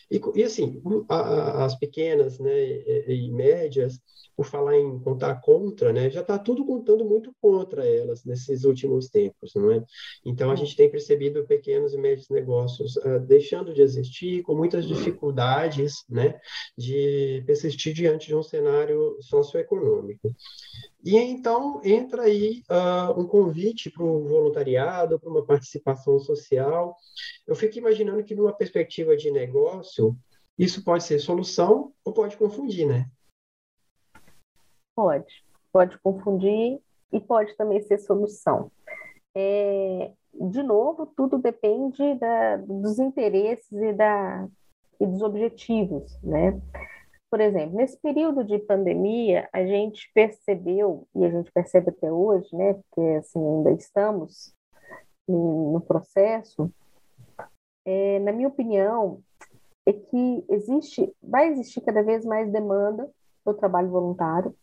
E, 0.10 0.22
e 0.36 0.44
assim, 0.44 0.82
a, 1.10 1.65
as 1.65 1.76
pequenas 1.78 2.39
né, 2.39 2.54
e, 2.54 3.26
e, 3.26 3.32
médias, 3.32 4.00
por 4.36 4.46
falar 4.46 4.78
em 4.78 5.00
contar 5.00 5.36
contra, 5.36 5.94
né, 5.94 6.10
já 6.10 6.22
está 6.22 6.38
tudo 6.38 6.65
contando 6.65 7.06
muito 7.06 7.34
contra 7.41 7.88
elas 7.88 8.24
nesses 8.26 8.63
últimos 8.65 9.08
tempos, 9.10 9.54
não 9.56 9.72
é? 9.72 9.84
Então, 10.26 10.52
a 10.52 10.56
gente 10.56 10.76
tem 10.76 10.89
percebido 10.89 11.46
pequenos 11.46 11.94
e 11.94 11.98
médios 11.98 12.30
negócios 12.30 12.96
uh, 12.98 13.20
deixando 13.20 13.74
de 13.74 13.82
existir, 13.82 14.44
com 14.44 14.56
muitas 14.56 14.86
dificuldades 14.86 16.04
né, 16.10 16.39
de 16.78 17.44
persistir 17.46 17.94
diante 17.94 18.28
de 18.28 18.36
um 18.36 18.44
cenário 18.44 19.18
socioeconômico. 19.22 20.36
E 21.06 21.15
então 21.18 21.80
entra 21.84 22.24
aí 22.24 22.63
uh, 22.68 23.20
um 23.20 23.28
convite 23.28 23.91
para 23.91 24.04
o 24.04 24.28
voluntariado, 24.28 25.20
para 25.20 25.30
uma 25.30 25.46
participação 25.46 26.18
social. 26.18 26.98
Eu 27.46 27.56
fico 27.56 27.78
imaginando 27.78 28.24
que, 28.24 28.34
numa 28.34 28.52
perspectiva 28.52 29.15
de 29.15 29.30
negócio, 29.30 30.18
isso 30.58 30.84
pode 30.84 31.04
ser 31.04 31.20
solução 31.20 31.94
ou 32.04 32.12
pode 32.12 32.36
confundir, 32.36 32.88
né? 32.88 33.08
Pode. 34.96 35.46
Pode 35.72 35.96
confundir 36.00 36.82
e 37.13 37.20
pode 37.20 37.56
também 37.56 37.82
ser 37.84 38.00
solução. 38.00 38.72
É, 39.36 40.12
de 40.34 40.63
novo, 40.63 41.06
tudo 41.06 41.38
depende 41.38 42.15
da, 42.15 42.58
dos 42.58 42.98
interesses 42.98 43.72
e, 43.72 43.94
da, 43.94 44.48
e 45.00 45.06
dos 45.06 45.22
objetivos, 45.22 46.18
né? 46.24 46.60
Por 47.36 47.41
exemplo, 47.41 47.76
nesse 47.76 47.98
período 47.98 48.45
de 48.45 48.58
pandemia, 48.60 49.50
a 49.52 49.65
gente 49.65 50.10
percebeu, 50.13 51.06
e 51.13 51.26
a 51.26 51.30
gente 51.30 51.52
percebe 51.52 51.89
até 51.89 52.10
hoje, 52.10 52.48
né, 52.56 52.76
porque 52.76 53.02
assim, 53.17 53.45
ainda 53.45 53.71
estamos 53.71 54.56
no 55.28 55.82
processo, 55.86 56.71
é, 57.84 58.19
na 58.19 58.32
minha 58.32 58.48
opinião, 58.48 59.21
é 59.86 59.91
que 59.91 60.45
existe, 60.48 61.13
vai 61.21 61.50
existir 61.50 61.82
cada 61.82 62.02
vez 62.02 62.24
mais 62.24 62.50
demanda 62.50 63.12
do 63.45 63.54
trabalho 63.54 63.89
voluntário 63.89 64.56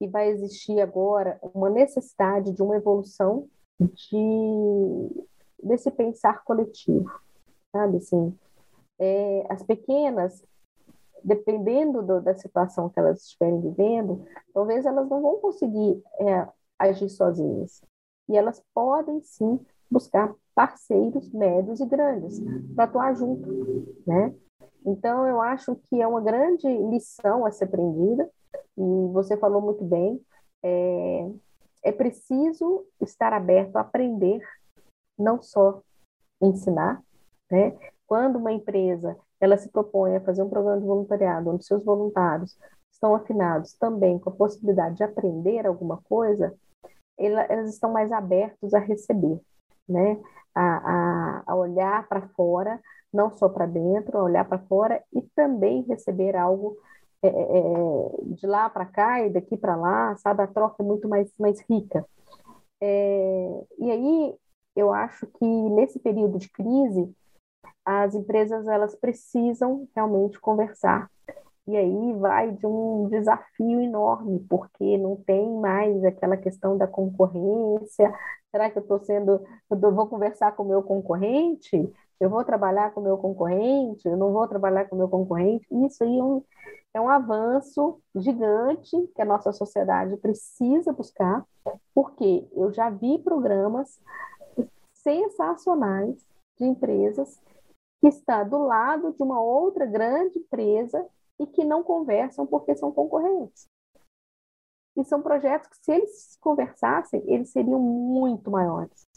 e 0.00 0.08
vai 0.08 0.28
existir 0.28 0.80
agora 0.80 1.38
uma 1.54 1.68
necessidade 1.68 2.50
de 2.50 2.62
uma 2.62 2.76
evolução 2.76 3.46
de 3.78 5.26
desse 5.62 5.90
pensar 5.90 6.44
coletivo, 6.44 7.12
sabe 7.76 7.98
assim, 7.98 8.34
é, 8.98 9.44
as 9.50 9.62
pequenas 9.62 10.42
dependendo 11.24 12.02
do, 12.02 12.20
da 12.20 12.34
situação 12.34 12.88
que 12.88 13.00
elas 13.00 13.22
estiverem 13.22 13.60
vivendo, 13.60 14.24
talvez 14.52 14.84
elas 14.84 15.08
não 15.08 15.22
vão 15.22 15.36
conseguir 15.38 16.02
é, 16.20 16.46
agir 16.78 17.08
sozinhas. 17.08 17.82
E 18.28 18.36
elas 18.36 18.62
podem 18.74 19.22
sim 19.22 19.58
buscar 19.90 20.34
parceiros 20.54 21.30
médios 21.32 21.80
e 21.80 21.86
grandes 21.86 22.40
para 22.74 22.84
atuar 22.84 23.14
junto, 23.14 23.94
né? 24.06 24.34
Então, 24.86 25.26
eu 25.26 25.40
acho 25.40 25.74
que 25.76 26.00
é 26.00 26.06
uma 26.06 26.20
grande 26.20 26.68
lição 26.68 27.46
a 27.46 27.50
ser 27.50 27.64
aprendida, 27.64 28.30
e 28.76 29.12
você 29.12 29.36
falou 29.36 29.62
muito 29.62 29.82
bem, 29.82 30.20
é, 30.62 31.30
é 31.82 31.92
preciso 31.92 32.84
estar 33.00 33.32
aberto 33.32 33.76
a 33.76 33.80
aprender, 33.80 34.40
não 35.18 35.40
só 35.40 35.80
ensinar, 36.40 37.02
né? 37.50 37.76
Quando 38.06 38.36
uma 38.36 38.52
empresa 38.52 39.16
ela 39.44 39.56
se 39.56 39.68
propõe 39.68 40.16
a 40.16 40.20
fazer 40.20 40.42
um 40.42 40.48
programa 40.48 40.80
de 40.80 40.86
voluntariado 40.86 41.50
onde 41.50 41.64
seus 41.64 41.84
voluntários 41.84 42.56
estão 42.90 43.14
afinados 43.14 43.74
também 43.74 44.18
com 44.18 44.30
a 44.30 44.34
possibilidade 44.34 44.96
de 44.96 45.04
aprender 45.04 45.66
alguma 45.66 46.00
coisa, 46.04 46.54
elas 47.18 47.70
estão 47.70 47.92
mais 47.92 48.10
abertos 48.10 48.74
a 48.74 48.78
receber, 48.78 49.40
né? 49.88 50.20
A, 50.54 50.62
a, 50.62 51.42
a 51.46 51.54
olhar 51.56 52.08
para 52.08 52.28
fora, 52.28 52.80
não 53.12 53.30
só 53.30 53.48
para 53.48 53.66
dentro, 53.66 54.18
a 54.18 54.22
olhar 54.22 54.44
para 54.44 54.58
fora 54.58 55.02
e 55.12 55.22
também 55.34 55.82
receber 55.82 56.36
algo 56.36 56.76
é, 57.22 57.28
é, 57.28 57.30
é 57.30 58.34
de 58.34 58.46
lá 58.46 58.68
para 58.68 58.86
cá 58.86 59.20
e 59.22 59.30
daqui 59.30 59.56
para 59.56 59.76
lá, 59.76 60.16
sabe? 60.16 60.42
A 60.42 60.46
troca 60.46 60.76
é 60.82 60.86
muito 60.86 61.08
mais, 61.08 61.32
mais 61.38 61.60
rica. 61.68 62.06
É, 62.80 63.64
e 63.78 63.90
aí, 63.90 64.34
eu 64.76 64.92
acho 64.92 65.26
que 65.26 65.44
nesse 65.44 65.98
período 65.98 66.38
de 66.38 66.48
crise, 66.50 67.14
as 67.84 68.14
empresas 68.14 68.66
elas 68.66 68.94
precisam 68.94 69.86
realmente 69.94 70.40
conversar. 70.40 71.10
E 71.66 71.76
aí 71.76 72.12
vai 72.14 72.50
de 72.52 72.66
um 72.66 73.08
desafio 73.08 73.80
enorme, 73.80 74.38
porque 74.50 74.98
não 74.98 75.16
tem 75.16 75.50
mais 75.58 76.04
aquela 76.04 76.36
questão 76.36 76.76
da 76.76 76.86
concorrência. 76.86 78.12
Será 78.50 78.70
que 78.70 78.78
eu 78.78 78.82
estou 78.82 79.00
sendo, 79.00 79.42
eu 79.70 79.94
vou 79.94 80.06
conversar 80.06 80.52
com 80.52 80.62
o 80.62 80.68
meu 80.68 80.82
concorrente? 80.82 81.90
Eu 82.20 82.28
vou 82.28 82.44
trabalhar 82.44 82.92
com 82.92 83.00
o 83.00 83.04
meu 83.04 83.16
concorrente? 83.16 84.06
Eu 84.06 84.16
não 84.16 84.32
vou 84.32 84.46
trabalhar 84.46 84.84
com 84.86 84.94
o 84.94 84.98
meu 84.98 85.08
concorrente? 85.08 85.66
Isso 85.86 86.04
aí 86.04 86.18
é 86.18 86.22
um, 86.22 86.42
é 86.94 87.00
um 87.00 87.08
avanço 87.08 87.98
gigante 88.14 88.96
que 89.14 89.22
a 89.22 89.24
nossa 89.24 89.50
sociedade 89.52 90.16
precisa 90.18 90.92
buscar, 90.92 91.44
porque 91.94 92.46
eu 92.52 92.72
já 92.72 92.90
vi 92.90 93.18
programas 93.18 93.98
sensacionais 94.92 96.14
de 96.58 96.66
empresas 96.66 97.40
que 98.04 98.08
está 98.08 98.44
do 98.44 98.58
lado 98.58 99.14
de 99.14 99.22
uma 99.22 99.40
outra 99.40 99.86
grande 99.86 100.38
empresa 100.38 101.06
e 101.40 101.46
que 101.46 101.64
não 101.64 101.82
conversam 101.82 102.46
porque 102.46 102.76
são 102.76 102.92
concorrentes. 102.92 103.66
E 104.94 105.02
são 105.04 105.22
projetos 105.22 105.70
que, 105.70 105.76
se 105.82 105.92
eles 105.92 106.36
conversassem, 106.38 107.22
eles 107.26 107.48
seriam 107.48 107.80
muito 107.80 108.50
maiores. 108.50 109.08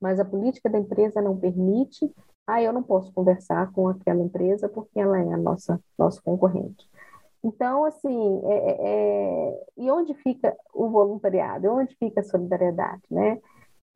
Mas 0.00 0.20
a 0.20 0.24
política 0.24 0.70
da 0.70 0.78
empresa 0.78 1.20
não 1.20 1.36
permite. 1.36 2.08
Ah, 2.46 2.62
eu 2.62 2.72
não 2.72 2.84
posso 2.84 3.12
conversar 3.12 3.72
com 3.72 3.88
aquela 3.88 4.22
empresa 4.22 4.68
porque 4.68 5.00
ela 5.00 5.18
é 5.18 5.32
a 5.32 5.36
nossa 5.36 5.80
nosso 5.98 6.22
concorrente. 6.22 6.88
Então, 7.42 7.84
assim, 7.84 8.42
é, 8.44 8.54
é, 8.54 8.76
é 8.80 9.64
e 9.76 9.90
onde 9.90 10.14
fica 10.14 10.56
o 10.72 10.88
voluntariado? 10.88 11.68
Onde 11.68 11.96
fica 11.96 12.20
a 12.20 12.24
solidariedade, 12.24 13.02
né? 13.10 13.40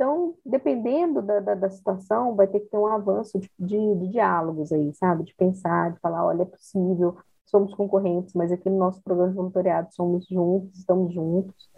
Então, 0.01 0.35
dependendo 0.47 1.21
da, 1.21 1.41
da, 1.41 1.55
da, 1.55 1.69
situação, 1.69 2.35
vai 2.35 2.47
ter 2.47 2.61
que 2.61 2.71
ter 2.71 2.79
um 2.79 2.87
avanço 2.87 3.39
de, 3.39 3.51
de, 3.59 3.95
de, 3.97 4.09
diálogos 4.09 4.73
aí, 4.73 4.95
sabe? 4.95 5.25
De 5.25 5.35
pensar, 5.35 5.93
de 5.93 6.01
falar, 6.01 6.25
olha, 6.25 6.41
é 6.41 6.47
possível, 6.47 7.19
somos 7.45 7.75
concorrentes, 7.75 8.33
mas 8.33 8.51
aqui 8.51 8.71
no 8.71 8.79
nosso 8.79 9.03
programa 9.03 9.29
de 9.29 9.37
voluntariado 9.37 9.93
somos 9.93 10.27
juntos, 10.27 10.79
estamos 10.79 11.13
juntos, 11.13 11.69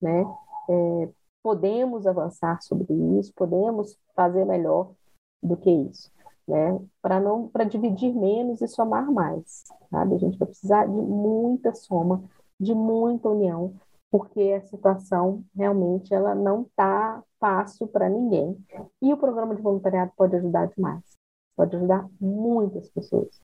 né? 0.00 0.24
É, 0.70 1.08
podemos 1.42 2.06
avançar 2.06 2.62
sobre 2.62 2.94
isso, 3.18 3.34
podemos 3.34 3.98
fazer 4.14 4.46
melhor 4.46 4.92
do 5.42 5.54
que 5.54 5.70
isso, 5.70 6.10
né? 6.48 6.80
Para 7.02 7.20
não, 7.20 7.46
para 7.46 7.64
dividir 7.64 8.14
menos 8.14 8.62
e 8.62 8.68
somar 8.68 9.12
mais, 9.12 9.64
sabe? 9.90 10.14
A 10.14 10.18
gente 10.18 10.38
vai 10.38 10.48
precisar 10.48 10.86
de 10.86 10.92
muita 10.92 11.74
soma, 11.74 12.24
de 12.58 12.74
muita 12.74 13.28
união, 13.28 13.74
porque 14.10 14.40
a 14.40 14.66
situação 14.66 15.44
realmente 15.54 16.14
ela 16.14 16.34
não 16.34 16.62
está 16.62 17.22
fácil 17.40 17.86
para 17.88 18.08
ninguém. 18.08 18.56
E 19.02 19.12
o 19.12 19.16
programa 19.16 19.54
de 19.54 19.62
voluntariado 19.62 20.12
pode 20.16 20.36
ajudar 20.36 20.66
demais, 20.66 21.02
pode 21.56 21.76
ajudar 21.76 22.08
muitas 22.20 22.88
pessoas. 22.90 23.40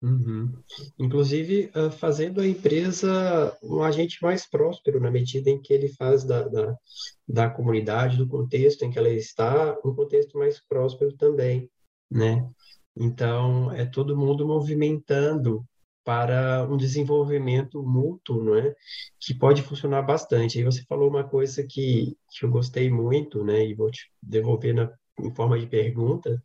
Uhum. 0.00 0.52
Inclusive, 0.96 1.72
uh, 1.74 1.90
fazendo 1.90 2.40
a 2.40 2.46
empresa 2.46 3.56
um 3.62 3.82
agente 3.82 4.22
mais 4.22 4.48
próspero, 4.48 5.00
na 5.00 5.10
medida 5.10 5.50
em 5.50 5.60
que 5.60 5.72
ele 5.72 5.88
faz 5.88 6.22
da, 6.22 6.46
da, 6.46 6.76
da 7.26 7.50
comunidade, 7.50 8.16
do 8.16 8.28
contexto 8.28 8.84
em 8.84 8.90
que 8.90 8.98
ela 8.98 9.08
está, 9.08 9.76
um 9.84 9.92
contexto 9.94 10.38
mais 10.38 10.60
próspero 10.60 11.16
também, 11.16 11.68
né? 12.08 12.48
Então, 12.96 13.72
é 13.72 13.84
todo 13.86 14.16
mundo 14.16 14.46
movimentando 14.46 15.64
para 16.08 16.64
um 16.64 16.78
desenvolvimento 16.78 17.82
mútuo, 17.82 18.42
não 18.42 18.56
é? 18.56 18.74
Que 19.20 19.34
pode 19.34 19.60
funcionar 19.60 20.00
bastante. 20.00 20.56
Aí 20.56 20.64
você 20.64 20.82
falou 20.84 21.06
uma 21.06 21.22
coisa 21.22 21.62
que, 21.62 22.16
que 22.30 22.46
eu 22.46 22.50
gostei 22.50 22.90
muito, 22.90 23.44
né? 23.44 23.62
E 23.66 23.74
vou 23.74 23.90
te 23.90 24.10
devolver 24.22 24.74
na, 24.74 24.90
em 25.20 25.30
forma 25.34 25.58
de 25.58 25.66
pergunta, 25.66 26.42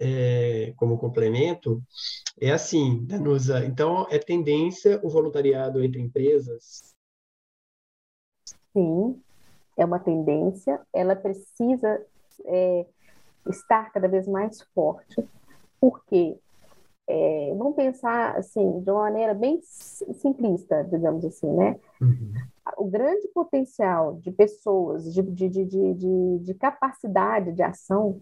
é, 0.00 0.74
como 0.76 0.98
complemento, 0.98 1.80
é 2.40 2.50
assim, 2.50 3.04
Danusa, 3.06 3.64
então 3.64 4.08
é 4.10 4.18
tendência 4.18 4.98
o 5.04 5.08
voluntariado 5.08 5.84
entre 5.84 6.00
empresas? 6.00 6.92
Sim, 8.72 9.22
é 9.76 9.84
uma 9.84 10.00
tendência, 10.00 10.80
ela 10.92 11.14
precisa 11.14 12.04
é, 12.44 12.84
estar 13.48 13.92
cada 13.92 14.08
vez 14.08 14.26
mais 14.26 14.62
forte, 14.74 15.24
porque 15.80 16.36
é, 17.08 17.54
vamos 17.56 17.76
pensar 17.76 18.36
assim, 18.36 18.80
de 18.80 18.90
uma 18.90 19.02
maneira 19.02 19.32
bem 19.32 19.60
simplista, 19.62 20.82
digamos 20.84 21.24
assim, 21.24 21.50
né? 21.52 21.78
Uhum. 22.00 22.32
O 22.76 22.84
grande 22.86 23.28
potencial 23.28 24.14
de 24.16 24.32
pessoas, 24.32 25.12
de, 25.14 25.22
de, 25.22 25.48
de, 25.48 25.64
de, 25.66 26.38
de 26.40 26.54
capacidade 26.54 27.52
de 27.52 27.62
ação, 27.62 28.20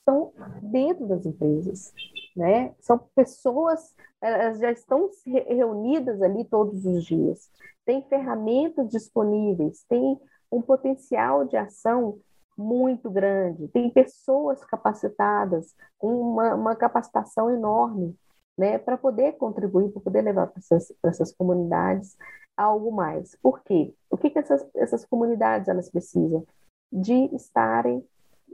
estão 0.00 0.32
dentro 0.60 1.06
das 1.06 1.24
empresas, 1.24 1.92
né? 2.36 2.74
São 2.80 2.98
pessoas, 3.14 3.94
elas 4.20 4.58
já 4.58 4.72
estão 4.72 5.08
reunidas 5.24 6.20
ali 6.20 6.44
todos 6.44 6.84
os 6.84 7.04
dias, 7.04 7.48
tem 7.84 8.02
ferramentas 8.02 8.88
disponíveis, 8.88 9.84
tem 9.88 10.18
um 10.50 10.60
potencial 10.60 11.44
de 11.44 11.56
ação 11.56 12.18
muito 12.56 13.10
grande, 13.10 13.68
tem 13.68 13.90
pessoas 13.90 14.64
capacitadas, 14.64 15.74
com 15.98 16.14
uma, 16.14 16.54
uma 16.54 16.76
capacitação 16.76 17.50
enorme, 17.50 18.16
né, 18.56 18.78
para 18.78 18.98
poder 18.98 19.32
contribuir, 19.32 19.90
para 19.90 20.02
poder 20.02 20.22
levar 20.22 20.46
para 20.48 20.58
essas, 20.58 20.92
essas 21.04 21.32
comunidades 21.32 22.16
algo 22.56 22.92
mais. 22.92 23.36
Por 23.42 23.62
quê? 23.62 23.94
O 24.10 24.16
que, 24.16 24.30
que 24.30 24.38
essas, 24.38 24.66
essas 24.74 25.04
comunidades 25.04 25.68
elas 25.68 25.90
precisam? 25.90 26.46
De 26.92 27.34
estarem 27.34 28.04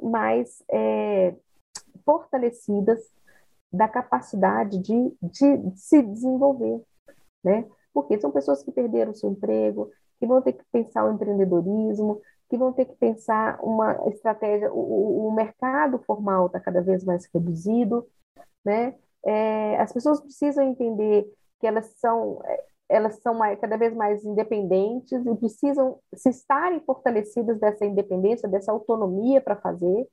mais 0.01 0.63
é, 0.71 1.35
fortalecidas 2.05 3.01
da 3.73 3.89
capacidade 3.89 4.79
de, 4.79 5.17
de, 5.21 5.77
se 5.77 6.03
desenvolver, 6.03 6.81
né? 7.45 7.67
Porque 7.93 8.19
são 8.19 8.31
pessoas 8.31 8.63
que 8.63 8.73
perderam 8.73 9.13
seu 9.13 9.31
emprego, 9.31 9.91
que 10.19 10.27
vão 10.27 10.41
ter 10.41 10.53
que 10.55 10.65
pensar 10.73 11.05
o 11.05 11.13
empreendedorismo, 11.13 12.21
que 12.49 12.57
vão 12.57 12.73
ter 12.73 12.87
que 12.87 12.97
pensar 12.97 13.59
uma 13.63 14.09
estratégia. 14.09 14.73
O, 14.73 15.29
o 15.29 15.33
mercado 15.33 15.99
formal 16.01 16.47
está 16.47 16.61
cada 16.61 16.81
vez 16.81 17.05
mais 17.05 17.29
reduzido, 17.33 18.07
né? 18.65 18.95
É, 19.25 19.79
as 19.81 19.93
pessoas 19.93 20.21
precisam 20.21 20.65
entender 20.65 21.27
que 21.61 21.67
elas 21.67 21.87
são 21.99 22.41
elas 22.89 23.17
são 23.21 23.35
mais, 23.35 23.61
cada 23.61 23.77
vez 23.77 23.95
mais 23.95 24.25
independentes 24.25 25.25
e 25.27 25.37
precisam 25.37 25.99
se 26.15 26.31
estarem 26.31 26.81
fortalecidas 26.81 27.61
dessa 27.61 27.85
independência, 27.85 28.49
dessa 28.49 28.73
autonomia 28.73 29.43
para 29.43 29.57
fazer. 29.57 30.09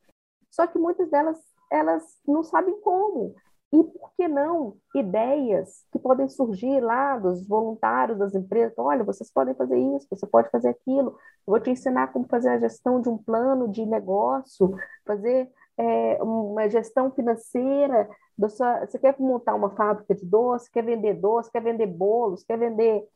Só 0.52 0.68
que 0.68 0.78
muitas 0.78 1.10
delas 1.10 1.38
elas 1.72 2.04
não 2.28 2.44
sabem 2.44 2.80
como. 2.82 3.34
E 3.74 3.84
por 3.84 4.12
que 4.16 4.28
não 4.28 4.78
ideias 4.94 5.86
que 5.92 6.00
podem 6.00 6.30
surgir 6.30 6.80
lá 6.80 7.18
dos 7.18 7.48
voluntários 7.48 8.18
das 8.18 8.34
empresas? 8.34 8.74
Olha, 8.78 9.04
vocês 9.04 9.32
podem 9.32 9.54
fazer 9.56 9.78
isso, 9.78 10.08
você 10.10 10.26
pode 10.26 10.50
fazer 10.50 10.70
aquilo. 10.70 11.10
Eu 11.10 11.52
vou 11.52 11.60
te 11.60 11.70
ensinar 11.70 12.14
como 12.14 12.28
fazer 12.28 12.50
a 12.50 12.60
gestão 12.60 13.02
de 13.02 13.10
um 13.10 13.18
plano 13.18 13.68
de 13.68 13.86
negócio, 13.86 14.76
fazer 15.06 15.52
é, 15.78 16.24
uma 16.24 16.70
gestão 16.70 17.12
financeira. 17.12 18.08
Sua, 18.50 18.86
você 18.86 19.00
quer 19.00 19.16
montar 19.20 19.56
uma 19.56 19.72
fábrica 19.72 20.14
de 20.16 20.26
doce, 20.26 20.72
quer 20.72 20.84
vender 20.84 21.16
doce, 21.16 21.52
quer 21.52 21.62
vender 21.62 21.88
bolos, 21.88 22.44
quer 22.44 22.58
vender 22.58 23.08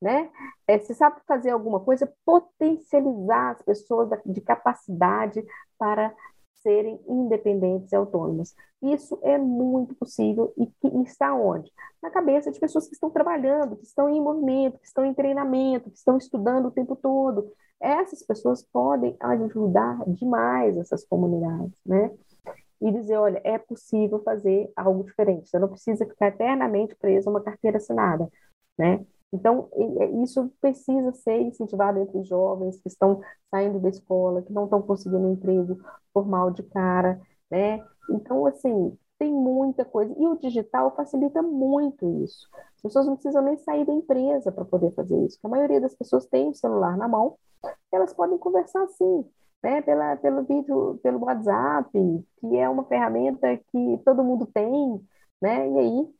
né? 0.00 0.30
É, 0.66 0.78
você 0.78 0.94
sabe 0.94 1.20
fazer 1.26 1.50
alguma 1.50 1.80
coisa, 1.80 2.12
potencializar 2.24 3.52
as 3.52 3.62
pessoas 3.62 4.08
de 4.24 4.40
capacidade 4.40 5.44
para 5.78 6.14
serem 6.60 7.00
independentes 7.08 7.92
e 7.92 7.96
autônomas. 7.96 8.54
Isso 8.82 9.18
é 9.22 9.36
muito 9.38 9.94
possível 9.94 10.52
e, 10.56 10.70
está 11.02 11.34
onde? 11.34 11.72
Na 12.02 12.10
cabeça 12.10 12.50
de 12.50 12.60
pessoas 12.60 12.86
que 12.86 12.94
estão 12.94 13.10
trabalhando, 13.10 13.76
que 13.76 13.84
estão 13.84 14.08
em 14.08 14.20
movimento, 14.20 14.78
que 14.78 14.86
estão 14.86 15.04
em 15.04 15.14
treinamento, 15.14 15.90
que 15.90 15.96
estão 15.96 16.16
estudando 16.16 16.66
o 16.66 16.70
tempo 16.70 16.96
todo. 16.96 17.50
Essas 17.80 18.22
pessoas 18.22 18.62
podem 18.62 19.16
ajudar 19.20 20.04
demais 20.08 20.76
essas 20.76 21.04
comunidades, 21.04 21.78
né? 21.86 22.10
E 22.80 22.92
dizer, 22.92 23.16
olha, 23.16 23.40
é 23.44 23.58
possível 23.58 24.20
fazer 24.22 24.70
algo 24.76 25.04
diferente. 25.04 25.48
Você 25.48 25.58
não 25.58 25.68
precisa 25.68 26.06
ficar 26.06 26.28
eternamente 26.28 26.94
preso 26.96 27.28
a 27.28 27.32
uma 27.32 27.42
carteira 27.42 27.78
assinada, 27.78 28.28
né? 28.76 29.04
Então, 29.32 29.68
isso 30.22 30.50
precisa 30.60 31.12
ser 31.12 31.40
incentivado 31.42 31.98
entre 31.98 32.18
os 32.18 32.26
jovens 32.28 32.80
que 32.80 32.88
estão 32.88 33.20
saindo 33.50 33.78
da 33.78 33.88
escola, 33.90 34.42
que 34.42 34.52
não 34.52 34.64
estão 34.64 34.80
conseguindo 34.80 35.18
um 35.26 35.32
emprego 35.34 35.78
formal 36.12 36.50
de 36.50 36.62
cara, 36.62 37.20
né? 37.50 37.84
Então, 38.10 38.46
assim, 38.46 38.96
tem 39.18 39.32
muita 39.32 39.84
coisa. 39.84 40.14
E 40.18 40.26
o 40.26 40.36
digital 40.36 40.94
facilita 40.94 41.42
muito 41.42 42.24
isso. 42.24 42.48
As 42.76 42.82
pessoas 42.82 43.06
não 43.06 43.16
precisam 43.16 43.42
nem 43.42 43.56
sair 43.58 43.84
da 43.84 43.92
empresa 43.92 44.50
para 44.52 44.64
poder 44.64 44.92
fazer 44.94 45.18
isso. 45.26 45.38
A 45.42 45.48
maioria 45.48 45.80
das 45.80 45.94
pessoas 45.94 46.26
tem 46.26 46.48
o 46.48 46.54
celular 46.54 46.96
na 46.96 47.08
mão, 47.08 47.36
elas 47.92 48.14
podem 48.14 48.38
conversar 48.38 48.82
assim, 48.84 49.24
né? 49.62 49.82
Pela, 49.82 50.16
pelo 50.16 50.44
vídeo, 50.44 50.98
pelo 51.02 51.24
WhatsApp, 51.24 51.90
que 52.40 52.56
é 52.56 52.68
uma 52.68 52.84
ferramenta 52.84 53.56
que 53.72 54.00
todo 54.04 54.24
mundo 54.24 54.46
tem, 54.46 55.00
né? 55.40 55.68
E 55.68 55.78
aí 55.78 56.17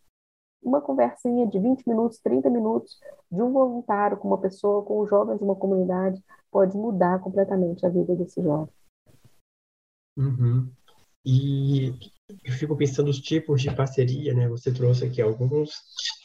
uma 0.62 0.80
conversinha 0.80 1.46
de 1.46 1.58
20 1.58 1.86
minutos, 1.88 2.18
30 2.18 2.50
minutos 2.50 2.98
de 3.30 3.42
um 3.42 3.52
voluntário 3.52 4.16
com 4.16 4.28
uma 4.28 4.38
pessoa, 4.38 4.84
com 4.84 5.02
um 5.02 5.06
jovem 5.06 5.36
de 5.36 5.44
uma 5.44 5.56
comunidade, 5.56 6.22
pode 6.50 6.76
mudar 6.76 7.20
completamente 7.20 7.84
a 7.86 7.88
vida 7.88 8.14
desse 8.14 8.42
jovem. 8.42 8.72
Uhum. 10.16 10.70
E 11.24 11.94
eu 12.44 12.52
fico 12.52 12.76
pensando 12.76 13.08
os 13.08 13.20
tipos 13.20 13.62
de 13.62 13.74
parceria, 13.74 14.34
né? 14.34 14.48
Você 14.48 14.72
trouxe 14.72 15.04
aqui 15.04 15.22
alguns, 15.22 15.72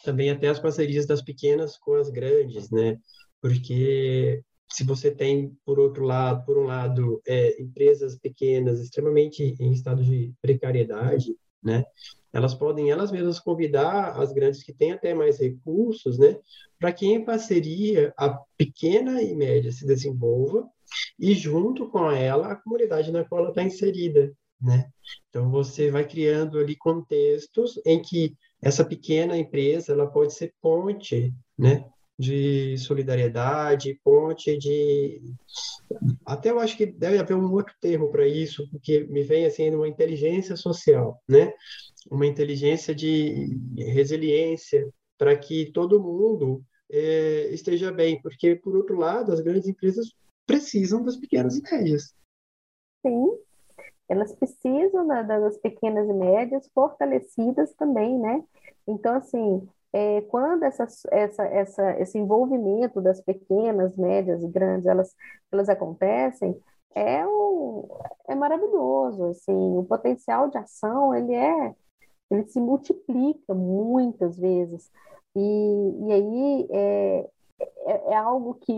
também 0.04 0.30
até 0.30 0.48
as 0.48 0.60
parcerias 0.60 1.06
das 1.06 1.22
pequenas 1.22 1.78
com 1.78 1.96
as 1.96 2.10
grandes, 2.10 2.69
né? 2.72 2.98
Porque 3.41 4.41
se 4.72 4.84
você 4.84 5.12
tem, 5.12 5.56
por 5.65 5.80
outro 5.80 6.04
lado, 6.04 6.43
por 6.46 6.58
um 6.58 6.63
lado, 6.63 7.22
é, 7.28 7.62
empresas 7.62 8.17
pequenas 8.17 8.80
extremamente 8.80 9.56
em 9.60 9.72
estado 9.72 10.04
de 10.04 10.34
precariedade, 10.41 11.36
né? 11.63 11.84
Elas 12.32 12.54
podem 12.54 12.89
elas 12.89 13.12
mesmas 13.12 13.39
convidar 13.39 14.19
as 14.19 14.34
grandes 14.34 14.63
que 14.63 14.73
têm 14.73 14.91
até 14.91 15.13
mais 15.13 15.39
recursos, 15.39 16.17
né? 16.17 16.38
Para 16.80 16.91
que 16.91 17.06
em 17.06 17.23
parceria 17.23 18.13
a 18.17 18.38
pequena 18.58 19.21
e 19.21 19.36
média 19.36 19.71
se 19.71 19.86
desenvolva 19.86 20.67
e 21.19 21.34
junto 21.34 21.89
com 21.89 22.12
ela 22.12 22.52
a 22.52 22.56
comunidade 22.56 23.12
na 23.12 23.23
qual 23.23 23.41
ela 23.41 23.49
está 23.49 23.63
inserida, 23.63 24.34
né? 24.60 24.89
Então 25.30 25.49
você 25.52 25.91
vai 25.91 26.08
criando 26.08 26.58
ali 26.58 26.76
contextos 26.76 27.80
em 27.86 28.02
que 28.02 28.36
essa 28.62 28.84
pequena 28.84 29.38
empresa 29.38 29.91
ela 29.91 30.08
pode 30.08 30.34
ser 30.34 30.54
ponte, 30.62 31.34
né? 31.58 31.86
De 32.24 32.78
solidariedade, 32.78 34.00
ponte 34.04 34.58
de 34.58 35.22
até 36.26 36.50
eu 36.50 36.60
acho 36.60 36.76
que 36.78 36.86
deve 36.86 37.20
haver 37.20 37.36
um 37.36 37.52
outro 37.52 37.74
termo 37.80 38.10
para 38.10 38.28
isso, 38.28 38.68
porque 38.72 39.04
me 39.06 39.24
vem 39.24 39.46
assim 39.46 39.70
uma 39.70 39.88
inteligência 39.88 40.56
social, 40.56 41.22
né? 41.28 41.54
Uma 42.10 42.26
inteligência 42.26 42.94
de 42.96 43.58
resiliência 43.78 44.90
para 45.18 45.38
que 45.38 45.72
todo 45.72 46.02
mundo 46.02 46.64
é, 46.92 47.50
esteja 47.54 47.92
bem, 47.92 48.22
porque 48.22 48.56
por 48.56 48.76
outro 48.76 48.98
lado 48.98 49.32
as 49.32 49.42
grandes 49.42 49.68
empresas 49.68 50.08
precisam 50.46 51.04
das 51.04 51.18
pequenas 51.18 51.58
e 51.58 51.62
médias. 51.62 52.16
Sim, 53.06 53.38
elas 54.10 54.34
precisam 54.36 55.08
das 55.08 55.58
pequenas 55.58 56.10
e 56.10 56.14
médias 56.14 56.68
fortalecidas 56.74 57.74
também, 57.76 58.18
né? 58.20 58.44
Então, 58.88 59.16
assim, 59.16 59.68
é, 59.94 60.22
quando 60.24 60.64
essa, 60.64 60.88
essa, 61.12 61.44
essa, 61.46 62.02
esse 62.02 62.18
envolvimento 62.18 63.00
das 63.00 63.22
pequenas, 63.22 63.96
médias 63.96 64.44
e 64.44 64.48
grandes, 64.48 64.88
elas, 64.88 65.16
elas 65.52 65.70
acontecem, 65.70 66.60
é, 66.96 67.26
um, 67.28 67.88
é 68.28 68.36
maravilhoso, 68.36 69.26
assim, 69.26 69.78
o 69.78 69.86
potencial 69.86 70.50
de 70.50 70.58
ação, 70.58 71.14
ele 71.14 71.34
é, 71.36 71.76
ele 72.32 72.46
se 72.48 72.60
multiplica 72.60 73.54
muitas 73.54 74.38
vezes, 74.38 74.92
e, 75.36 76.08
e 76.08 76.12
aí 76.12 76.68
é, 76.72 77.30
é, 77.86 78.14
é, 78.14 78.16
algo 78.16 78.56
que, 78.56 78.74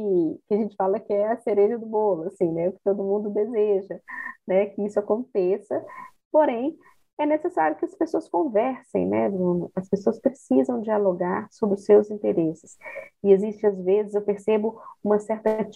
que 0.48 0.54
a 0.54 0.58
gente 0.58 0.76
fala 0.76 1.00
que 1.00 1.14
é 1.14 1.32
a 1.32 1.38
cereja 1.38 1.78
do 1.78 1.86
bolo, 1.86 2.24
assim, 2.24 2.52
né, 2.52 2.72
que 2.72 2.80
todo 2.84 3.04
mundo 3.04 3.30
deseja, 3.30 4.00
né, 4.48 4.66
que 4.68 4.82
isso 4.84 5.00
aconteça, 5.00 5.84
porém, 6.32 6.78
é 7.18 7.26
necessário 7.26 7.78
que 7.78 7.86
as 7.86 7.96
pessoas 7.96 8.28
conversem, 8.28 9.08
né, 9.08 9.30
Bruno? 9.30 9.72
As 9.76 9.88
pessoas 9.88 10.20
precisam 10.20 10.82
dialogar 10.82 11.48
sobre 11.52 11.76
os 11.76 11.86
seus 11.86 12.10
interesses. 12.12 12.78
E 13.24 13.32
existe, 13.32 13.66
às 13.66 13.78
vezes, 13.84 14.14
eu 14.14 14.22
percebo 14.22 14.82
uma 15.04 15.20
certa 15.20 15.70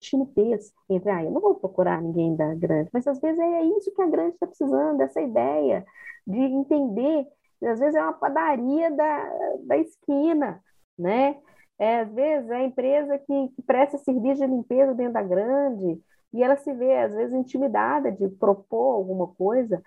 timidez 0.00 0.72
entre, 0.88 1.10
ah, 1.10 1.24
eu 1.24 1.30
não 1.30 1.40
vou 1.40 1.54
procurar 1.54 2.02
ninguém 2.02 2.36
da 2.36 2.54
grande, 2.54 2.90
mas 2.92 3.06
às 3.06 3.18
vezes 3.20 3.38
é 3.38 3.62
isso 3.64 3.94
que 3.94 4.02
a 4.02 4.06
grande 4.06 4.34
está 4.34 4.46
precisando, 4.46 5.00
essa 5.00 5.20
ideia 5.20 5.84
de 6.26 6.38
entender, 6.38 7.26
às 7.62 7.80
vezes 7.80 7.94
é 7.94 8.02
uma 8.02 8.12
padaria 8.12 8.90
da, 8.90 9.32
da 9.62 9.78
esquina, 9.78 10.62
né? 10.98 11.38
É, 11.78 12.00
às 12.00 12.12
vezes 12.12 12.50
é 12.50 12.56
a 12.56 12.64
empresa 12.64 13.18
que, 13.18 13.48
que 13.48 13.62
presta 13.62 13.98
serviço 13.98 14.40
de 14.42 14.46
limpeza 14.46 14.94
dentro 14.94 15.14
da 15.14 15.22
grande, 15.22 16.00
e 16.32 16.42
ela 16.42 16.56
se 16.56 16.72
vê, 16.74 16.98
às 16.98 17.14
vezes, 17.14 17.32
intimidada 17.32 18.10
de 18.10 18.28
propor 18.28 18.94
alguma 18.94 19.28
coisa, 19.28 19.82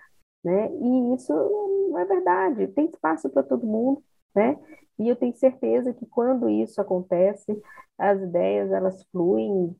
né? 0.48 0.70
E 0.80 1.14
isso 1.14 1.32
não 1.32 1.98
é 1.98 2.04
verdade, 2.06 2.68
tem 2.68 2.86
espaço 2.86 3.28
para 3.28 3.42
todo 3.42 3.66
mundo, 3.66 4.02
né? 4.34 4.58
E 4.98 5.08
eu 5.08 5.14
tenho 5.14 5.36
certeza 5.36 5.92
que 5.92 6.06
quando 6.06 6.48
isso 6.48 6.80
acontece, 6.80 7.62
as 7.98 8.20
ideias 8.20 8.72
elas 8.72 9.04
fluem, 9.12 9.76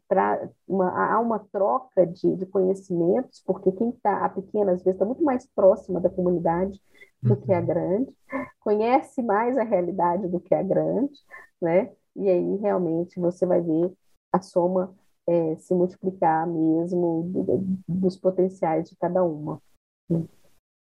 uma, 0.68 0.90
há 0.90 1.18
uma 1.18 1.38
troca 1.38 2.06
de, 2.06 2.36
de 2.36 2.46
conhecimentos, 2.46 3.42
porque 3.46 3.72
quem 3.72 3.88
está, 3.90 4.24
a 4.24 4.28
pequena, 4.28 4.72
às 4.72 4.82
vezes, 4.82 4.94
está 4.94 5.06
muito 5.06 5.24
mais 5.24 5.46
próxima 5.46 6.00
da 6.00 6.10
comunidade 6.10 6.80
do 7.22 7.34
que 7.36 7.52
a 7.52 7.60
uhum. 7.60 7.66
grande, 7.66 8.16
conhece 8.60 9.22
mais 9.22 9.56
a 9.56 9.64
realidade 9.64 10.28
do 10.28 10.38
que 10.38 10.54
a 10.54 10.62
grande, 10.62 11.18
né? 11.60 11.90
E 12.14 12.28
aí 12.28 12.56
realmente 12.56 13.18
você 13.18 13.46
vai 13.46 13.60
ver 13.60 13.92
a 14.32 14.40
soma 14.40 14.94
é, 15.26 15.56
se 15.56 15.74
multiplicar 15.74 16.46
mesmo 16.46 17.22
do, 17.32 17.78
dos 17.88 18.16
potenciais 18.16 18.88
de 18.90 18.96
cada 18.96 19.24
uma. 19.24 19.60
Né? 20.08 20.24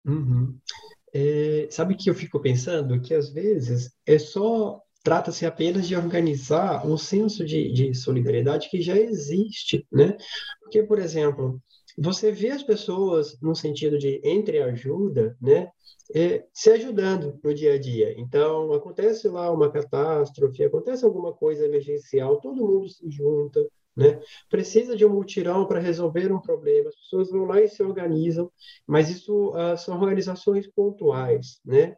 Uhum. 0.06 0.56
É, 1.12 1.66
sabe 1.70 1.96
que 1.96 2.08
eu 2.08 2.14
fico 2.14 2.40
pensando 2.40 3.00
que 3.00 3.14
às 3.14 3.30
vezes 3.30 3.90
é 4.06 4.18
só 4.18 4.80
trata-se 5.02 5.46
apenas 5.46 5.86
de 5.86 5.94
organizar 5.94 6.86
um 6.86 6.96
senso 6.96 7.44
de, 7.44 7.72
de 7.72 7.94
solidariedade 7.94 8.68
que 8.68 8.82
já 8.82 8.96
existe, 8.96 9.86
né? 9.90 10.16
Porque, 10.60 10.82
por 10.82 10.98
exemplo, 10.98 11.60
você 11.96 12.32
vê 12.32 12.50
as 12.50 12.62
pessoas 12.62 13.38
no 13.40 13.54
sentido 13.54 13.98
de 13.98 14.20
entreajuda, 14.24 15.36
né? 15.40 15.70
É, 16.14 16.44
se 16.52 16.70
ajudando 16.70 17.38
no 17.42 17.54
dia 17.54 17.74
a 17.74 17.78
dia. 17.78 18.14
Então, 18.18 18.72
acontece 18.72 19.28
lá 19.28 19.50
uma 19.50 19.70
catástrofe, 19.70 20.64
acontece 20.64 21.04
alguma 21.04 21.32
coisa 21.32 21.64
emergencial, 21.64 22.40
todo 22.40 22.66
mundo 22.66 22.88
se 22.88 23.08
junta, 23.10 23.64
né? 23.96 24.20
Precisa 24.50 24.94
de 24.96 25.04
um 25.04 25.14
mutirão 25.14 25.66
para 25.66 25.80
resolver 25.80 26.32
um 26.32 26.40
problema, 26.40 26.88
as 26.88 26.96
pessoas 26.96 27.30
vão 27.30 27.44
lá 27.44 27.60
e 27.62 27.68
se 27.68 27.82
organizam, 27.82 28.50
mas 28.86 29.08
isso 29.08 29.50
uh, 29.50 29.76
são 29.76 29.98
organizações 29.98 30.66
pontuais. 30.66 31.60
Né? 31.64 31.96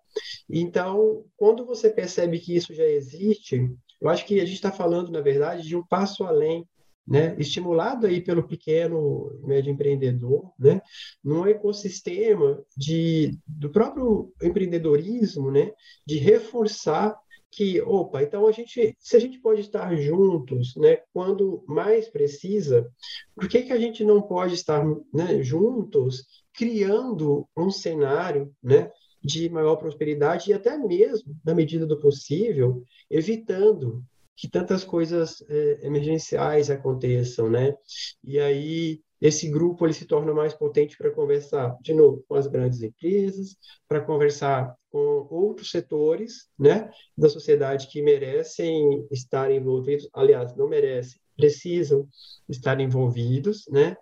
Então, 0.49 1.25
quando 1.37 1.67
você 1.67 1.91
percebe 1.91 2.39
que 2.39 2.55
isso 2.55 2.73
já 2.73 2.85
existe, 2.85 3.69
eu 4.01 4.09
acho 4.09 4.25
que 4.25 4.41
a 4.41 4.45
gente 4.45 4.55
está 4.55 4.71
falando, 4.71 5.11
na 5.11 5.21
verdade, 5.21 5.67
de 5.67 5.77
um 5.77 5.85
passo 5.85 6.25
além 6.25 6.67
né, 7.09 7.35
estimulado 7.39 8.07
aí 8.07 8.21
pelo 8.21 8.47
pequeno 8.47 9.41
médio 9.43 9.73
empreendedor, 9.73 10.53
né, 10.59 10.83
num 11.25 11.47
ecossistema 11.47 12.63
de, 12.77 13.37
do 13.47 13.71
próprio 13.71 14.31
empreendedorismo, 14.43 15.51
né, 15.51 15.73
de 16.07 16.19
reforçar 16.19 17.19
que, 17.51 17.81
opa, 17.81 18.23
então 18.23 18.47
a 18.47 18.53
gente, 18.53 18.97
se 18.99 19.17
a 19.17 19.21
gente 19.21 19.41
pode 19.41 19.61
estar 19.63 19.95
juntos, 19.97 20.75
né, 20.77 20.99
quando 21.13 21.65
mais 21.67 22.09
precisa, 22.09 22.89
por 23.35 23.49
que 23.49 23.63
que 23.63 23.73
a 23.73 23.79
gente 23.79 24.05
não 24.05 24.23
pode 24.23 24.55
estar, 24.55 24.85
né, 25.13 25.43
juntos, 25.43 26.25
criando 26.53 27.49
um 27.57 27.71
cenário, 27.71 28.53
né, 28.63 28.91
de 29.23 29.49
maior 29.49 29.77
prosperidade 29.77 30.51
e 30.51 30.55
até 30.55 30.77
mesmo, 30.77 31.37
na 31.45 31.55
medida 31.55 31.87
do 31.87 31.99
possível, 31.99 32.83
evitando 33.11 34.05
que 34.37 34.49
tantas 34.49 34.85
coisas 34.85 35.43
é, 35.49 35.87
emergenciais 35.87 36.71
aconteçam, 36.71 37.51
né? 37.51 37.75
E 38.23 38.39
aí 38.39 39.01
esse 39.21 39.49
grupo 39.49 39.85
ele 39.85 39.93
se 39.93 40.07
torna 40.07 40.33
mais 40.33 40.55
potente 40.55 40.97
para 40.97 41.11
conversar, 41.11 41.77
de 41.81 41.93
novo, 41.93 42.25
com 42.29 42.35
as 42.35 42.47
grandes 42.47 42.83
empresas, 42.83 43.57
para 43.89 44.01
conversar 44.01 44.75
com 44.91 45.27
outros 45.31 45.71
setores 45.71 46.49
né, 46.59 46.91
da 47.17 47.29
sociedade 47.29 47.89
que 47.89 48.01
merecem 48.01 49.07
estar 49.11 49.51
envolvidos, 49.51 50.09
aliás, 50.15 50.55
não 50.57 50.69
merecem, 50.69 51.21
precisam 51.37 52.07
estar 52.49 52.81
envolvidos, 52.81 53.65
né? 53.69 53.97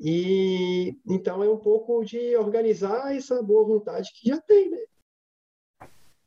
E 0.00 0.96
então 1.08 1.42
é 1.42 1.48
um 1.48 1.58
pouco 1.58 2.04
de 2.04 2.36
organizar 2.36 3.14
essa 3.14 3.42
boa 3.42 3.64
vontade 3.64 4.10
que 4.14 4.28
já 4.28 4.40
tem, 4.40 4.70
né? 4.70 4.78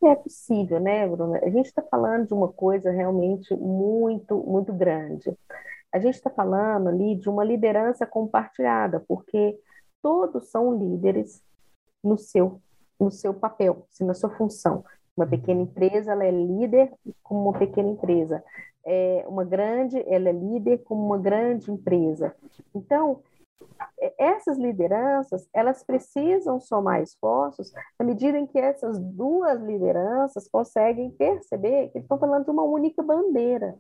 É 0.06 0.16
possível, 0.16 0.82
né, 0.82 1.08
Bruno? 1.08 1.36
A 1.36 1.50
gente 1.50 1.68
está 1.68 1.82
falando 1.82 2.28
de 2.28 2.34
uma 2.34 2.50
coisa 2.50 2.92
realmente 2.92 3.56
muito, 3.56 4.38
muito 4.38 4.74
grande 4.74 5.34
a 5.94 6.00
gente 6.00 6.16
está 6.16 6.30
falando 6.30 6.90
ali 6.90 7.16
de 7.16 7.30
uma 7.30 7.44
liderança 7.44 8.04
compartilhada, 8.06 9.00
porque 9.08 9.58
todos 10.02 10.50
são 10.50 10.76
líderes 10.76 11.44
no 12.04 12.18
seu, 12.18 12.60
no 13.00 13.12
seu 13.12 13.32
papel, 13.32 13.86
na 14.02 14.16
sua 14.16 14.32
função. 14.32 14.84
Uma 15.16 15.28
pequena 15.28 15.62
empresa, 15.62 16.14
ela 16.14 16.26
é 16.26 16.32
líder 16.32 16.92
como 17.22 17.50
uma 17.50 17.60
pequena 17.60 17.90
empresa. 17.90 18.44
É, 18.84 19.24
uma 19.28 19.46
grande, 19.46 20.04
ela 20.08 20.30
é 20.30 20.32
líder 20.32 20.80
como 20.80 21.06
uma 21.06 21.20
grande 21.20 21.72
empresa. 21.72 22.36
Então, 22.74 23.22
essas 24.18 24.58
lideranças, 24.58 25.48
elas 25.54 25.84
precisam 25.84 26.60
somar 26.60 27.04
esforços 27.04 27.72
à 28.00 28.04
medida 28.04 28.38
em 28.38 28.48
que 28.48 28.58
essas 28.58 29.00
duas 29.00 29.62
lideranças 29.62 30.48
conseguem 30.48 31.12
perceber 31.12 31.90
que 31.90 32.00
estão 32.00 32.18
falando 32.18 32.46
de 32.46 32.52
uma 32.52 32.64
única 32.64 33.04
bandeira 33.04 33.78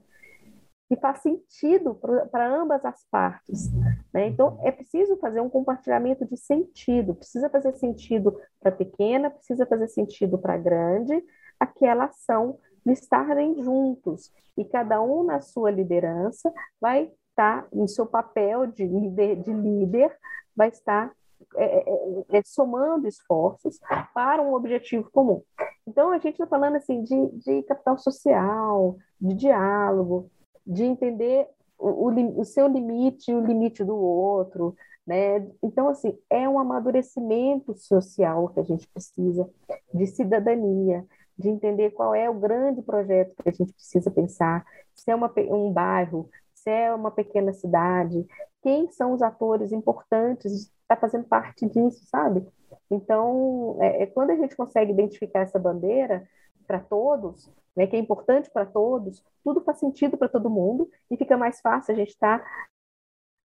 que 0.93 1.01
faz 1.01 1.21
sentido 1.21 1.95
para 2.31 2.47
ambas 2.47 2.85
as 2.85 3.03
partes. 3.09 3.71
Né? 4.13 4.27
Então, 4.27 4.59
é 4.61 4.71
preciso 4.71 5.17
fazer 5.17 5.41
um 5.41 5.49
compartilhamento 5.49 6.23
de 6.25 6.37
sentido, 6.37 7.15
precisa 7.15 7.49
fazer 7.49 7.73
sentido 7.73 8.39
para 8.59 8.71
pequena, 8.71 9.31
precisa 9.31 9.65
fazer 9.65 9.87
sentido 9.87 10.37
para 10.37 10.55
grande, 10.55 11.23
aquela 11.59 12.05
ação 12.05 12.59
de 12.85 12.93
estarem 12.93 13.63
juntos, 13.63 14.31
e 14.55 14.63
cada 14.63 15.01
um 15.01 15.23
na 15.23 15.41
sua 15.41 15.71
liderança 15.71 16.53
vai 16.79 17.11
estar, 17.29 17.67
em 17.73 17.87
seu 17.87 18.05
papel 18.05 18.67
de 18.67 18.85
líder, 18.85 19.37
de 19.37 19.51
líder 19.51 20.15
vai 20.55 20.67
estar 20.67 21.11
é, 21.55 21.65
é, 21.65 21.79
é, 21.79 22.37
é 22.37 22.41
somando 22.45 23.07
esforços 23.07 23.79
para 24.13 24.41
um 24.43 24.53
objetivo 24.53 25.09
comum. 25.11 25.41
Então, 25.87 26.11
a 26.11 26.19
gente 26.19 26.33
está 26.33 26.45
falando 26.45 26.75
assim 26.75 27.01
de, 27.03 27.29
de 27.39 27.63
capital 27.63 27.97
social, 27.97 28.97
de 29.19 29.33
diálogo, 29.33 30.29
de 30.65 30.83
entender 30.83 31.47
o, 31.77 32.09
o, 32.09 32.39
o 32.41 32.45
seu 32.45 32.67
limite 32.67 33.31
e 33.31 33.35
o 33.35 33.45
limite 33.45 33.83
do 33.83 33.95
outro, 33.95 34.75
né? 35.05 35.45
Então, 35.61 35.89
assim, 35.89 36.17
é 36.29 36.47
um 36.47 36.57
amadurecimento 36.57 37.75
social 37.75 38.49
que 38.49 38.59
a 38.59 38.63
gente 38.63 38.87
precisa, 38.87 39.49
de 39.93 40.07
cidadania, 40.07 41.05
de 41.37 41.49
entender 41.49 41.91
qual 41.91 42.15
é 42.15 42.29
o 42.29 42.39
grande 42.39 42.81
projeto 42.81 43.35
que 43.41 43.49
a 43.49 43.51
gente 43.51 43.73
precisa 43.73 44.09
pensar, 44.11 44.65
se 44.93 45.11
é 45.11 45.15
uma, 45.15 45.31
um 45.49 45.71
bairro, 45.71 46.29
se 46.53 46.69
é 46.69 46.93
uma 46.93 47.11
pequena 47.11 47.51
cidade, 47.51 48.25
quem 48.61 48.89
são 48.91 49.13
os 49.13 49.21
atores 49.21 49.71
importantes 49.71 50.71
está 50.81 50.95
fazendo 50.95 51.25
parte 51.25 51.65
disso, 51.65 52.05
sabe? 52.05 52.45
Então, 52.89 53.77
é, 53.81 54.03
é, 54.03 54.05
quando 54.05 54.29
a 54.31 54.35
gente 54.35 54.55
consegue 54.55 54.91
identificar 54.91 55.41
essa 55.41 55.59
bandeira 55.59 56.27
para 56.63 56.79
todos, 56.79 57.51
né, 57.75 57.87
que 57.87 57.95
é 57.95 57.99
importante 57.99 58.49
para 58.51 58.65
todos, 58.65 59.23
tudo 59.43 59.61
faz 59.61 59.79
sentido 59.79 60.17
para 60.17 60.29
todo 60.29 60.49
mundo 60.49 60.89
e 61.09 61.17
fica 61.17 61.37
mais 61.37 61.59
fácil 61.61 61.93
a 61.93 61.97
gente 61.97 62.09
estar 62.09 62.39
tá, 62.39 62.67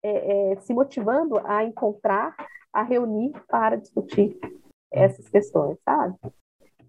é, 0.02 0.52
é, 0.52 0.60
se 0.60 0.72
motivando 0.74 1.38
a 1.46 1.64
encontrar, 1.64 2.34
a 2.72 2.82
reunir 2.82 3.32
para 3.48 3.76
discutir 3.76 4.38
essas 4.90 5.28
questões, 5.28 5.78
sabe? 5.84 6.16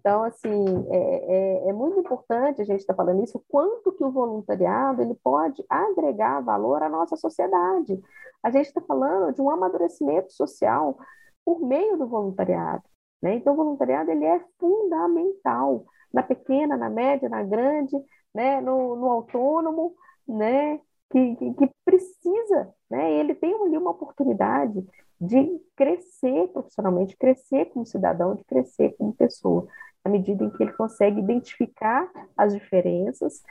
Então, 0.06 0.22
assim, 0.22 0.64
é, 0.88 1.66
é, 1.66 1.68
é 1.70 1.72
muito 1.72 1.98
importante 1.98 2.62
a 2.62 2.64
gente 2.64 2.78
estar 2.78 2.94
tá 2.94 2.96
falando 2.96 3.24
isso, 3.24 3.42
quanto 3.48 3.90
que 3.90 4.04
o 4.04 4.10
voluntariado 4.12 5.02
ele 5.02 5.14
pode 5.16 5.64
agregar 5.68 6.40
valor 6.42 6.80
à 6.80 6.88
nossa 6.88 7.16
sociedade. 7.16 8.00
A 8.40 8.50
gente 8.50 8.66
está 8.66 8.80
falando 8.80 9.34
de 9.34 9.42
um 9.42 9.50
amadurecimento 9.50 10.32
social 10.32 10.96
por 11.44 11.60
meio 11.60 11.96
do 11.96 12.06
voluntariado. 12.06 12.84
Né? 13.20 13.34
Então, 13.34 13.54
o 13.54 13.56
voluntariado 13.56 14.08
ele 14.12 14.24
é 14.24 14.40
fundamental 14.60 15.84
na 16.16 16.22
pequena, 16.22 16.78
na 16.78 16.88
média, 16.88 17.28
na 17.28 17.42
grande, 17.42 17.94
né? 18.34 18.58
no, 18.62 18.96
no 18.96 19.06
autônomo, 19.10 19.94
né? 20.26 20.80
que, 21.10 21.36
que, 21.36 21.54
que 21.54 21.70
precisa, 21.84 22.74
né? 22.90 23.12
ele 23.12 23.34
tem 23.34 23.54
ali 23.54 23.76
uma 23.76 23.90
oportunidade 23.90 24.82
de 25.20 25.60
crescer 25.76 26.48
profissionalmente, 26.48 27.16
crescer 27.18 27.66
como 27.66 27.84
cidadão, 27.84 28.34
de 28.34 28.44
crescer 28.44 28.96
como 28.96 29.14
pessoa 29.14 29.68
à 30.02 30.08
medida 30.08 30.42
em 30.42 30.50
que 30.50 30.62
ele 30.62 30.72
consegue 30.72 31.20
identificar 31.20 32.10
as 32.34 32.54
diferenças, 32.54 33.42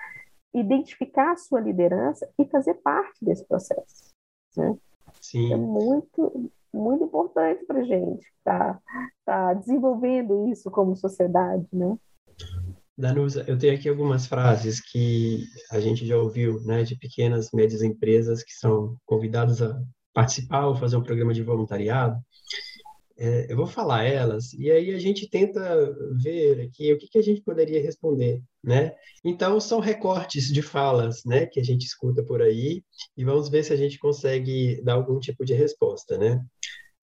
identificar 0.51 1.34
a 1.34 1.38
sua 1.38 1.61
liderança 1.61 2.28
e 2.39 2.45
fazer 2.45 2.74
parte 2.76 3.24
desse 3.24 3.45
processo. 3.45 4.11
Né? 4.57 4.76
Sim. 5.22 5.53
É 5.53 5.55
muito, 5.55 6.49
muito 6.74 7.03
importante 7.03 7.63
para 7.66 7.80
a 7.80 7.84
gente 7.84 8.26
estar 8.39 8.74
tá, 8.74 8.82
tá 9.24 9.53
desenvolvendo 9.53 10.47
isso 10.47 10.72
como 10.72 10.95
sociedade, 10.95 11.68
né? 11.72 11.95
Danusa, 12.98 13.43
eu 13.48 13.58
tenho 13.58 13.74
aqui 13.74 13.89
algumas 13.89 14.26
frases 14.26 14.80
que 14.80 15.43
a 15.72 15.80
gente 15.80 16.06
já 16.06 16.18
ouviu, 16.18 16.62
né, 16.62 16.84
de 16.84 16.96
pequenas, 16.98 17.50
médias 17.54 17.82
empresas 17.82 18.43
que 18.43 18.54
são 18.54 18.98
convidadas 19.06 19.62
a 19.62 19.78
participar 20.14 20.68
ou 20.68 20.76
fazer 20.76 20.96
um 20.96 21.04
programa 21.04 21.34
de 21.34 21.43
voluntariado 21.43 22.18
é, 23.18 23.48
eu 23.50 23.56
vou 23.56 23.66
falar 23.66 24.04
elas 24.04 24.54
e 24.54 24.70
aí 24.70 24.93
a 24.93 25.00
gente 25.00 25.30
tenta 25.30 25.60
ver 26.22 26.68
aqui 26.68 26.91
o 26.91 26.98
que, 26.98 27.08
que 27.08 27.18
a 27.18 27.22
gente 27.22 27.41
poderia 27.41 27.82
responder, 27.82 28.41
né? 28.62 28.93
Então 29.24 29.60
são 29.60 29.80
recortes 29.80 30.52
de 30.52 30.62
falas, 30.62 31.24
né, 31.26 31.46
que 31.46 31.60
a 31.60 31.64
gente 31.64 31.86
escuta 31.86 32.24
por 32.24 32.41
aí 32.41 32.84
e 33.16 33.24
vamos 33.24 33.50
ver 33.50 33.64
se 33.64 33.72
a 33.72 33.78
gente 33.78 33.98
consegue 33.98 34.82
dar 34.84 34.93
algum 34.96 35.18
tipo 35.18 35.46
de 35.46 35.54
resposta, 35.54 36.18
né? 36.18 36.41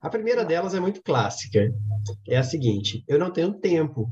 A 0.01 0.11
primeira 0.11 0.45
delas 0.45 0.74
é 0.74 0.80
muito 0.80 1.03
clássica, 1.03 1.72
é 2.28 2.36
a 2.36 2.43
seguinte: 2.43 3.03
eu 3.09 3.18
não 3.18 3.32
tenho 3.32 3.55
tempo 3.55 4.11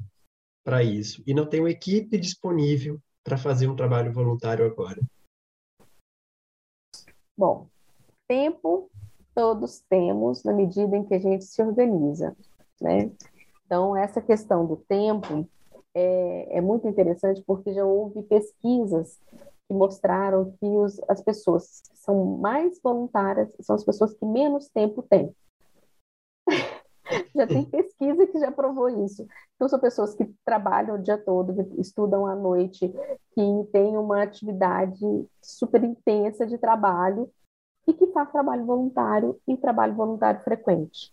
para 0.65 0.83
isso 0.83 1.23
e 1.27 1.35
não 1.35 1.47
tenho 1.47 1.69
equipe 1.69 2.19
disponível 2.19 3.01
para 3.25 3.37
fazer 3.37 3.69
um 3.69 3.77
trabalho 3.77 4.13
voluntário 4.13 4.65
agora. 4.65 5.01
Bom, 7.37 7.69
tempo 8.29 8.91
todos 9.35 9.81
temos 9.89 10.45
na 10.45 10.53
medida 10.53 10.97
em 10.97 11.05
que 11.05 11.15
a 11.15 11.19
gente 11.19 11.45
se 11.45 11.63
organiza, 11.63 12.37
né? 12.81 13.11
Então, 13.65 13.97
essa 13.97 14.21
questão 14.21 14.67
do 14.67 14.77
tempo 14.77 15.49
é, 15.95 16.59
é 16.59 16.61
muito 16.61 16.87
interessante 16.89 17.43
porque 17.47 17.73
já 17.73 17.85
houve 17.85 18.23
pesquisas 18.23 19.19
que 19.69 19.75
mostraram 19.75 20.53
que 20.59 20.67
os, 20.67 21.01
as 21.09 21.23
pessoas 21.23 21.83
que 21.83 21.99
são 21.99 22.39
mais 22.39 22.81
voluntárias 22.83 23.55
são 23.61 23.77
as 23.77 23.85
pessoas 23.85 24.13
que 24.13 24.25
menos 24.25 24.69
tempo 24.69 25.03
têm. 25.03 25.35
Já 27.41 27.47
tem 27.47 27.65
pesquisa 27.65 28.27
que 28.27 28.39
já 28.39 28.53
provou 28.53 28.89
isso. 29.05 29.27
Então, 29.55 29.69
são 29.69 29.79
pessoas 29.79 30.15
que 30.15 30.25
trabalham 30.45 30.97
o 30.97 31.03
dia 31.03 31.17
todo, 31.17 31.55
estudam 31.79 32.27
à 32.27 32.35
noite, 32.35 32.89
que 33.35 33.65
têm 33.73 33.97
uma 33.97 34.23
atividade 34.23 35.01
super 35.43 35.83
intensa 35.83 36.47
de 36.47 36.59
trabalho 36.59 37.31
e 37.87 37.95
que 37.95 38.07
faz 38.09 38.31
trabalho 38.31 38.65
voluntário 38.67 39.41
e 39.49 39.57
trabalho 39.57 39.95
voluntário 39.95 40.41
frequente. 40.43 41.13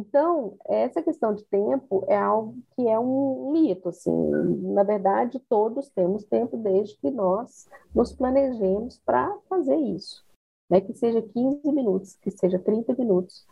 Então, 0.00 0.56
essa 0.66 1.02
questão 1.02 1.32
de 1.34 1.44
tempo 1.44 2.04
é 2.08 2.16
algo 2.16 2.56
que 2.74 2.88
é 2.88 2.98
um 2.98 3.52
mito, 3.52 3.88
assim. 3.88 4.30
Na 4.72 4.82
verdade, 4.82 5.38
todos 5.48 5.88
temos 5.90 6.24
tempo 6.24 6.56
desde 6.56 6.96
que 6.98 7.10
nós 7.10 7.68
nos 7.94 8.12
planejemos 8.12 8.98
para 9.04 9.32
fazer 9.48 9.76
isso. 9.76 10.24
Né? 10.68 10.80
Que 10.80 10.94
seja 10.94 11.22
15 11.22 11.70
minutos, 11.70 12.16
que 12.16 12.30
seja 12.30 12.58
30 12.58 12.94
minutos. 12.94 13.46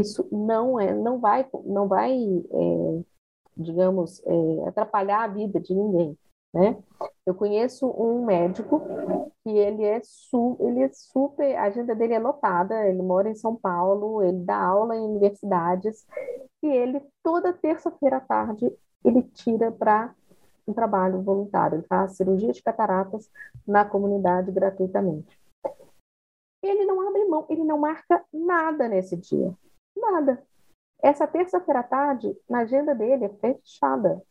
Isso 0.00 0.28
não 0.30 0.78
é, 0.80 0.94
não 0.94 1.18
vai, 1.18 1.46
não 1.64 1.88
vai, 1.88 2.14
é, 2.14 3.02
digamos, 3.56 4.22
é, 4.26 4.68
atrapalhar 4.68 5.24
a 5.24 5.28
vida 5.28 5.60
de 5.60 5.74
ninguém 5.74 6.16
né? 6.56 6.82
Eu 7.26 7.34
conheço 7.34 7.86
um 7.86 8.24
médico 8.24 8.80
que 9.44 9.50
ele 9.50 9.84
é, 9.84 10.00
su, 10.02 10.56
ele 10.58 10.82
é 10.82 10.88
super, 10.90 11.54
a 11.54 11.64
agenda 11.64 11.94
dele 11.94 12.14
é 12.14 12.18
lotada, 12.18 12.88
ele 12.88 13.02
mora 13.02 13.28
em 13.28 13.34
São 13.34 13.54
Paulo, 13.54 14.22
ele 14.22 14.38
dá 14.38 14.56
aula 14.56 14.96
em 14.96 15.00
universidades, 15.00 16.06
e 16.62 16.66
ele, 16.66 17.02
toda 17.22 17.52
terça-feira 17.52 18.16
à 18.16 18.20
tarde, 18.20 18.72
ele 19.04 19.22
tira 19.22 19.70
para 19.70 20.14
um 20.66 20.72
trabalho 20.72 21.22
voluntário, 21.22 21.76
ele 21.76 21.86
faz 21.86 22.16
cirurgia 22.16 22.52
de 22.52 22.62
cataratas 22.62 23.30
na 23.66 23.84
comunidade 23.84 24.50
gratuitamente. 24.50 25.38
Ele 26.62 26.86
não 26.86 27.06
abre 27.06 27.24
mão, 27.26 27.46
ele 27.50 27.64
não 27.64 27.78
marca 27.78 28.24
nada 28.32 28.88
nesse 28.88 29.14
dia, 29.14 29.54
nada. 30.12 30.42
Essa 31.02 31.26
terça-feira 31.26 31.80
à 31.80 31.82
tarde, 31.82 32.36
na 32.48 32.60
agenda 32.60 32.94
dele, 32.94 33.26
é 33.26 33.28
fechada. 33.28 34.22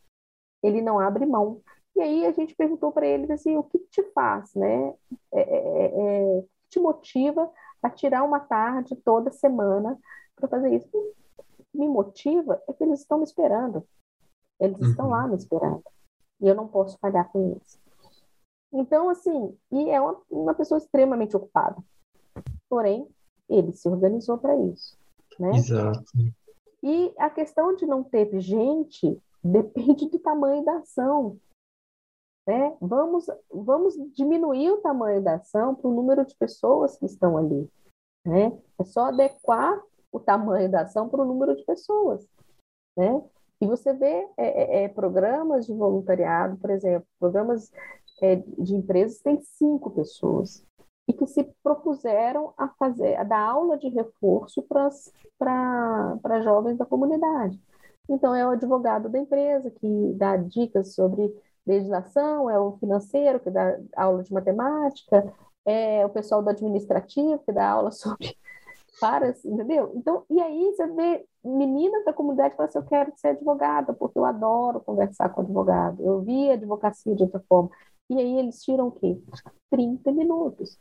Ele 0.63 0.81
não 0.81 0.99
abre 0.99 1.25
mão. 1.25 1.61
E 1.95 2.01
aí 2.01 2.25
a 2.25 2.31
gente 2.31 2.55
perguntou 2.55 2.91
para 2.91 3.05
eles 3.05 3.29
assim, 3.29 3.55
o 3.55 3.63
que 3.63 3.79
te 3.79 4.03
faz, 4.11 4.53
né? 4.55 4.93
É, 5.31 5.39
é, 5.39 5.85
é, 5.85 6.39
é 6.39 6.43
te 6.69 6.79
motiva 6.79 7.49
a 7.81 7.89
tirar 7.89 8.23
uma 8.23 8.39
tarde 8.39 8.95
toda 8.95 9.31
semana 9.31 9.97
para 10.35 10.47
fazer 10.47 10.75
isso? 10.75 10.89
O 11.37 11.63
que 11.71 11.77
me 11.77 11.87
motiva 11.87 12.61
é 12.67 12.73
que 12.73 12.83
eles 12.83 13.01
estão 13.01 13.19
me 13.19 13.23
esperando. 13.23 13.87
Eles 14.59 14.79
uhum. 14.79 14.89
estão 14.89 15.09
lá 15.09 15.27
me 15.27 15.35
esperando. 15.35 15.83
E 16.41 16.47
eu 16.47 16.55
não 16.55 16.67
posso 16.67 16.97
falhar 16.99 17.29
com 17.31 17.51
eles. 17.51 17.79
Então, 18.73 19.07
assim, 19.09 19.57
e 19.71 19.89
é 19.89 20.01
uma, 20.01 20.21
uma 20.29 20.53
pessoa 20.53 20.77
extremamente 20.77 21.35
ocupada. 21.37 21.77
Porém, 22.69 23.07
ele 23.47 23.71
se 23.71 23.87
organizou 23.87 24.37
para 24.37 24.55
isso. 24.57 24.97
Né? 25.39 25.51
Exato. 25.55 26.03
E 26.83 27.13
a 27.17 27.29
questão 27.29 27.75
de 27.75 27.85
não 27.85 28.03
ter 28.03 28.39
gente 28.39 29.19
depende 29.43 30.07
do 30.09 30.19
tamanho 30.19 30.63
da 30.63 30.77
ação. 30.77 31.37
Né? 32.47 32.75
Vamos, 32.79 33.25
vamos 33.51 33.95
diminuir 34.13 34.71
o 34.71 34.81
tamanho 34.81 35.21
da 35.23 35.35
ação 35.35 35.73
para 35.73 35.87
o 35.87 35.93
número 35.93 36.25
de 36.25 36.35
pessoas 36.35 36.97
que 36.97 37.05
estão 37.05 37.37
ali. 37.37 37.69
Né? 38.25 38.57
É 38.79 38.83
só 38.83 39.05
adequar 39.05 39.81
o 40.11 40.19
tamanho 40.19 40.69
da 40.69 40.81
ação 40.81 41.09
para 41.09 41.21
o 41.21 41.25
número 41.25 41.55
de 41.55 41.63
pessoas. 41.63 42.27
Né? 42.95 43.23
E 43.59 43.67
você 43.67 43.93
vê 43.93 44.27
é, 44.37 44.81
é, 44.81 44.83
é 44.83 44.87
programas 44.89 45.65
de 45.65 45.73
voluntariado, 45.73 46.57
por 46.57 46.69
exemplo, 46.69 47.07
programas 47.19 47.71
é, 48.21 48.35
de 48.35 48.75
empresas 48.75 49.19
têm 49.19 49.41
cinco 49.41 49.89
pessoas 49.91 50.65
e 51.07 51.13
que 51.13 51.27
se 51.27 51.43
propuseram 51.63 52.53
a 52.57 52.67
fazer, 52.67 53.15
a 53.15 53.23
dar 53.23 53.39
aula 53.39 53.77
de 53.77 53.89
reforço 53.89 54.61
para 54.63 56.41
jovens 56.43 56.77
da 56.77 56.85
comunidade. 56.85 57.59
Então, 58.09 58.35
é 58.35 58.45
o 58.45 58.51
advogado 58.51 59.09
da 59.09 59.19
empresa 59.19 59.71
que 59.71 60.13
dá 60.13 60.37
dicas 60.37 60.93
sobre 60.93 61.33
legislação, 61.65 62.49
é 62.49 62.59
o 62.59 62.77
financeiro, 62.77 63.39
que 63.39 63.49
dá 63.49 63.77
aula 63.95 64.23
de 64.23 64.31
matemática, 64.31 65.33
é 65.65 66.05
o 66.05 66.09
pessoal 66.09 66.43
do 66.43 66.49
administrativo, 66.49 67.39
que 67.39 67.51
dá 67.51 67.69
aula 67.69 67.89
sobre 67.91 68.37
para, 68.99 69.29
entendeu? 69.43 69.91
Então, 69.95 70.23
e 70.29 70.39
aí 70.41 70.73
você 70.73 70.87
vê 70.87 71.25
meninas 71.43 72.05
da 72.05 72.13
comunidade 72.13 72.55
falam 72.55 72.69
assim, 72.69 72.79
eu 72.79 72.85
quero 72.85 73.11
ser 73.17 73.29
advogada, 73.29 73.93
porque 73.93 74.17
eu 74.17 74.25
adoro 74.25 74.79
conversar 74.79 75.29
com 75.29 75.41
advogado, 75.41 76.01
eu 76.01 76.21
vi 76.21 76.49
a 76.49 76.53
advocacia 76.53 77.15
de 77.15 77.23
outra 77.23 77.43
forma. 77.47 77.69
E 78.09 78.17
aí 78.17 78.39
eles 78.39 78.61
tiram 78.63 78.87
o 78.87 78.91
quê? 78.91 79.17
30 79.71 80.11
minutos. 80.11 80.77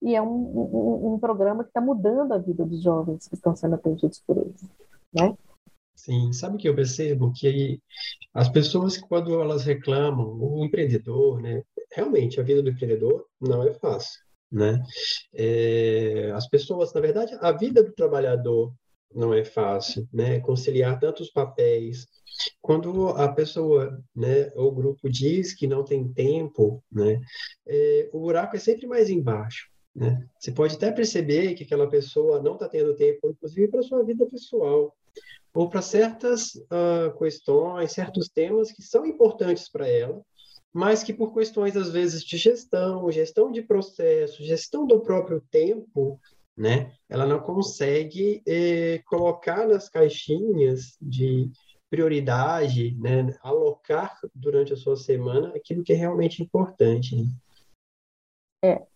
E 0.00 0.14
é 0.14 0.22
um, 0.22 0.26
um, 0.28 1.14
um 1.14 1.18
programa 1.18 1.62
que 1.62 1.70
está 1.70 1.80
mudando 1.80 2.32
a 2.32 2.38
vida 2.38 2.64
dos 2.64 2.82
jovens 2.82 3.28
que 3.28 3.34
estão 3.34 3.54
sendo 3.54 3.76
atendidos 3.76 4.20
por 4.26 4.36
eles, 4.38 4.62
né? 5.12 5.36
Sim, 5.94 6.32
sabe 6.32 6.56
o 6.56 6.58
que 6.58 6.68
eu 6.68 6.74
percebo? 6.74 7.32
Que 7.32 7.80
as 8.34 8.48
pessoas, 8.48 8.98
quando 8.98 9.40
elas 9.40 9.64
reclamam, 9.64 10.26
o 10.40 10.64
empreendedor, 10.64 11.40
né? 11.40 11.62
Realmente, 11.92 12.40
a 12.40 12.42
vida 12.42 12.62
do 12.62 12.70
empreendedor 12.70 13.26
não 13.40 13.62
é 13.62 13.72
fácil, 13.74 14.20
né? 14.50 14.82
É, 15.32 16.32
as 16.34 16.48
pessoas, 16.48 16.92
na 16.92 17.00
verdade, 17.00 17.36
a 17.40 17.52
vida 17.52 17.84
do 17.84 17.92
trabalhador 17.92 18.74
não 19.14 19.32
é 19.32 19.44
fácil, 19.44 20.08
né? 20.12 20.40
Conciliar 20.40 20.98
tantos 20.98 21.30
papéis. 21.30 22.06
Quando 22.60 23.08
a 23.08 23.28
pessoa, 23.32 24.02
né, 24.16 24.50
ou 24.54 24.68
o 24.68 24.74
grupo 24.74 25.10
diz 25.10 25.54
que 25.54 25.66
não 25.66 25.84
tem 25.84 26.12
tempo, 26.12 26.82
né, 26.90 27.20
é, 27.66 28.08
o 28.12 28.20
buraco 28.20 28.56
é 28.56 28.58
sempre 28.58 28.86
mais 28.86 29.10
embaixo. 29.10 29.70
Né? 29.94 30.26
Você 30.38 30.50
pode 30.50 30.76
até 30.76 30.90
perceber 30.90 31.54
que 31.54 31.64
aquela 31.64 31.88
pessoa 31.88 32.40
não 32.40 32.54
está 32.54 32.68
tendo 32.68 32.96
tempo, 32.96 33.28
inclusive 33.28 33.68
para 33.68 33.82
sua 33.82 34.02
vida 34.02 34.24
pessoal, 34.26 34.96
ou 35.54 35.68
para 35.68 35.82
certas 35.82 36.54
uh, 36.54 37.16
questões, 37.18 37.92
certos 37.92 38.28
temas 38.28 38.72
que 38.72 38.82
são 38.82 39.04
importantes 39.04 39.68
para 39.68 39.86
ela, 39.86 40.22
mas 40.72 41.02
que 41.02 41.12
por 41.12 41.34
questões 41.34 41.76
às 41.76 41.90
vezes 41.90 42.24
de 42.24 42.38
gestão, 42.38 43.10
gestão 43.10 43.52
de 43.52 43.60
processo, 43.60 44.42
gestão 44.42 44.86
do 44.86 45.00
próprio 45.00 45.42
tempo, 45.50 46.18
né, 46.56 46.92
ela 47.08 47.26
não 47.26 47.40
consegue 47.40 48.42
eh, 48.46 49.00
colocar 49.06 49.66
nas 49.66 49.88
caixinhas 49.88 50.96
de 51.00 51.50
prioridade, 51.90 52.96
né, 52.98 53.34
alocar 53.42 54.18
durante 54.34 54.72
a 54.72 54.76
sua 54.76 54.96
semana 54.96 55.52
aquilo 55.54 55.82
que 55.82 55.92
é 55.92 55.96
realmente 55.96 56.42
importante. 56.42 57.16
Né? 57.16 57.24
É, 58.64 58.86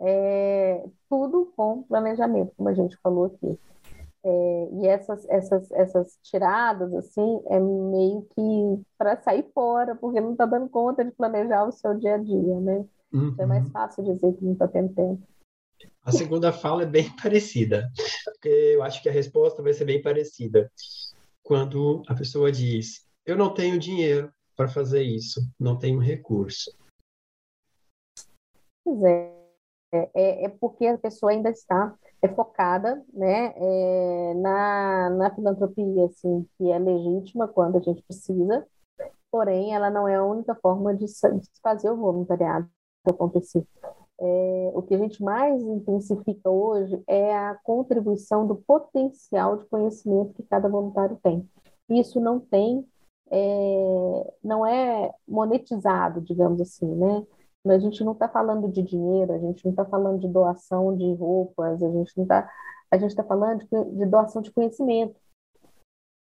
é, 0.00 0.84
tudo 1.08 1.52
com 1.56 1.82
planejamento, 1.82 2.52
como 2.56 2.68
a 2.68 2.74
gente 2.74 2.96
falou 3.02 3.26
aqui. 3.26 3.58
É, 4.26 4.68
e 4.72 4.86
essas, 4.86 5.28
essas, 5.28 5.70
essas 5.72 6.18
tiradas, 6.22 6.94
assim, 6.94 7.42
é 7.46 7.60
meio 7.60 8.22
que 8.34 8.82
para 8.96 9.20
sair 9.20 9.46
fora, 9.52 9.94
porque 9.94 10.18
não 10.18 10.32
está 10.32 10.46
dando 10.46 10.68
conta 10.70 11.04
de 11.04 11.10
planejar 11.10 11.64
o 11.64 11.72
seu 11.72 11.94
dia 11.94 12.14
a 12.14 12.18
dia, 12.18 12.60
né? 12.60 12.86
Uhum. 13.12 13.28
Então 13.28 13.44
é 13.44 13.46
mais 13.46 13.68
fácil 13.70 14.02
dizer 14.02 14.32
que 14.32 14.44
não 14.44 14.54
está 14.54 14.66
tendo 14.66 14.94
tempo. 14.94 15.22
A 16.04 16.12
segunda 16.12 16.52
fala 16.52 16.82
é 16.82 16.86
bem 16.86 17.08
parecida, 17.20 17.90
eu 18.44 18.82
acho 18.82 19.02
que 19.02 19.08
a 19.08 19.12
resposta 19.12 19.62
vai 19.62 19.72
ser 19.72 19.86
bem 19.86 20.02
parecida. 20.02 20.70
Quando 21.42 22.02
a 22.06 22.14
pessoa 22.14 22.52
diz: 22.52 23.06
Eu 23.24 23.36
não 23.36 23.52
tenho 23.52 23.78
dinheiro 23.78 24.32
para 24.56 24.68
fazer 24.68 25.02
isso, 25.02 25.40
não 25.58 25.78
tenho 25.78 25.98
recurso. 25.98 26.76
Pois 28.84 29.02
é. 29.02 29.44
É, 29.92 30.44
é 30.46 30.48
porque 30.48 30.86
a 30.86 30.98
pessoa 30.98 31.30
ainda 31.30 31.50
está 31.50 31.96
é 32.20 32.28
focada 32.28 33.04
né, 33.12 33.52
é, 33.54 34.34
na, 34.34 35.10
na 35.10 35.34
filantropia, 35.34 36.06
assim, 36.06 36.48
que 36.56 36.70
é 36.70 36.78
legítima 36.78 37.46
quando 37.46 37.76
a 37.76 37.80
gente 37.80 38.02
precisa, 38.02 38.66
porém 39.30 39.74
ela 39.74 39.90
não 39.90 40.08
é 40.08 40.16
a 40.16 40.24
única 40.24 40.54
forma 40.56 40.94
de, 40.94 41.04
de 41.04 41.60
fazer 41.62 41.90
o 41.90 41.96
voluntariado 41.96 42.68
acontecer. 43.06 43.64
É, 44.20 44.70
o 44.74 44.82
que 44.82 44.94
a 44.94 44.98
gente 44.98 45.22
mais 45.22 45.60
intensifica 45.62 46.48
hoje 46.48 47.02
é 47.06 47.34
a 47.36 47.56
contribuição 47.64 48.46
do 48.46 48.56
potencial 48.56 49.56
de 49.56 49.64
conhecimento 49.66 50.34
que 50.34 50.42
cada 50.44 50.68
voluntário 50.68 51.18
tem. 51.22 51.48
Isso 51.88 52.20
não 52.20 52.38
tem, 52.38 52.86
é, 53.30 54.34
não 54.42 54.64
é 54.64 55.12
monetizado, 55.26 56.20
digamos 56.20 56.60
assim, 56.60 56.86
né? 56.86 57.26
A 57.66 57.78
gente 57.78 58.04
não 58.04 58.12
está 58.12 58.28
falando 58.28 58.70
de 58.70 58.82
dinheiro, 58.82 59.32
a 59.32 59.38
gente 59.38 59.64
não 59.64 59.70
está 59.72 59.84
falando 59.86 60.20
de 60.20 60.28
doação 60.28 60.94
de 60.96 61.14
roupas, 61.14 61.82
a 61.82 61.90
gente 61.90 62.12
não 62.16 62.24
está, 62.24 62.50
a 62.90 62.98
gente 62.98 63.10
está 63.10 63.24
falando 63.24 63.60
de, 63.60 63.96
de, 63.96 64.06
doação 64.06 64.42
de 64.42 64.50
conhecimento. 64.52 65.18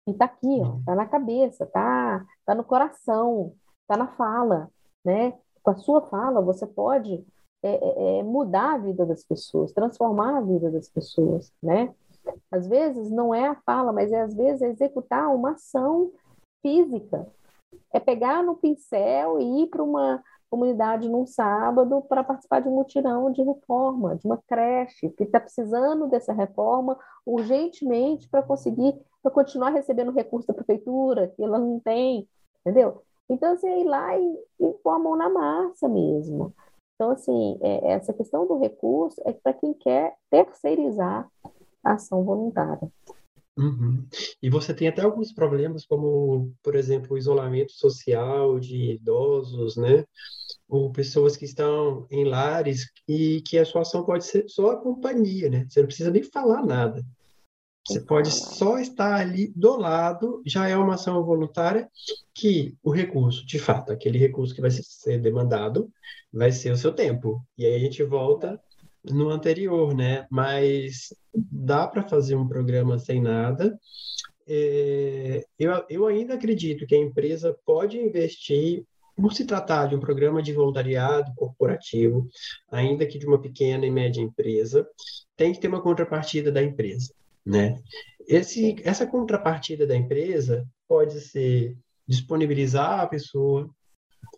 E 0.07 0.11
está 0.11 0.25
aqui, 0.25 0.61
está 0.79 0.95
na 0.95 1.05
cabeça, 1.05 1.65
está 1.65 2.25
tá 2.45 2.55
no 2.55 2.63
coração, 2.63 3.53
está 3.81 3.95
na 3.95 4.07
fala, 4.15 4.69
né? 5.05 5.37
Com 5.61 5.71
a 5.71 5.77
sua 5.77 6.01
fala, 6.07 6.41
você 6.41 6.65
pode 6.65 7.23
é, 7.61 7.69
é, 7.69 8.19
é, 8.19 8.23
mudar 8.23 8.75
a 8.75 8.77
vida 8.77 9.05
das 9.05 9.23
pessoas, 9.23 9.73
transformar 9.73 10.37
a 10.37 10.41
vida 10.41 10.71
das 10.71 10.87
pessoas, 10.89 11.51
né? 11.61 11.93
Às 12.51 12.67
vezes 12.67 13.09
não 13.09 13.33
é 13.33 13.47
a 13.47 13.55
fala, 13.65 13.91
mas 13.91 14.11
é 14.11 14.21
às 14.21 14.33
vezes 14.33 14.61
é 14.61 14.69
executar 14.69 15.33
uma 15.33 15.51
ação 15.51 16.11
física. 16.61 17.27
É 17.93 17.99
pegar 17.99 18.43
no 18.43 18.55
pincel 18.55 19.39
e 19.39 19.63
ir 19.63 19.67
para 19.67 19.83
uma 19.83 20.23
comunidade 20.49 21.07
num 21.07 21.25
sábado 21.25 22.01
para 22.01 22.23
participar 22.23 22.61
de 22.61 22.67
um 22.67 22.75
mutirão 22.75 23.31
de 23.31 23.43
reforma, 23.43 24.15
de 24.15 24.25
uma 24.25 24.37
creche, 24.47 25.09
que 25.09 25.23
está 25.23 25.39
precisando 25.39 26.07
dessa 26.07 26.33
reforma 26.33 26.97
urgentemente 27.25 28.27
para 28.27 28.41
conseguir, 28.41 28.99
para 29.21 29.31
continuar 29.31 29.69
recebendo 29.69 30.11
recurso 30.11 30.47
da 30.47 30.53
prefeitura, 30.53 31.27
que 31.35 31.43
ela 31.43 31.59
não 31.59 31.79
tem, 31.79 32.27
entendeu? 32.61 33.03
Então, 33.29 33.53
assim, 33.53 33.67
é 33.67 33.81
ir 33.81 33.83
lá 33.83 34.17
e, 34.17 34.39
e 34.59 34.73
pôr 34.83 34.91
a 34.91 34.99
mão 34.99 35.15
na 35.15 35.29
massa 35.29 35.87
mesmo. 35.87 36.53
Então, 36.99 37.11
assim, 37.11 37.57
é, 37.61 37.93
essa 37.93 38.11
questão 38.11 38.45
do 38.45 38.59
recurso 38.59 39.21
é 39.25 39.31
para 39.31 39.53
quem 39.53 39.73
quer 39.73 40.15
terceirizar 40.29 41.31
a 41.81 41.93
ação 41.93 42.25
voluntária. 42.25 42.91
Uhum. 43.57 44.05
E 44.43 44.49
você 44.49 44.73
tem 44.73 44.89
até 44.89 45.01
alguns 45.01 45.31
problemas, 45.31 45.85
como, 45.85 46.53
por 46.61 46.75
exemplo, 46.75 47.13
o 47.13 47.17
isolamento 47.17 47.71
social 47.71 48.59
de 48.59 48.95
idosos, 48.95 49.77
né? 49.77 50.03
Ou 50.67 50.91
pessoas 50.91 51.37
que 51.37 51.45
estão 51.45 52.05
em 52.11 52.25
lares 52.25 52.91
e 53.07 53.41
que 53.47 53.57
a 53.57 53.63
sua 53.63 53.83
ação 53.83 54.03
pode 54.03 54.25
ser 54.25 54.49
só 54.49 54.71
a 54.71 54.77
companhia, 54.81 55.49
né? 55.49 55.65
Você 55.69 55.79
não 55.79 55.87
precisa 55.87 56.11
nem 56.11 56.23
falar 56.23 56.65
nada. 56.65 57.01
Você 57.89 58.01
pode 58.01 58.29
só 58.29 58.77
estar 58.77 59.15
ali 59.15 59.51
do 59.55 59.75
lado, 59.75 60.43
já 60.45 60.67
é 60.67 60.77
uma 60.77 60.93
ação 60.93 61.23
voluntária 61.23 61.89
que 62.35 62.77
o 62.83 62.91
recurso, 62.91 63.43
de 63.47 63.57
fato, 63.57 63.91
aquele 63.91 64.19
recurso 64.19 64.53
que 64.53 64.61
vai 64.61 64.69
ser 64.69 65.19
demandado, 65.19 65.91
vai 66.31 66.51
ser 66.51 66.71
o 66.71 66.77
seu 66.77 66.93
tempo. 66.93 67.43
E 67.57 67.65
aí 67.65 67.73
a 67.73 67.79
gente 67.79 68.03
volta 68.03 68.61
no 69.03 69.29
anterior, 69.29 69.95
né? 69.95 70.27
Mas 70.29 71.11
dá 71.33 71.87
para 71.87 72.07
fazer 72.07 72.35
um 72.35 72.47
programa 72.47 72.99
sem 72.99 73.19
nada. 73.19 73.75
É, 74.47 75.43
eu, 75.57 75.71
eu 75.89 76.05
ainda 76.05 76.35
acredito 76.35 76.85
que 76.85 76.93
a 76.93 76.99
empresa 76.99 77.57
pode 77.65 77.97
investir, 77.97 78.85
por 79.15 79.33
se 79.33 79.45
tratar 79.45 79.87
de 79.87 79.95
um 79.95 79.99
programa 79.99 80.43
de 80.43 80.53
voluntariado 80.53 81.33
corporativo, 81.35 82.27
ainda 82.71 83.05
que 83.05 83.17
de 83.17 83.25
uma 83.25 83.41
pequena 83.41 83.85
e 83.85 83.91
média 83.91 84.21
empresa, 84.21 84.87
tem 85.35 85.51
que 85.51 85.59
ter 85.59 85.67
uma 85.67 85.81
contrapartida 85.81 86.51
da 86.51 86.61
empresa, 86.61 87.13
né? 87.45 87.81
Esse, 88.27 88.75
essa 88.83 89.07
contrapartida 89.07 89.87
da 89.87 89.95
empresa 89.95 90.67
pode 90.87 91.19
ser 91.21 91.77
disponibilizar 92.07 92.99
a 92.99 93.07
pessoa 93.07 93.69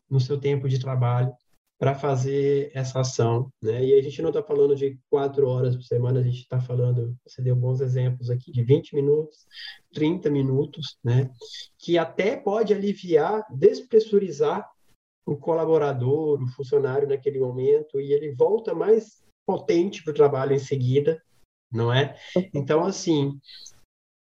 no 0.09 0.19
seu 0.19 0.37
tempo 0.39 0.67
de 0.67 0.79
trabalho 0.79 1.33
para 1.81 1.95
fazer 1.95 2.69
essa 2.75 2.99
ação, 2.99 3.51
né? 3.59 3.83
E 3.83 3.97
a 3.97 4.01
gente 4.03 4.21
não 4.21 4.29
está 4.29 4.43
falando 4.43 4.75
de 4.75 4.99
quatro 5.09 5.47
horas 5.47 5.75
por 5.75 5.81
semana, 5.81 6.19
a 6.19 6.23
gente 6.23 6.41
está 6.41 6.59
falando, 6.59 7.17
você 7.25 7.41
deu 7.41 7.55
bons 7.55 7.81
exemplos 7.81 8.29
aqui, 8.29 8.51
de 8.51 8.63
20 8.63 8.93
minutos, 8.93 9.47
30 9.91 10.29
minutos, 10.29 10.95
né? 11.03 11.31
Que 11.79 11.97
até 11.97 12.37
pode 12.37 12.71
aliviar, 12.71 13.43
despressurizar 13.49 14.69
o 15.25 15.35
colaborador, 15.35 16.43
o 16.43 16.47
funcionário 16.49 17.07
naquele 17.07 17.39
momento, 17.39 17.99
e 17.99 18.13
ele 18.13 18.31
volta 18.35 18.75
mais 18.75 19.23
potente 19.43 20.03
para 20.03 20.11
o 20.11 20.15
trabalho 20.15 20.53
em 20.53 20.59
seguida, 20.59 21.19
não 21.71 21.93
é? 21.93 22.15
Então, 22.53 22.83
assim, 22.83 23.39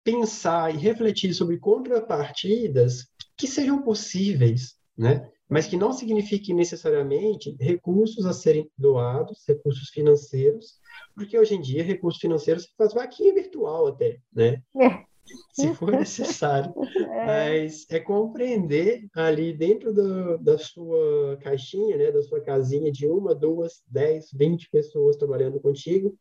pensar 0.02 0.74
e 0.74 0.78
refletir 0.78 1.34
sobre 1.34 1.58
contrapartidas 1.58 3.06
que 3.36 3.46
sejam 3.46 3.82
possíveis, 3.82 4.76
né? 4.96 5.30
mas 5.48 5.66
que 5.66 5.76
não 5.76 5.92
signifique 5.92 6.52
necessariamente 6.52 7.56
recursos 7.60 8.26
a 8.26 8.32
serem 8.32 8.70
doados, 8.76 9.44
recursos 9.46 9.88
financeiros, 9.90 10.80
porque 11.14 11.38
hoje 11.38 11.54
em 11.54 11.60
dia 11.60 11.84
recurso 11.84 12.18
financeiro 12.18 12.60
se 12.60 12.68
faz 12.76 12.92
vaquinha 12.92 13.32
virtual 13.32 13.86
até, 13.86 14.18
né? 14.32 14.62
É. 14.80 15.04
Se 15.52 15.74
for 15.74 15.92
necessário. 15.92 16.72
É. 17.16 17.26
Mas 17.26 17.86
é 17.88 17.98
compreender 17.98 19.06
ali 19.14 19.52
dentro 19.52 19.92
do, 19.92 20.36
da 20.38 20.58
sua 20.58 21.38
caixinha, 21.40 21.96
né, 21.96 22.12
da 22.12 22.22
sua 22.22 22.40
casinha 22.40 22.92
de 22.92 23.06
uma, 23.06 23.34
duas, 23.34 23.82
dez, 23.88 24.28
vinte 24.32 24.68
pessoas 24.70 25.16
trabalhando 25.16 25.58
contigo, 25.58 26.14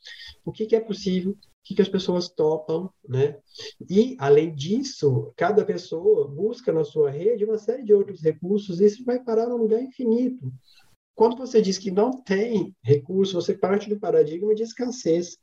o 0.46 0.52
que, 0.54 0.66
que 0.66 0.76
é 0.76 0.80
possível 0.80 1.36
que, 1.66 1.74
que 1.74 1.82
as 1.82 1.90
pessoas 1.90 2.30
topam, 2.30 2.90
né? 3.10 3.38
E, 3.90 4.16
além 4.20 4.54
disso, 4.54 5.34
cada 5.36 5.66
pessoa 5.66 6.28
busca 6.28 6.72
na 6.72 6.84
sua 6.84 7.10
rede 7.10 7.44
uma 7.44 7.58
série 7.58 7.84
de 7.84 7.92
outros 7.92 8.22
recursos 8.22 8.80
e 8.80 8.86
isso 8.86 9.04
vai 9.04 9.22
parar 9.22 9.48
num 9.48 9.58
lugar 9.58 9.82
infinito. 9.82 10.54
Quando 11.16 11.38
você 11.38 11.62
diz 11.62 11.80
que 11.80 11.90
não 11.90 12.12
tem 12.12 12.76
recurso, 12.84 13.34
você 13.34 13.58
parte 13.58 13.90
do 13.90 14.00
paradigma 14.00 14.54
de 14.54 14.62
escassez. 14.62 15.38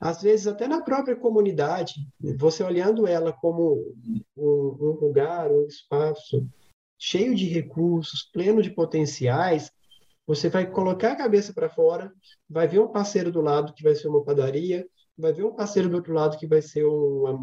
Às 0.00 0.22
vezes, 0.22 0.46
até 0.46 0.68
na 0.68 0.80
própria 0.80 1.16
comunidade, 1.16 1.94
você 2.38 2.62
olhando 2.62 3.06
ela 3.06 3.32
como 3.32 3.84
um, 4.36 4.76
um 4.80 4.98
lugar, 5.00 5.50
um 5.50 5.66
espaço 5.66 6.46
cheio 6.96 7.34
de 7.34 7.46
recursos, 7.46 8.28
pleno 8.32 8.62
de 8.62 8.70
potenciais, 8.70 9.72
você 10.26 10.48
vai 10.48 10.70
colocar 10.70 11.12
a 11.12 11.16
cabeça 11.16 11.52
para 11.52 11.70
fora, 11.70 12.12
vai 12.48 12.68
ver 12.68 12.80
um 12.80 12.88
parceiro 12.88 13.32
do 13.32 13.40
lado 13.40 13.72
que 13.72 13.82
vai 13.82 13.94
ser 13.94 14.08
uma 14.08 14.22
padaria, 14.22 14.86
vai 15.16 15.32
ver 15.32 15.44
um 15.44 15.54
parceiro 15.54 15.88
do 15.88 15.96
outro 15.96 16.12
lado 16.12 16.38
que 16.38 16.46
vai 16.46 16.60
ser 16.60 16.84
uma, 16.84 17.38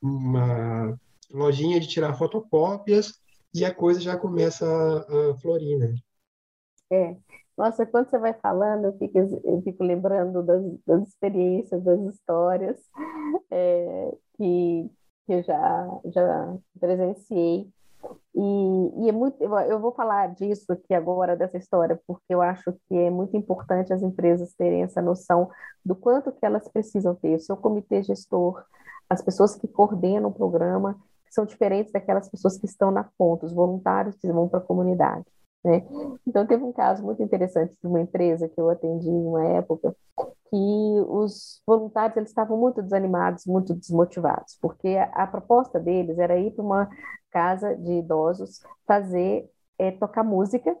uma 0.00 1.00
lojinha 1.30 1.80
de 1.80 1.88
tirar 1.88 2.14
fotocópias 2.14 3.14
e 3.54 3.64
a 3.64 3.74
coisa 3.74 4.00
já 4.00 4.16
começa 4.16 4.66
a, 4.66 5.30
a 5.30 5.36
florir, 5.36 5.78
né? 5.78 5.94
É, 6.92 7.16
Nossa, 7.56 7.86
quando 7.86 8.10
você 8.10 8.18
vai 8.18 8.34
falando, 8.34 8.86
eu 8.86 8.92
fico, 8.98 9.18
eu 9.18 9.62
fico 9.62 9.82
lembrando 9.82 10.42
das, 10.42 10.62
das 10.86 11.08
experiências, 11.08 11.82
das 11.82 12.00
histórias 12.00 12.78
é, 13.50 14.14
que, 14.36 14.90
que 15.26 15.32
eu 15.32 15.42
já, 15.42 16.00
já 16.04 16.56
presenciei. 16.78 17.68
E, 18.34 19.04
e, 19.04 19.08
é 19.08 19.12
muito, 19.12 19.42
eu 19.42 19.80
vou 19.80 19.92
falar 19.92 20.34
disso 20.34 20.70
aqui 20.70 20.92
agora, 20.92 21.34
dessa 21.34 21.56
história, 21.56 21.98
porque 22.06 22.26
eu 22.28 22.42
acho 22.42 22.72
que 22.88 22.94
é 22.94 23.10
muito 23.10 23.36
importante 23.36 23.92
as 23.92 24.02
empresas 24.02 24.52
terem 24.54 24.82
essa 24.82 25.00
noção 25.00 25.50
do 25.84 25.96
quanto 25.96 26.30
que 26.32 26.44
elas 26.44 26.68
precisam 26.68 27.14
ter, 27.14 27.36
o 27.36 27.40
seu 27.40 27.56
comitê 27.56 28.02
gestor, 28.02 28.62
as 29.08 29.22
pessoas 29.22 29.56
que 29.56 29.66
coordenam 29.66 30.28
o 30.28 30.34
programa, 30.34 30.94
que 31.24 31.32
são 31.32 31.46
diferentes 31.46 31.90
daquelas 31.90 32.28
pessoas 32.28 32.58
que 32.58 32.66
estão 32.66 32.90
na 32.90 33.04
ponta, 33.16 33.46
os 33.46 33.52
voluntários 33.52 34.16
que 34.16 34.30
vão 34.30 34.46
para 34.48 34.58
a 34.58 34.62
comunidade. 34.62 35.24
Né? 35.64 35.84
Então, 36.26 36.46
teve 36.46 36.62
um 36.62 36.72
caso 36.72 37.02
muito 37.02 37.22
interessante 37.22 37.72
de 37.82 37.88
uma 37.88 38.00
empresa 38.00 38.48
que 38.48 38.60
eu 38.60 38.70
atendi 38.70 39.08
em 39.08 39.26
uma 39.26 39.44
época, 39.44 39.96
que 40.48 41.00
os 41.08 41.60
voluntários 41.66 42.16
eles 42.16 42.28
estavam 42.30 42.56
muito 42.56 42.80
desanimados, 42.80 43.44
muito 43.46 43.74
desmotivados, 43.74 44.56
porque 44.60 44.88
a, 44.88 45.24
a 45.24 45.26
proposta 45.26 45.80
deles 45.80 46.18
era 46.18 46.38
ir 46.38 46.52
para 46.52 46.64
uma 46.64 46.88
casa 47.30 47.74
de 47.74 47.98
idosos 47.98 48.60
fazer, 48.86 49.50
é, 49.78 49.90
tocar 49.90 50.22
música 50.22 50.76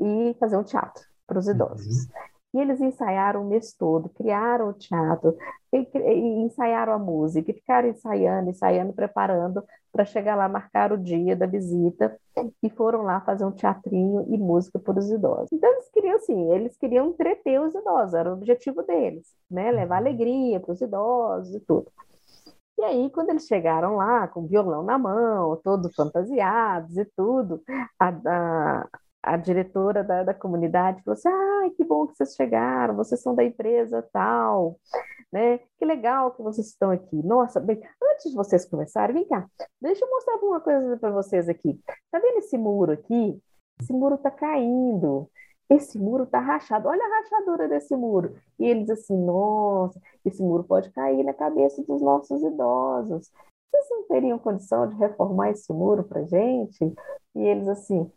e 0.00 0.34
fazer 0.40 0.56
um 0.56 0.64
teatro 0.64 1.04
para 1.26 1.38
os 1.38 1.46
idosos. 1.46 2.06
Uhum. 2.06 2.12
E 2.54 2.58
eles 2.60 2.80
ensaiaram 2.80 3.42
o 3.42 3.48
mês 3.48 3.72
todo, 3.74 4.08
criaram 4.10 4.68
o 4.68 4.72
teatro, 4.74 5.36
e, 5.72 5.88
e 5.94 6.42
ensaiaram 6.42 6.92
a 6.92 6.98
música, 6.98 7.50
e 7.50 7.54
ficaram 7.54 7.88
ensaiando, 7.88 8.50
ensaiando, 8.50 8.92
preparando 8.92 9.64
para 9.90 10.04
chegar 10.04 10.36
lá, 10.36 10.48
marcar 10.48 10.92
o 10.92 10.98
dia 10.98 11.34
da 11.34 11.46
visita, 11.46 12.18
e 12.62 12.70
foram 12.70 13.02
lá 13.02 13.20
fazer 13.22 13.44
um 13.44 13.52
teatrinho 13.52 14.26
e 14.28 14.38
música 14.38 14.78
para 14.78 14.98
os 14.98 15.10
idosos. 15.10 15.52
Então, 15.52 15.70
eles 15.70 15.88
queriam, 15.90 16.16
assim, 16.16 16.52
eles 16.52 16.76
queriam 16.76 17.08
entreter 17.08 17.60
os 17.60 17.74
idosos, 17.74 18.14
era 18.14 18.30
o 18.30 18.34
objetivo 18.34 18.82
deles, 18.82 19.26
né? 19.50 19.70
Levar 19.70 19.96
alegria 19.96 20.60
para 20.60 20.72
os 20.72 20.80
idosos 20.80 21.54
e 21.54 21.60
tudo. 21.60 21.90
E 22.78 22.84
aí, 22.84 23.10
quando 23.10 23.30
eles 23.30 23.46
chegaram 23.46 23.96
lá, 23.96 24.26
com 24.28 24.46
violão 24.46 24.82
na 24.82 24.98
mão, 24.98 25.56
todos 25.62 25.94
fantasiados 25.94 26.96
e 26.96 27.04
tudo, 27.16 27.62
a, 27.98 28.08
a, 28.08 28.88
a 29.22 29.36
diretora 29.36 30.02
da, 30.02 30.24
da 30.24 30.34
comunidade 30.34 31.02
falou 31.02 31.14
assim: 31.14 31.28
ah, 31.28 31.70
que 31.76 31.84
bom 31.84 32.06
que 32.06 32.16
vocês 32.16 32.34
chegaram, 32.34 32.96
vocês 32.96 33.20
são 33.22 33.34
da 33.34 33.44
empresa 33.44 34.06
tal, 34.12 34.78
né? 35.32 35.58
Que 35.78 35.84
legal 35.84 36.32
que 36.32 36.42
vocês 36.42 36.68
estão 36.68 36.90
aqui. 36.90 37.22
Nossa, 37.24 37.60
bem, 37.60 37.80
antes 38.02 38.30
de 38.30 38.36
vocês 38.36 38.64
começarem, 38.64 39.14
vem 39.14 39.26
cá, 39.26 39.48
deixa 39.80 40.04
eu 40.04 40.10
mostrar 40.10 40.36
uma 40.36 40.60
coisa 40.60 40.96
para 40.96 41.10
vocês 41.10 41.48
aqui. 41.48 41.78
Tá 42.10 42.18
vendo 42.18 42.38
esse 42.38 42.58
muro 42.58 42.92
aqui? 42.92 43.40
Esse 43.80 43.92
muro 43.92 44.18
tá 44.18 44.30
caindo. 44.30 45.30
Esse 45.70 45.98
muro 45.98 46.26
tá 46.26 46.38
rachado. 46.38 46.88
Olha 46.88 47.02
a 47.02 47.20
rachadura 47.20 47.68
desse 47.68 47.96
muro. 47.96 48.36
E 48.58 48.66
eles 48.66 48.90
assim, 48.90 49.16
nossa, 49.16 49.98
esse 50.24 50.42
muro 50.42 50.64
pode 50.64 50.90
cair 50.90 51.24
na 51.24 51.32
cabeça 51.32 51.82
dos 51.84 52.02
nossos 52.02 52.42
idosos. 52.42 53.30
Vocês 53.70 53.88
não 53.90 54.02
teriam 54.06 54.38
condição 54.38 54.86
de 54.86 54.96
reformar 54.96 55.50
esse 55.50 55.72
muro 55.72 56.04
para 56.04 56.24
gente? 56.24 56.92
E 57.34 57.40
eles 57.40 57.66
assim, 57.68 58.10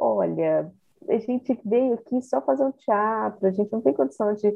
olha, 0.00 0.72
a 1.08 1.18
gente 1.18 1.58
veio 1.64 1.94
aqui 1.94 2.20
só 2.22 2.40
fazer 2.40 2.64
um 2.64 2.72
teatro, 2.72 3.46
a 3.46 3.50
gente 3.50 3.72
não 3.72 3.80
tem 3.80 3.92
condição 3.92 4.34
de, 4.34 4.50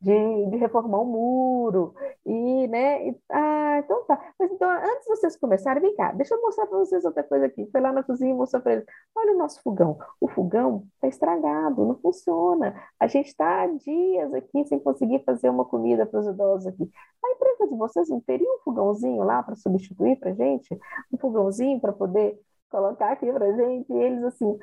de, 0.00 0.46
de 0.50 0.56
reformar 0.56 1.00
um 1.00 1.04
muro, 1.04 1.94
e, 2.24 2.66
né, 2.68 3.08
e, 3.08 3.16
ah, 3.30 3.78
então 3.78 4.04
tá, 4.04 4.32
mas 4.38 4.50
então, 4.50 4.68
antes 4.70 5.04
de 5.04 5.08
vocês 5.08 5.36
começarem, 5.36 5.82
vem 5.82 5.94
cá, 5.94 6.12
deixa 6.12 6.34
eu 6.34 6.40
mostrar 6.40 6.66
para 6.66 6.78
vocês 6.78 7.04
outra 7.04 7.22
coisa 7.22 7.46
aqui, 7.46 7.68
foi 7.70 7.80
lá 7.80 7.92
na 7.92 8.02
cozinha 8.02 8.30
e 8.30 8.34
mostrou 8.34 8.62
para 8.62 8.72
eles, 8.74 8.84
olha 9.14 9.34
o 9.34 9.38
nosso 9.38 9.62
fogão, 9.62 9.98
o 10.20 10.28
fogão 10.28 10.84
está 10.94 11.08
estragado, 11.08 11.84
não 11.84 11.96
funciona, 11.96 12.74
a 12.98 13.06
gente 13.06 13.26
está 13.28 13.62
há 13.62 13.66
dias 13.66 14.32
aqui 14.34 14.64
sem 14.66 14.78
conseguir 14.78 15.22
fazer 15.24 15.50
uma 15.50 15.64
comida 15.64 16.06
para 16.06 16.20
os 16.20 16.26
idosos 16.26 16.66
aqui, 16.66 16.90
a 17.24 17.30
empresa 17.32 17.68
de 17.68 17.76
vocês 17.76 18.08
não 18.08 18.20
teria 18.20 18.50
um 18.50 18.58
fogãozinho 18.64 19.22
lá 19.22 19.42
para 19.42 19.54
substituir 19.54 20.16
para 20.18 20.32
gente, 20.32 20.78
um 21.12 21.18
fogãozinho 21.18 21.78
para 21.78 21.92
poder 21.92 22.40
colocar 22.70 23.12
aqui 23.12 23.30
pra 23.32 23.52
gente, 23.52 23.92
e 23.92 23.96
eles 23.96 24.24
assim, 24.24 24.58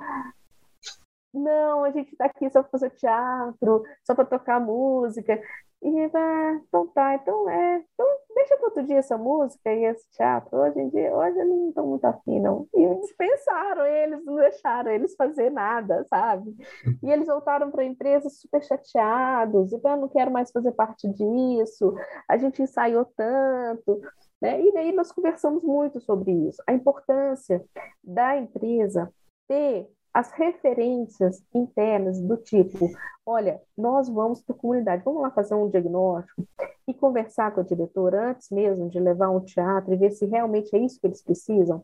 não, 1.34 1.84
a 1.84 1.92
gente 1.92 2.12
está 2.12 2.26
aqui 2.26 2.50
só 2.50 2.62
para 2.62 2.72
fazer 2.72 2.90
teatro, 2.92 3.84
só 4.04 4.16
para 4.16 4.26
tocar 4.26 4.60
música. 4.60 5.40
E 5.80 6.10
ah, 6.16 6.60
então 6.68 6.88
tá, 6.88 7.14
então 7.16 7.48
é, 7.48 7.84
então 7.94 8.08
deixa 8.34 8.58
para 8.58 8.66
outro 8.66 8.84
dia 8.84 8.98
essa 8.98 9.16
música 9.16 9.72
e 9.72 9.86
esse 9.86 10.10
teatro. 10.12 10.58
Hoje 10.58 10.80
em 10.80 10.90
dia, 10.90 11.16
hoje 11.16 11.38
eles 11.38 11.56
não 11.56 11.70
estão 11.70 11.86
muito 11.86 12.06
afim, 12.06 12.40
não. 12.40 12.68
E 12.74 12.96
dispensaram 13.02 13.86
eles, 13.86 14.26
não 14.26 14.36
deixaram 14.38 14.90
eles 14.92 15.16
fazer 15.16 15.52
nada, 15.52 16.04
sabe? 16.10 16.56
E 17.04 17.12
eles 17.12 17.28
voltaram 17.28 17.70
para 17.70 17.84
a 17.84 17.86
empresa 17.86 18.28
super 18.28 18.64
chateados, 18.64 19.72
então 19.72 19.92
eu 19.92 19.98
não 19.98 20.10
quero 20.10 20.32
mais 20.32 20.50
fazer 20.52 20.72
parte 20.72 21.08
disso, 21.10 21.94
a 22.28 22.38
gente 22.38 22.62
ensaiou 22.64 23.06
tanto. 23.16 24.02
Né? 24.42 24.62
E 24.62 24.72
daí 24.72 24.92
nós 24.92 25.12
conversamos 25.12 25.64
muito 25.64 26.00
sobre 26.00 26.32
isso, 26.32 26.62
a 26.68 26.74
importância 26.74 27.64
da 28.04 28.38
empresa 28.38 29.12
ter 29.48 29.90
as 30.14 30.32
referências 30.32 31.44
internas 31.54 32.20
do 32.20 32.38
tipo, 32.38 32.90
olha, 33.26 33.62
nós 33.78 34.10
vamos 34.10 34.42
para 34.42 34.56
a 34.56 34.58
comunidade, 34.58 35.04
vamos 35.04 35.22
lá 35.22 35.30
fazer 35.30 35.54
um 35.54 35.70
diagnóstico 35.70 36.44
e 36.88 36.94
conversar 36.94 37.54
com 37.54 37.62
a 37.62 37.64
diretora 37.64 38.32
antes 38.32 38.50
mesmo 38.50 38.90
de 38.90 39.00
levar 39.00 39.30
um 39.30 39.42
teatro 39.42 39.94
e 39.94 39.98
ver 39.98 40.12
se 40.12 40.26
realmente 40.26 40.76
é 40.76 40.80
isso 40.80 41.00
que 41.00 41.06
eles 41.06 41.22
precisam. 41.22 41.84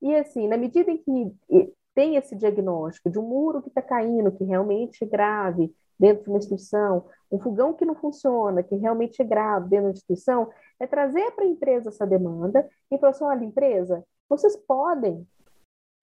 E 0.00 0.14
assim, 0.14 0.48
na 0.48 0.56
medida 0.56 0.90
em 0.90 0.96
que 0.96 1.74
tem 1.94 2.16
esse 2.16 2.34
diagnóstico 2.34 3.10
de 3.10 3.18
um 3.18 3.22
muro 3.22 3.62
que 3.62 3.68
está 3.68 3.82
caindo, 3.82 4.32
que 4.32 4.44
realmente 4.44 5.04
é 5.04 5.06
grave 5.06 5.70
dentro 5.98 6.24
de 6.24 6.30
uma 6.30 6.38
instituição, 6.38 7.06
um 7.30 7.38
fogão 7.38 7.72
que 7.72 7.84
não 7.84 7.94
funciona, 7.94 8.62
que 8.62 8.74
realmente 8.76 9.20
é 9.20 9.24
grave 9.24 9.68
dentro 9.68 9.84
de 9.84 9.88
uma 9.88 9.92
instituição, 9.92 10.50
é 10.78 10.86
trazer 10.86 11.30
para 11.32 11.44
a 11.44 11.48
empresa 11.48 11.88
essa 11.88 12.06
demanda 12.06 12.68
e 12.90 12.98
falar 12.98 13.10
assim, 13.10 13.24
olha, 13.24 13.44
empresa, 13.44 14.04
vocês 14.28 14.56
podem 14.56 15.26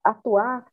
atuar 0.04 0.66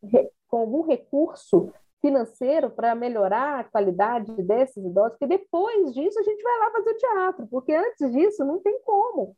com 0.47 0.57
algum 0.57 0.81
recurso 0.81 1.71
financeiro 2.01 2.69
para 2.69 2.95
melhorar 2.95 3.59
a 3.59 3.63
qualidade 3.63 4.31
desses 4.43 4.83
idosos, 4.83 5.11
porque 5.17 5.27
depois 5.27 5.93
disso 5.93 6.19
a 6.19 6.23
gente 6.23 6.41
vai 6.41 6.57
lá 6.59 6.71
fazer 6.71 6.93
teatro, 6.95 7.47
porque 7.47 7.73
antes 7.73 8.11
disso 8.11 8.43
não 8.45 8.59
tem 8.59 8.79
como, 8.81 9.35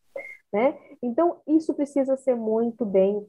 né? 0.54 0.78
Então, 1.02 1.42
isso 1.48 1.74
precisa 1.74 2.16
ser 2.18 2.36
muito 2.36 2.86
bem 2.86 3.28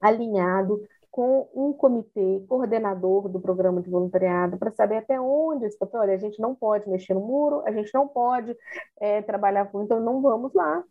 alinhado 0.00 0.86
com 1.14 1.48
um 1.54 1.72
comitê 1.72 2.44
coordenador 2.48 3.28
do 3.28 3.38
programa 3.38 3.80
de 3.80 3.88
voluntariado 3.88 4.58
para 4.58 4.72
saber 4.72 4.96
até 4.96 5.20
onde 5.20 5.64
está. 5.64 5.86
Olha, 5.94 6.12
a 6.12 6.16
gente 6.16 6.42
não 6.42 6.56
pode 6.56 6.90
mexer 6.90 7.14
no 7.14 7.20
muro, 7.20 7.62
a 7.64 7.70
gente 7.70 7.94
não 7.94 8.08
pode 8.08 8.52
é, 8.98 9.22
trabalhar 9.22 9.70
com, 9.70 9.84
então 9.84 10.00
não 10.00 10.20
vamos 10.20 10.52
lá, 10.52 10.82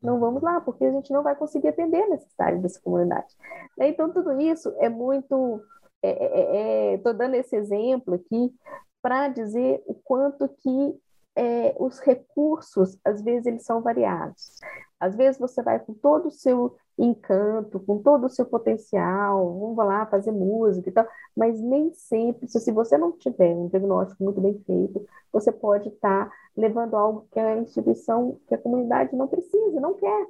não 0.00 0.20
vamos 0.20 0.40
lá, 0.40 0.60
porque 0.60 0.84
a 0.84 0.92
gente 0.92 1.12
não 1.12 1.24
vai 1.24 1.34
conseguir 1.34 1.66
atender 1.66 2.00
a 2.00 2.10
necessidade 2.10 2.60
dessa 2.60 2.80
comunidade. 2.80 3.34
Então, 3.76 4.08
tudo 4.12 4.40
isso 4.40 4.72
é 4.78 4.88
muito. 4.88 5.60
Estou 6.00 6.10
é, 6.10 6.92
é, 6.92 6.94
é 6.94 7.12
dando 7.14 7.34
esse 7.34 7.56
exemplo 7.56 8.14
aqui 8.14 8.54
para 9.02 9.26
dizer 9.26 9.82
o 9.84 9.94
quanto 9.94 10.48
que 10.48 10.96
é, 11.34 11.74
os 11.76 11.98
recursos, 11.98 12.96
às 13.04 13.20
vezes, 13.20 13.46
eles 13.46 13.64
são 13.64 13.82
variados. 13.82 14.60
Às 15.00 15.16
vezes 15.16 15.40
você 15.40 15.60
vai 15.60 15.80
com 15.80 15.92
todo 15.92 16.28
o 16.28 16.30
seu 16.30 16.76
encanto, 16.98 17.80
com 17.80 17.98
todo 17.98 18.26
o 18.26 18.28
seu 18.28 18.44
potencial, 18.44 19.58
vamos 19.58 19.76
lá 19.76 20.06
fazer 20.06 20.30
música 20.30 20.88
e 20.88 20.92
tal, 20.92 21.06
mas 21.36 21.60
nem 21.60 21.92
sempre, 21.94 22.46
se 22.48 22.70
você 22.70 22.98
não 22.98 23.12
tiver 23.12 23.54
um 23.54 23.68
diagnóstico 23.68 24.22
muito 24.22 24.40
bem 24.40 24.58
feito, 24.66 25.04
você 25.32 25.50
pode 25.50 25.88
estar 25.88 26.26
tá 26.28 26.32
levando 26.56 26.94
algo 26.94 27.26
que 27.32 27.38
a 27.38 27.56
instituição, 27.56 28.38
que 28.46 28.54
a 28.54 28.58
comunidade 28.58 29.16
não 29.16 29.26
precisa, 29.26 29.80
não 29.80 29.94
quer. 29.94 30.26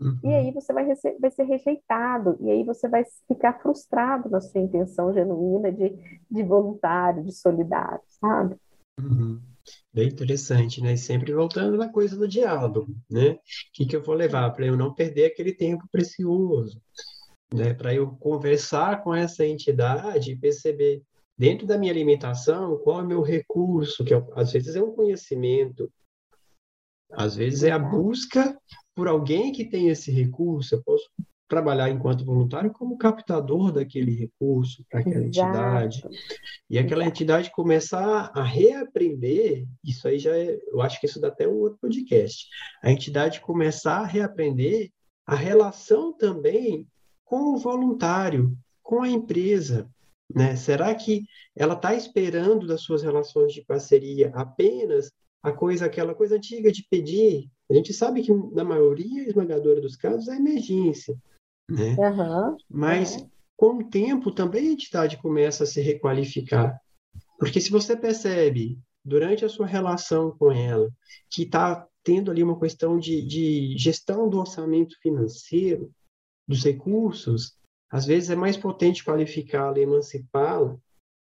Uhum. 0.00 0.18
E 0.24 0.34
aí 0.34 0.50
você 0.50 0.72
vai, 0.72 0.86
vai 1.20 1.30
ser 1.30 1.42
rejeitado, 1.42 2.36
e 2.40 2.50
aí 2.50 2.64
você 2.64 2.88
vai 2.88 3.04
ficar 3.28 3.60
frustrado 3.60 4.30
na 4.30 4.40
sua 4.40 4.60
intenção 4.60 5.12
genuína 5.12 5.70
de, 5.70 5.90
de 6.30 6.42
voluntário, 6.42 7.22
de 7.22 7.32
solidário, 7.32 8.00
sabe? 8.06 8.56
Uhum. 8.98 9.49
Bem 9.92 10.08
interessante, 10.08 10.80
né? 10.80 10.96
Sempre 10.96 11.32
voltando 11.32 11.76
na 11.76 11.88
coisa 11.88 12.16
do 12.16 12.28
diálogo, 12.28 12.94
né? 13.10 13.32
O 13.32 13.38
que, 13.72 13.86
que 13.86 13.96
eu 13.96 14.02
vou 14.02 14.14
levar 14.14 14.50
para 14.50 14.66
eu 14.66 14.76
não 14.76 14.94
perder 14.94 15.26
aquele 15.26 15.52
tempo 15.52 15.86
precioso, 15.90 16.80
né? 17.52 17.74
Para 17.74 17.94
eu 17.94 18.12
conversar 18.16 19.02
com 19.02 19.14
essa 19.14 19.44
entidade 19.44 20.32
e 20.32 20.36
perceber 20.38 21.02
dentro 21.36 21.66
da 21.66 21.78
minha 21.78 21.92
alimentação 21.92 22.78
qual 22.78 23.00
é 23.00 23.02
o 23.02 23.06
meu 23.06 23.22
recurso, 23.22 24.04
que 24.04 24.14
às 24.34 24.52
vezes 24.52 24.76
é 24.76 24.82
um 24.82 24.92
conhecimento, 24.92 25.90
às 27.12 27.34
vezes 27.34 27.64
é 27.64 27.70
a 27.70 27.78
busca 27.78 28.56
por 28.94 29.08
alguém 29.08 29.50
que 29.52 29.64
tem 29.64 29.88
esse 29.88 30.10
recurso. 30.12 30.74
Eu 30.74 30.82
posso 30.82 31.08
trabalhar 31.50 31.90
enquanto 31.90 32.24
voluntário 32.24 32.72
como 32.72 32.96
captador 32.96 33.72
daquele 33.72 34.14
recurso 34.14 34.84
para 34.88 35.00
aquela 35.00 35.26
Exato. 35.26 35.48
entidade. 35.48 36.02
E 36.70 36.78
aquela 36.78 37.02
Exato. 37.02 37.16
entidade 37.16 37.50
começar 37.50 38.30
a 38.32 38.42
reaprender, 38.42 39.66
isso 39.84 40.06
aí 40.06 40.18
já 40.18 40.34
é, 40.34 40.58
eu 40.68 40.80
acho 40.80 41.00
que 41.00 41.06
isso 41.06 41.20
dá 41.20 41.28
até 41.28 41.48
um 41.48 41.58
outro 41.58 41.78
podcast. 41.80 42.46
A 42.82 42.90
entidade 42.90 43.40
começar 43.40 43.98
a 43.98 44.06
reaprender 44.06 44.90
a 45.26 45.34
relação 45.34 46.16
também 46.16 46.86
com 47.24 47.54
o 47.54 47.58
voluntário, 47.58 48.56
com 48.82 49.02
a 49.02 49.08
empresa. 49.08 49.90
Né? 50.32 50.54
Será 50.54 50.94
que 50.94 51.24
ela 51.56 51.74
está 51.74 51.94
esperando 51.94 52.66
das 52.66 52.82
suas 52.82 53.02
relações 53.02 53.52
de 53.52 53.64
parceria 53.64 54.30
apenas 54.34 55.10
a 55.42 55.50
coisa, 55.50 55.86
aquela 55.86 56.14
coisa 56.14 56.36
antiga 56.36 56.70
de 56.70 56.86
pedir? 56.88 57.50
A 57.68 57.74
gente 57.74 57.92
sabe 57.92 58.22
que 58.22 58.32
na 58.32 58.62
maioria 58.62 59.26
esmagadora 59.26 59.80
dos 59.80 59.96
casos 59.96 60.28
é 60.28 60.36
emergência, 60.36 61.16
né? 61.70 61.96
Uhum, 61.98 62.56
Mas 62.68 63.16
uhum. 63.16 63.30
com 63.56 63.78
o 63.78 63.84
tempo 63.84 64.30
também 64.30 64.68
a 64.68 64.72
entidade 64.72 65.16
começa 65.18 65.64
a 65.64 65.66
se 65.66 65.80
requalificar, 65.80 66.78
porque 67.38 67.60
se 67.60 67.70
você 67.70 67.96
percebe 67.96 68.78
durante 69.04 69.44
a 69.44 69.48
sua 69.48 69.66
relação 69.66 70.30
com 70.36 70.52
ela 70.52 70.90
que 71.30 71.42
está 71.42 71.86
tendo 72.02 72.30
ali 72.30 72.42
uma 72.42 72.58
questão 72.58 72.98
de, 72.98 73.22
de 73.22 73.76
gestão 73.78 74.28
do 74.28 74.38
orçamento 74.38 74.98
financeiro, 75.00 75.90
dos 76.46 76.64
recursos, 76.64 77.56
às 77.90 78.06
vezes 78.06 78.30
é 78.30 78.36
mais 78.36 78.56
potente 78.56 79.04
qualificá-la 79.04 79.78
e 79.78 79.82
emancipá-la 79.82 80.76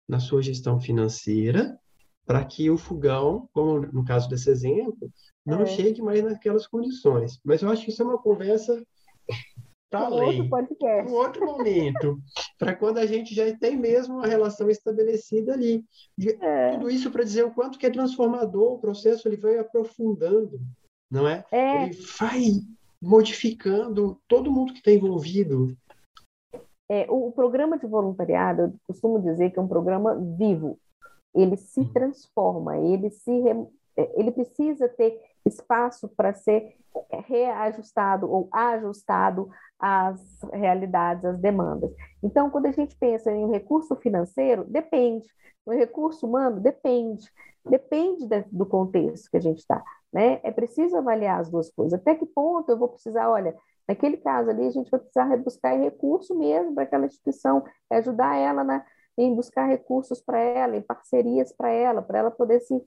na 0.09 0.19
sua 0.19 0.43
gestão 0.43 0.81
financeira, 0.81 1.79
para 2.25 2.45
que 2.45 2.71
o 2.71 2.77
fogão, 2.77 3.49
como 3.53 3.81
no 3.81 4.05
caso 4.05 4.29
desse 4.29 4.51
exemplo, 4.51 5.11
não 5.45 5.63
é. 5.63 5.67
chegue 5.67 6.01
mais 6.01 6.23
naquelas 6.23 6.67
condições. 6.67 7.39
Mas 7.45 7.63
eu 7.63 7.71
acho 7.71 7.85
que 7.85 7.91
isso 7.91 8.03
é 8.03 8.05
uma 8.05 8.19
conversa 8.19 8.83
para 9.93 10.07
além, 10.07 10.51
um 11.07 11.13
outro 11.13 11.45
momento, 11.45 12.19
para 12.59 12.75
quando 12.75 12.97
a 12.97 13.05
gente 13.05 13.35
já 13.35 13.55
tem 13.59 13.77
mesmo 13.77 14.15
uma 14.15 14.27
relação 14.27 14.71
estabelecida 14.71 15.53
ali. 15.53 15.85
É. 16.41 16.71
Tudo 16.71 16.89
isso 16.89 17.11
para 17.11 17.23
dizer 17.23 17.45
o 17.45 17.51
quanto 17.51 17.79
que 17.79 17.85
é 17.85 17.91
transformador 17.91 18.73
o 18.73 18.79
processo, 18.79 19.29
ele 19.29 19.37
vai 19.37 19.59
aprofundando, 19.59 20.59
não 21.11 21.29
é? 21.29 21.45
é. 21.53 21.85
Ele 21.85 21.99
vai 22.19 22.41
modificando 23.03 24.19
todo 24.27 24.51
mundo 24.51 24.73
que 24.73 24.79
está 24.79 24.91
envolvido. 24.91 25.77
É, 26.89 27.05
o, 27.11 27.29
o, 27.29 27.33
programa 27.33 27.79
de 27.79 27.87
voluntariado, 27.87 28.63
eu 28.63 28.75
costumo 28.87 29.21
dizer 29.21 29.51
que 29.51 29.59
é 29.59 29.63
um 29.63 29.69
programa 29.69 30.15
vivo. 30.39 30.79
Ele 31.35 31.59
se 31.59 31.81
uhum. 31.81 31.93
transforma, 31.93 32.79
ele 32.79 33.11
se 33.11 33.31
é, 33.95 34.11
ele 34.19 34.31
precisa 34.31 34.89
ter 34.89 35.21
espaço 35.45 36.09
para 36.09 36.33
ser 36.33 36.79
reajustado 37.27 38.31
ou 38.31 38.49
ajustado 38.53 39.51
às 39.79 40.21
realidades, 40.53 41.25
às 41.25 41.39
demandas. 41.39 41.91
Então, 42.23 42.51
quando 42.51 42.67
a 42.67 42.73
gente 42.73 42.97
pensa 42.97 43.31
em 43.31 43.45
um 43.45 43.51
recurso 43.51 43.97
financeiro, 43.97 44.65
depende. 44.65 45.27
O 45.65 45.73
recurso 45.73 46.27
humano 46.27 46.61
depende. 46.61 47.31
Depende 47.65 48.27
do 48.51 48.67
contexto 48.67 49.31
que 49.31 49.37
a 49.37 49.41
gente 49.41 49.59
está. 49.59 49.83
Né? 50.13 50.41
É 50.43 50.51
preciso 50.51 50.97
avaliar 50.97 51.41
as 51.41 51.51
duas 51.51 51.71
coisas. 51.71 51.99
Até 51.99 52.15
que 52.15 52.27
ponto 52.27 52.71
eu 52.71 52.79
vou 52.79 52.89
precisar, 52.89 53.31
olha, 53.31 53.57
naquele 53.89 54.17
caso 54.17 54.51
ali, 54.51 54.67
a 54.67 54.71
gente 54.71 54.91
vai 54.91 55.01
precisar 55.01 55.25
rebuscar 55.25 55.79
recurso 55.79 56.37
mesmo 56.37 56.75
para 56.75 56.85
aquela 56.85 57.07
instituição, 57.07 57.65
ajudar 57.91 58.37
ela 58.37 58.63
na, 58.63 58.85
em 59.17 59.35
buscar 59.35 59.67
recursos 59.67 60.21
para 60.21 60.39
ela, 60.39 60.77
em 60.77 60.83
parcerias 60.83 61.53
para 61.53 61.71
ela, 61.71 62.03
para 62.03 62.19
ela 62.19 62.31
poder 62.31 62.61
se, 62.61 62.83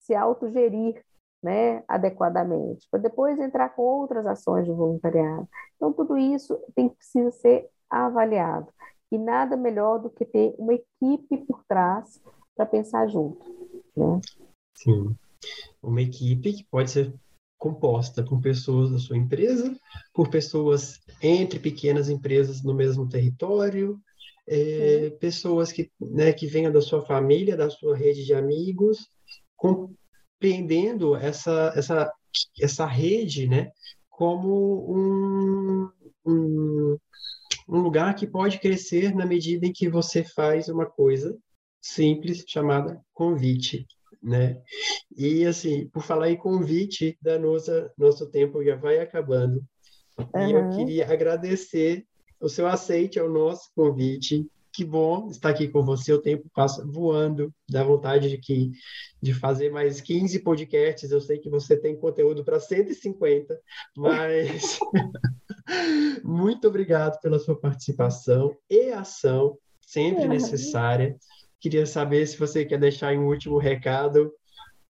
se 0.00 0.14
autogerir 0.14 1.02
né, 1.46 1.84
adequadamente, 1.86 2.88
para 2.90 2.98
depois 2.98 3.38
entrar 3.38 3.68
com 3.68 3.82
outras 3.82 4.26
ações 4.26 4.66
de 4.66 4.72
voluntariado. 4.72 5.48
Então, 5.76 5.92
tudo 5.92 6.18
isso 6.18 6.58
tem, 6.74 6.88
precisa 6.88 7.30
ser 7.30 7.68
avaliado. 7.88 8.66
E 9.12 9.16
nada 9.16 9.56
melhor 9.56 9.98
do 9.98 10.10
que 10.10 10.24
ter 10.24 10.56
uma 10.58 10.74
equipe 10.74 11.36
por 11.46 11.62
trás 11.68 12.20
para 12.56 12.66
pensar 12.66 13.06
junto. 13.06 13.46
Né? 13.96 14.20
Sim. 14.74 15.14
Uma 15.80 16.02
equipe 16.02 16.52
que 16.52 16.64
pode 16.64 16.90
ser 16.90 17.14
composta 17.56 18.24
por 18.24 18.40
pessoas 18.40 18.90
da 18.90 18.98
sua 18.98 19.16
empresa, 19.16 19.72
por 20.12 20.28
pessoas 20.28 20.98
entre 21.22 21.60
pequenas 21.60 22.08
empresas 22.08 22.60
no 22.60 22.74
mesmo 22.74 23.08
território, 23.08 24.00
é, 24.48 25.10
pessoas 25.20 25.70
que, 25.70 25.92
né, 26.00 26.32
que 26.32 26.48
venham 26.48 26.72
da 26.72 26.82
sua 26.82 27.06
família, 27.06 27.56
da 27.56 27.70
sua 27.70 27.96
rede 27.96 28.24
de 28.24 28.34
amigos, 28.34 29.08
compreendendo 30.38 31.16
essa, 31.16 31.72
essa, 31.74 32.12
essa 32.60 32.86
rede 32.86 33.48
né, 33.48 33.70
como 34.08 34.86
um, 34.88 35.90
um, 36.26 36.98
um 37.68 37.80
lugar 37.80 38.14
que 38.14 38.26
pode 38.26 38.58
crescer 38.58 39.14
na 39.14 39.26
medida 39.26 39.66
em 39.66 39.72
que 39.72 39.88
você 39.88 40.22
faz 40.22 40.68
uma 40.68 40.86
coisa 40.86 41.36
simples 41.80 42.44
chamada 42.46 43.00
convite 43.12 43.86
né? 44.26 44.60
E 45.16 45.46
assim, 45.46 45.88
por 45.88 46.02
falar 46.02 46.30
em 46.30 46.36
convite, 46.36 47.16
Danusa, 47.22 47.92
nosso 47.96 48.28
tempo 48.28 48.62
já 48.64 48.74
vai 48.74 48.98
acabando. 48.98 49.62
Uhum. 50.18 50.48
E 50.48 50.52
eu 50.52 50.70
queria 50.70 51.12
agradecer 51.12 52.04
o 52.40 52.48
seu 52.48 52.66
aceite 52.66 53.20
ao 53.20 53.30
nosso 53.30 53.70
convite. 53.74 54.44
Que 54.76 54.84
bom 54.84 55.30
estar 55.30 55.48
aqui 55.48 55.68
com 55.68 55.82
você. 55.82 56.12
O 56.12 56.20
tempo 56.20 56.50
passa 56.54 56.84
voando. 56.84 57.50
Dá 57.66 57.82
vontade 57.82 58.28
de, 58.28 58.36
que, 58.36 58.72
de 59.22 59.32
fazer 59.32 59.72
mais 59.72 60.02
15 60.02 60.40
podcasts. 60.40 61.10
Eu 61.10 61.18
sei 61.18 61.38
que 61.38 61.48
você 61.48 61.78
tem 61.78 61.96
conteúdo 61.96 62.44
para 62.44 62.60
150, 62.60 63.58
mas 63.96 64.78
muito 66.22 66.68
obrigado 66.68 67.18
pela 67.22 67.38
sua 67.38 67.58
participação 67.58 68.54
e 68.68 68.90
ação, 68.90 69.56
sempre 69.80 70.28
necessária. 70.28 71.16
Queria 71.58 71.86
saber 71.86 72.26
se 72.26 72.36
você 72.36 72.62
quer 72.62 72.78
deixar 72.78 73.16
um 73.16 73.28
último 73.28 73.56
recado 73.56 74.30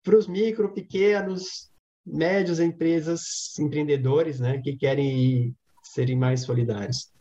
para 0.02 0.18
os 0.18 0.30
micro, 0.30 0.74
pequenos, 0.74 1.70
médios 2.06 2.62
empresas, 2.62 3.60
empreendedores, 3.60 4.40
né, 4.40 4.62
que 4.62 4.78
querem 4.78 5.54
serem 5.84 6.16
mais 6.16 6.40
solidários. 6.40 7.13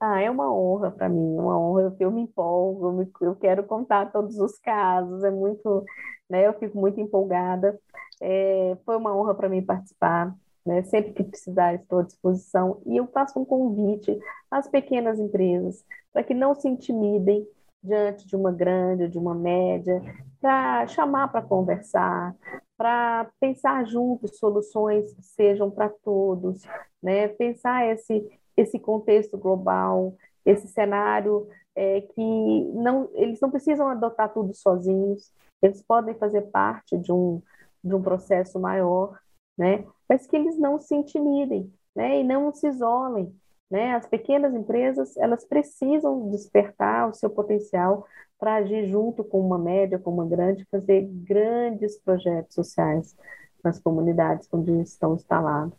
Ah, 0.00 0.20
é 0.20 0.30
uma 0.30 0.52
honra 0.52 0.90
para 0.92 1.08
mim, 1.08 1.38
uma 1.38 1.58
honra. 1.58 1.82
Eu, 1.82 1.96
eu 2.00 2.10
me 2.10 2.22
empolgo, 2.22 2.86
eu, 2.86 2.92
me, 2.92 3.12
eu, 3.20 3.36
quero 3.36 3.64
contar 3.64 4.12
todos 4.12 4.38
os 4.38 4.58
casos, 4.60 5.24
é 5.24 5.30
muito, 5.30 5.84
né? 6.30 6.46
Eu 6.46 6.54
fico 6.54 6.78
muito 6.78 7.00
empolgada. 7.00 7.78
É, 8.20 8.76
foi 8.84 8.96
uma 8.96 9.16
honra 9.16 9.34
para 9.34 9.48
mim 9.48 9.62
participar, 9.62 10.34
né? 10.64 10.82
Sempre 10.84 11.12
que 11.14 11.24
precisar, 11.24 11.74
estou 11.74 12.00
à 12.00 12.02
disposição. 12.02 12.80
E 12.86 12.96
eu 12.96 13.08
faço 13.08 13.40
um 13.40 13.44
convite 13.44 14.16
às 14.50 14.68
pequenas 14.68 15.18
empresas 15.18 15.84
para 16.12 16.22
que 16.22 16.34
não 16.34 16.54
se 16.54 16.68
intimidem, 16.68 17.46
diante 17.82 18.26
de 18.26 18.36
uma 18.36 18.52
grande, 18.52 19.08
de 19.08 19.18
uma 19.18 19.34
média, 19.34 20.00
para 20.40 20.86
chamar 20.88 21.28
para 21.28 21.42
conversar, 21.42 22.34
para 22.76 23.28
pensar 23.40 23.84
juntos 23.86 24.38
soluções 24.38 25.12
que 25.14 25.22
sejam 25.22 25.70
para 25.70 25.88
todos, 25.88 26.62
né? 27.02 27.28
Pensar 27.28 27.86
esse 27.86 28.28
esse 28.58 28.78
contexto 28.78 29.38
global, 29.38 30.16
esse 30.44 30.66
cenário 30.68 31.48
é, 31.76 32.00
que 32.00 32.64
não 32.74 33.08
eles 33.14 33.40
não 33.40 33.50
precisam 33.50 33.88
adotar 33.88 34.32
tudo 34.32 34.52
sozinhos, 34.52 35.32
eles 35.62 35.82
podem 35.82 36.14
fazer 36.14 36.42
parte 36.42 36.98
de 36.98 37.12
um 37.12 37.40
de 37.82 37.94
um 37.94 38.02
processo 38.02 38.58
maior, 38.58 39.16
né? 39.56 39.86
Mas 40.08 40.26
que 40.26 40.34
eles 40.36 40.58
não 40.58 40.80
se 40.80 40.94
intimidem, 40.94 41.72
né? 41.94 42.20
E 42.20 42.24
não 42.24 42.52
se 42.52 42.66
isolem, 42.66 43.32
né? 43.70 43.94
As 43.94 44.06
pequenas 44.06 44.52
empresas 44.52 45.16
elas 45.16 45.44
precisam 45.44 46.28
despertar 46.30 47.08
o 47.08 47.14
seu 47.14 47.30
potencial 47.30 48.04
para 48.38 48.56
agir 48.56 48.88
junto 48.88 49.22
com 49.22 49.40
uma 49.40 49.58
média, 49.58 49.98
com 49.98 50.10
uma 50.10 50.26
grande, 50.26 50.66
fazer 50.70 51.02
grandes 51.02 51.96
projetos 51.98 52.54
sociais 52.54 53.16
nas 53.62 53.78
comunidades 53.78 54.48
onde 54.52 54.72
estão 54.82 55.14
instalados. 55.14 55.78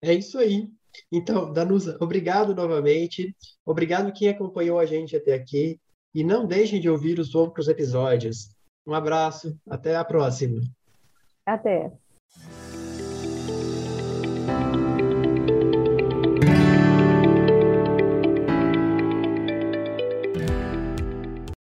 É 0.00 0.14
isso 0.14 0.38
aí. 0.38 0.77
Então, 1.10 1.52
Danusa, 1.52 1.96
obrigado 2.00 2.54
novamente. 2.54 3.34
Obrigado 3.64 4.12
quem 4.12 4.28
acompanhou 4.28 4.78
a 4.78 4.86
gente 4.86 5.16
até 5.16 5.34
aqui. 5.34 5.80
E 6.14 6.24
não 6.24 6.46
deixem 6.46 6.80
de 6.80 6.88
ouvir 6.88 7.18
os 7.18 7.34
outros 7.34 7.68
episódios. 7.68 8.50
Um 8.86 8.94
abraço, 8.94 9.56
até 9.68 9.96
a 9.96 10.04
próxima. 10.04 10.60
Até. 11.44 11.92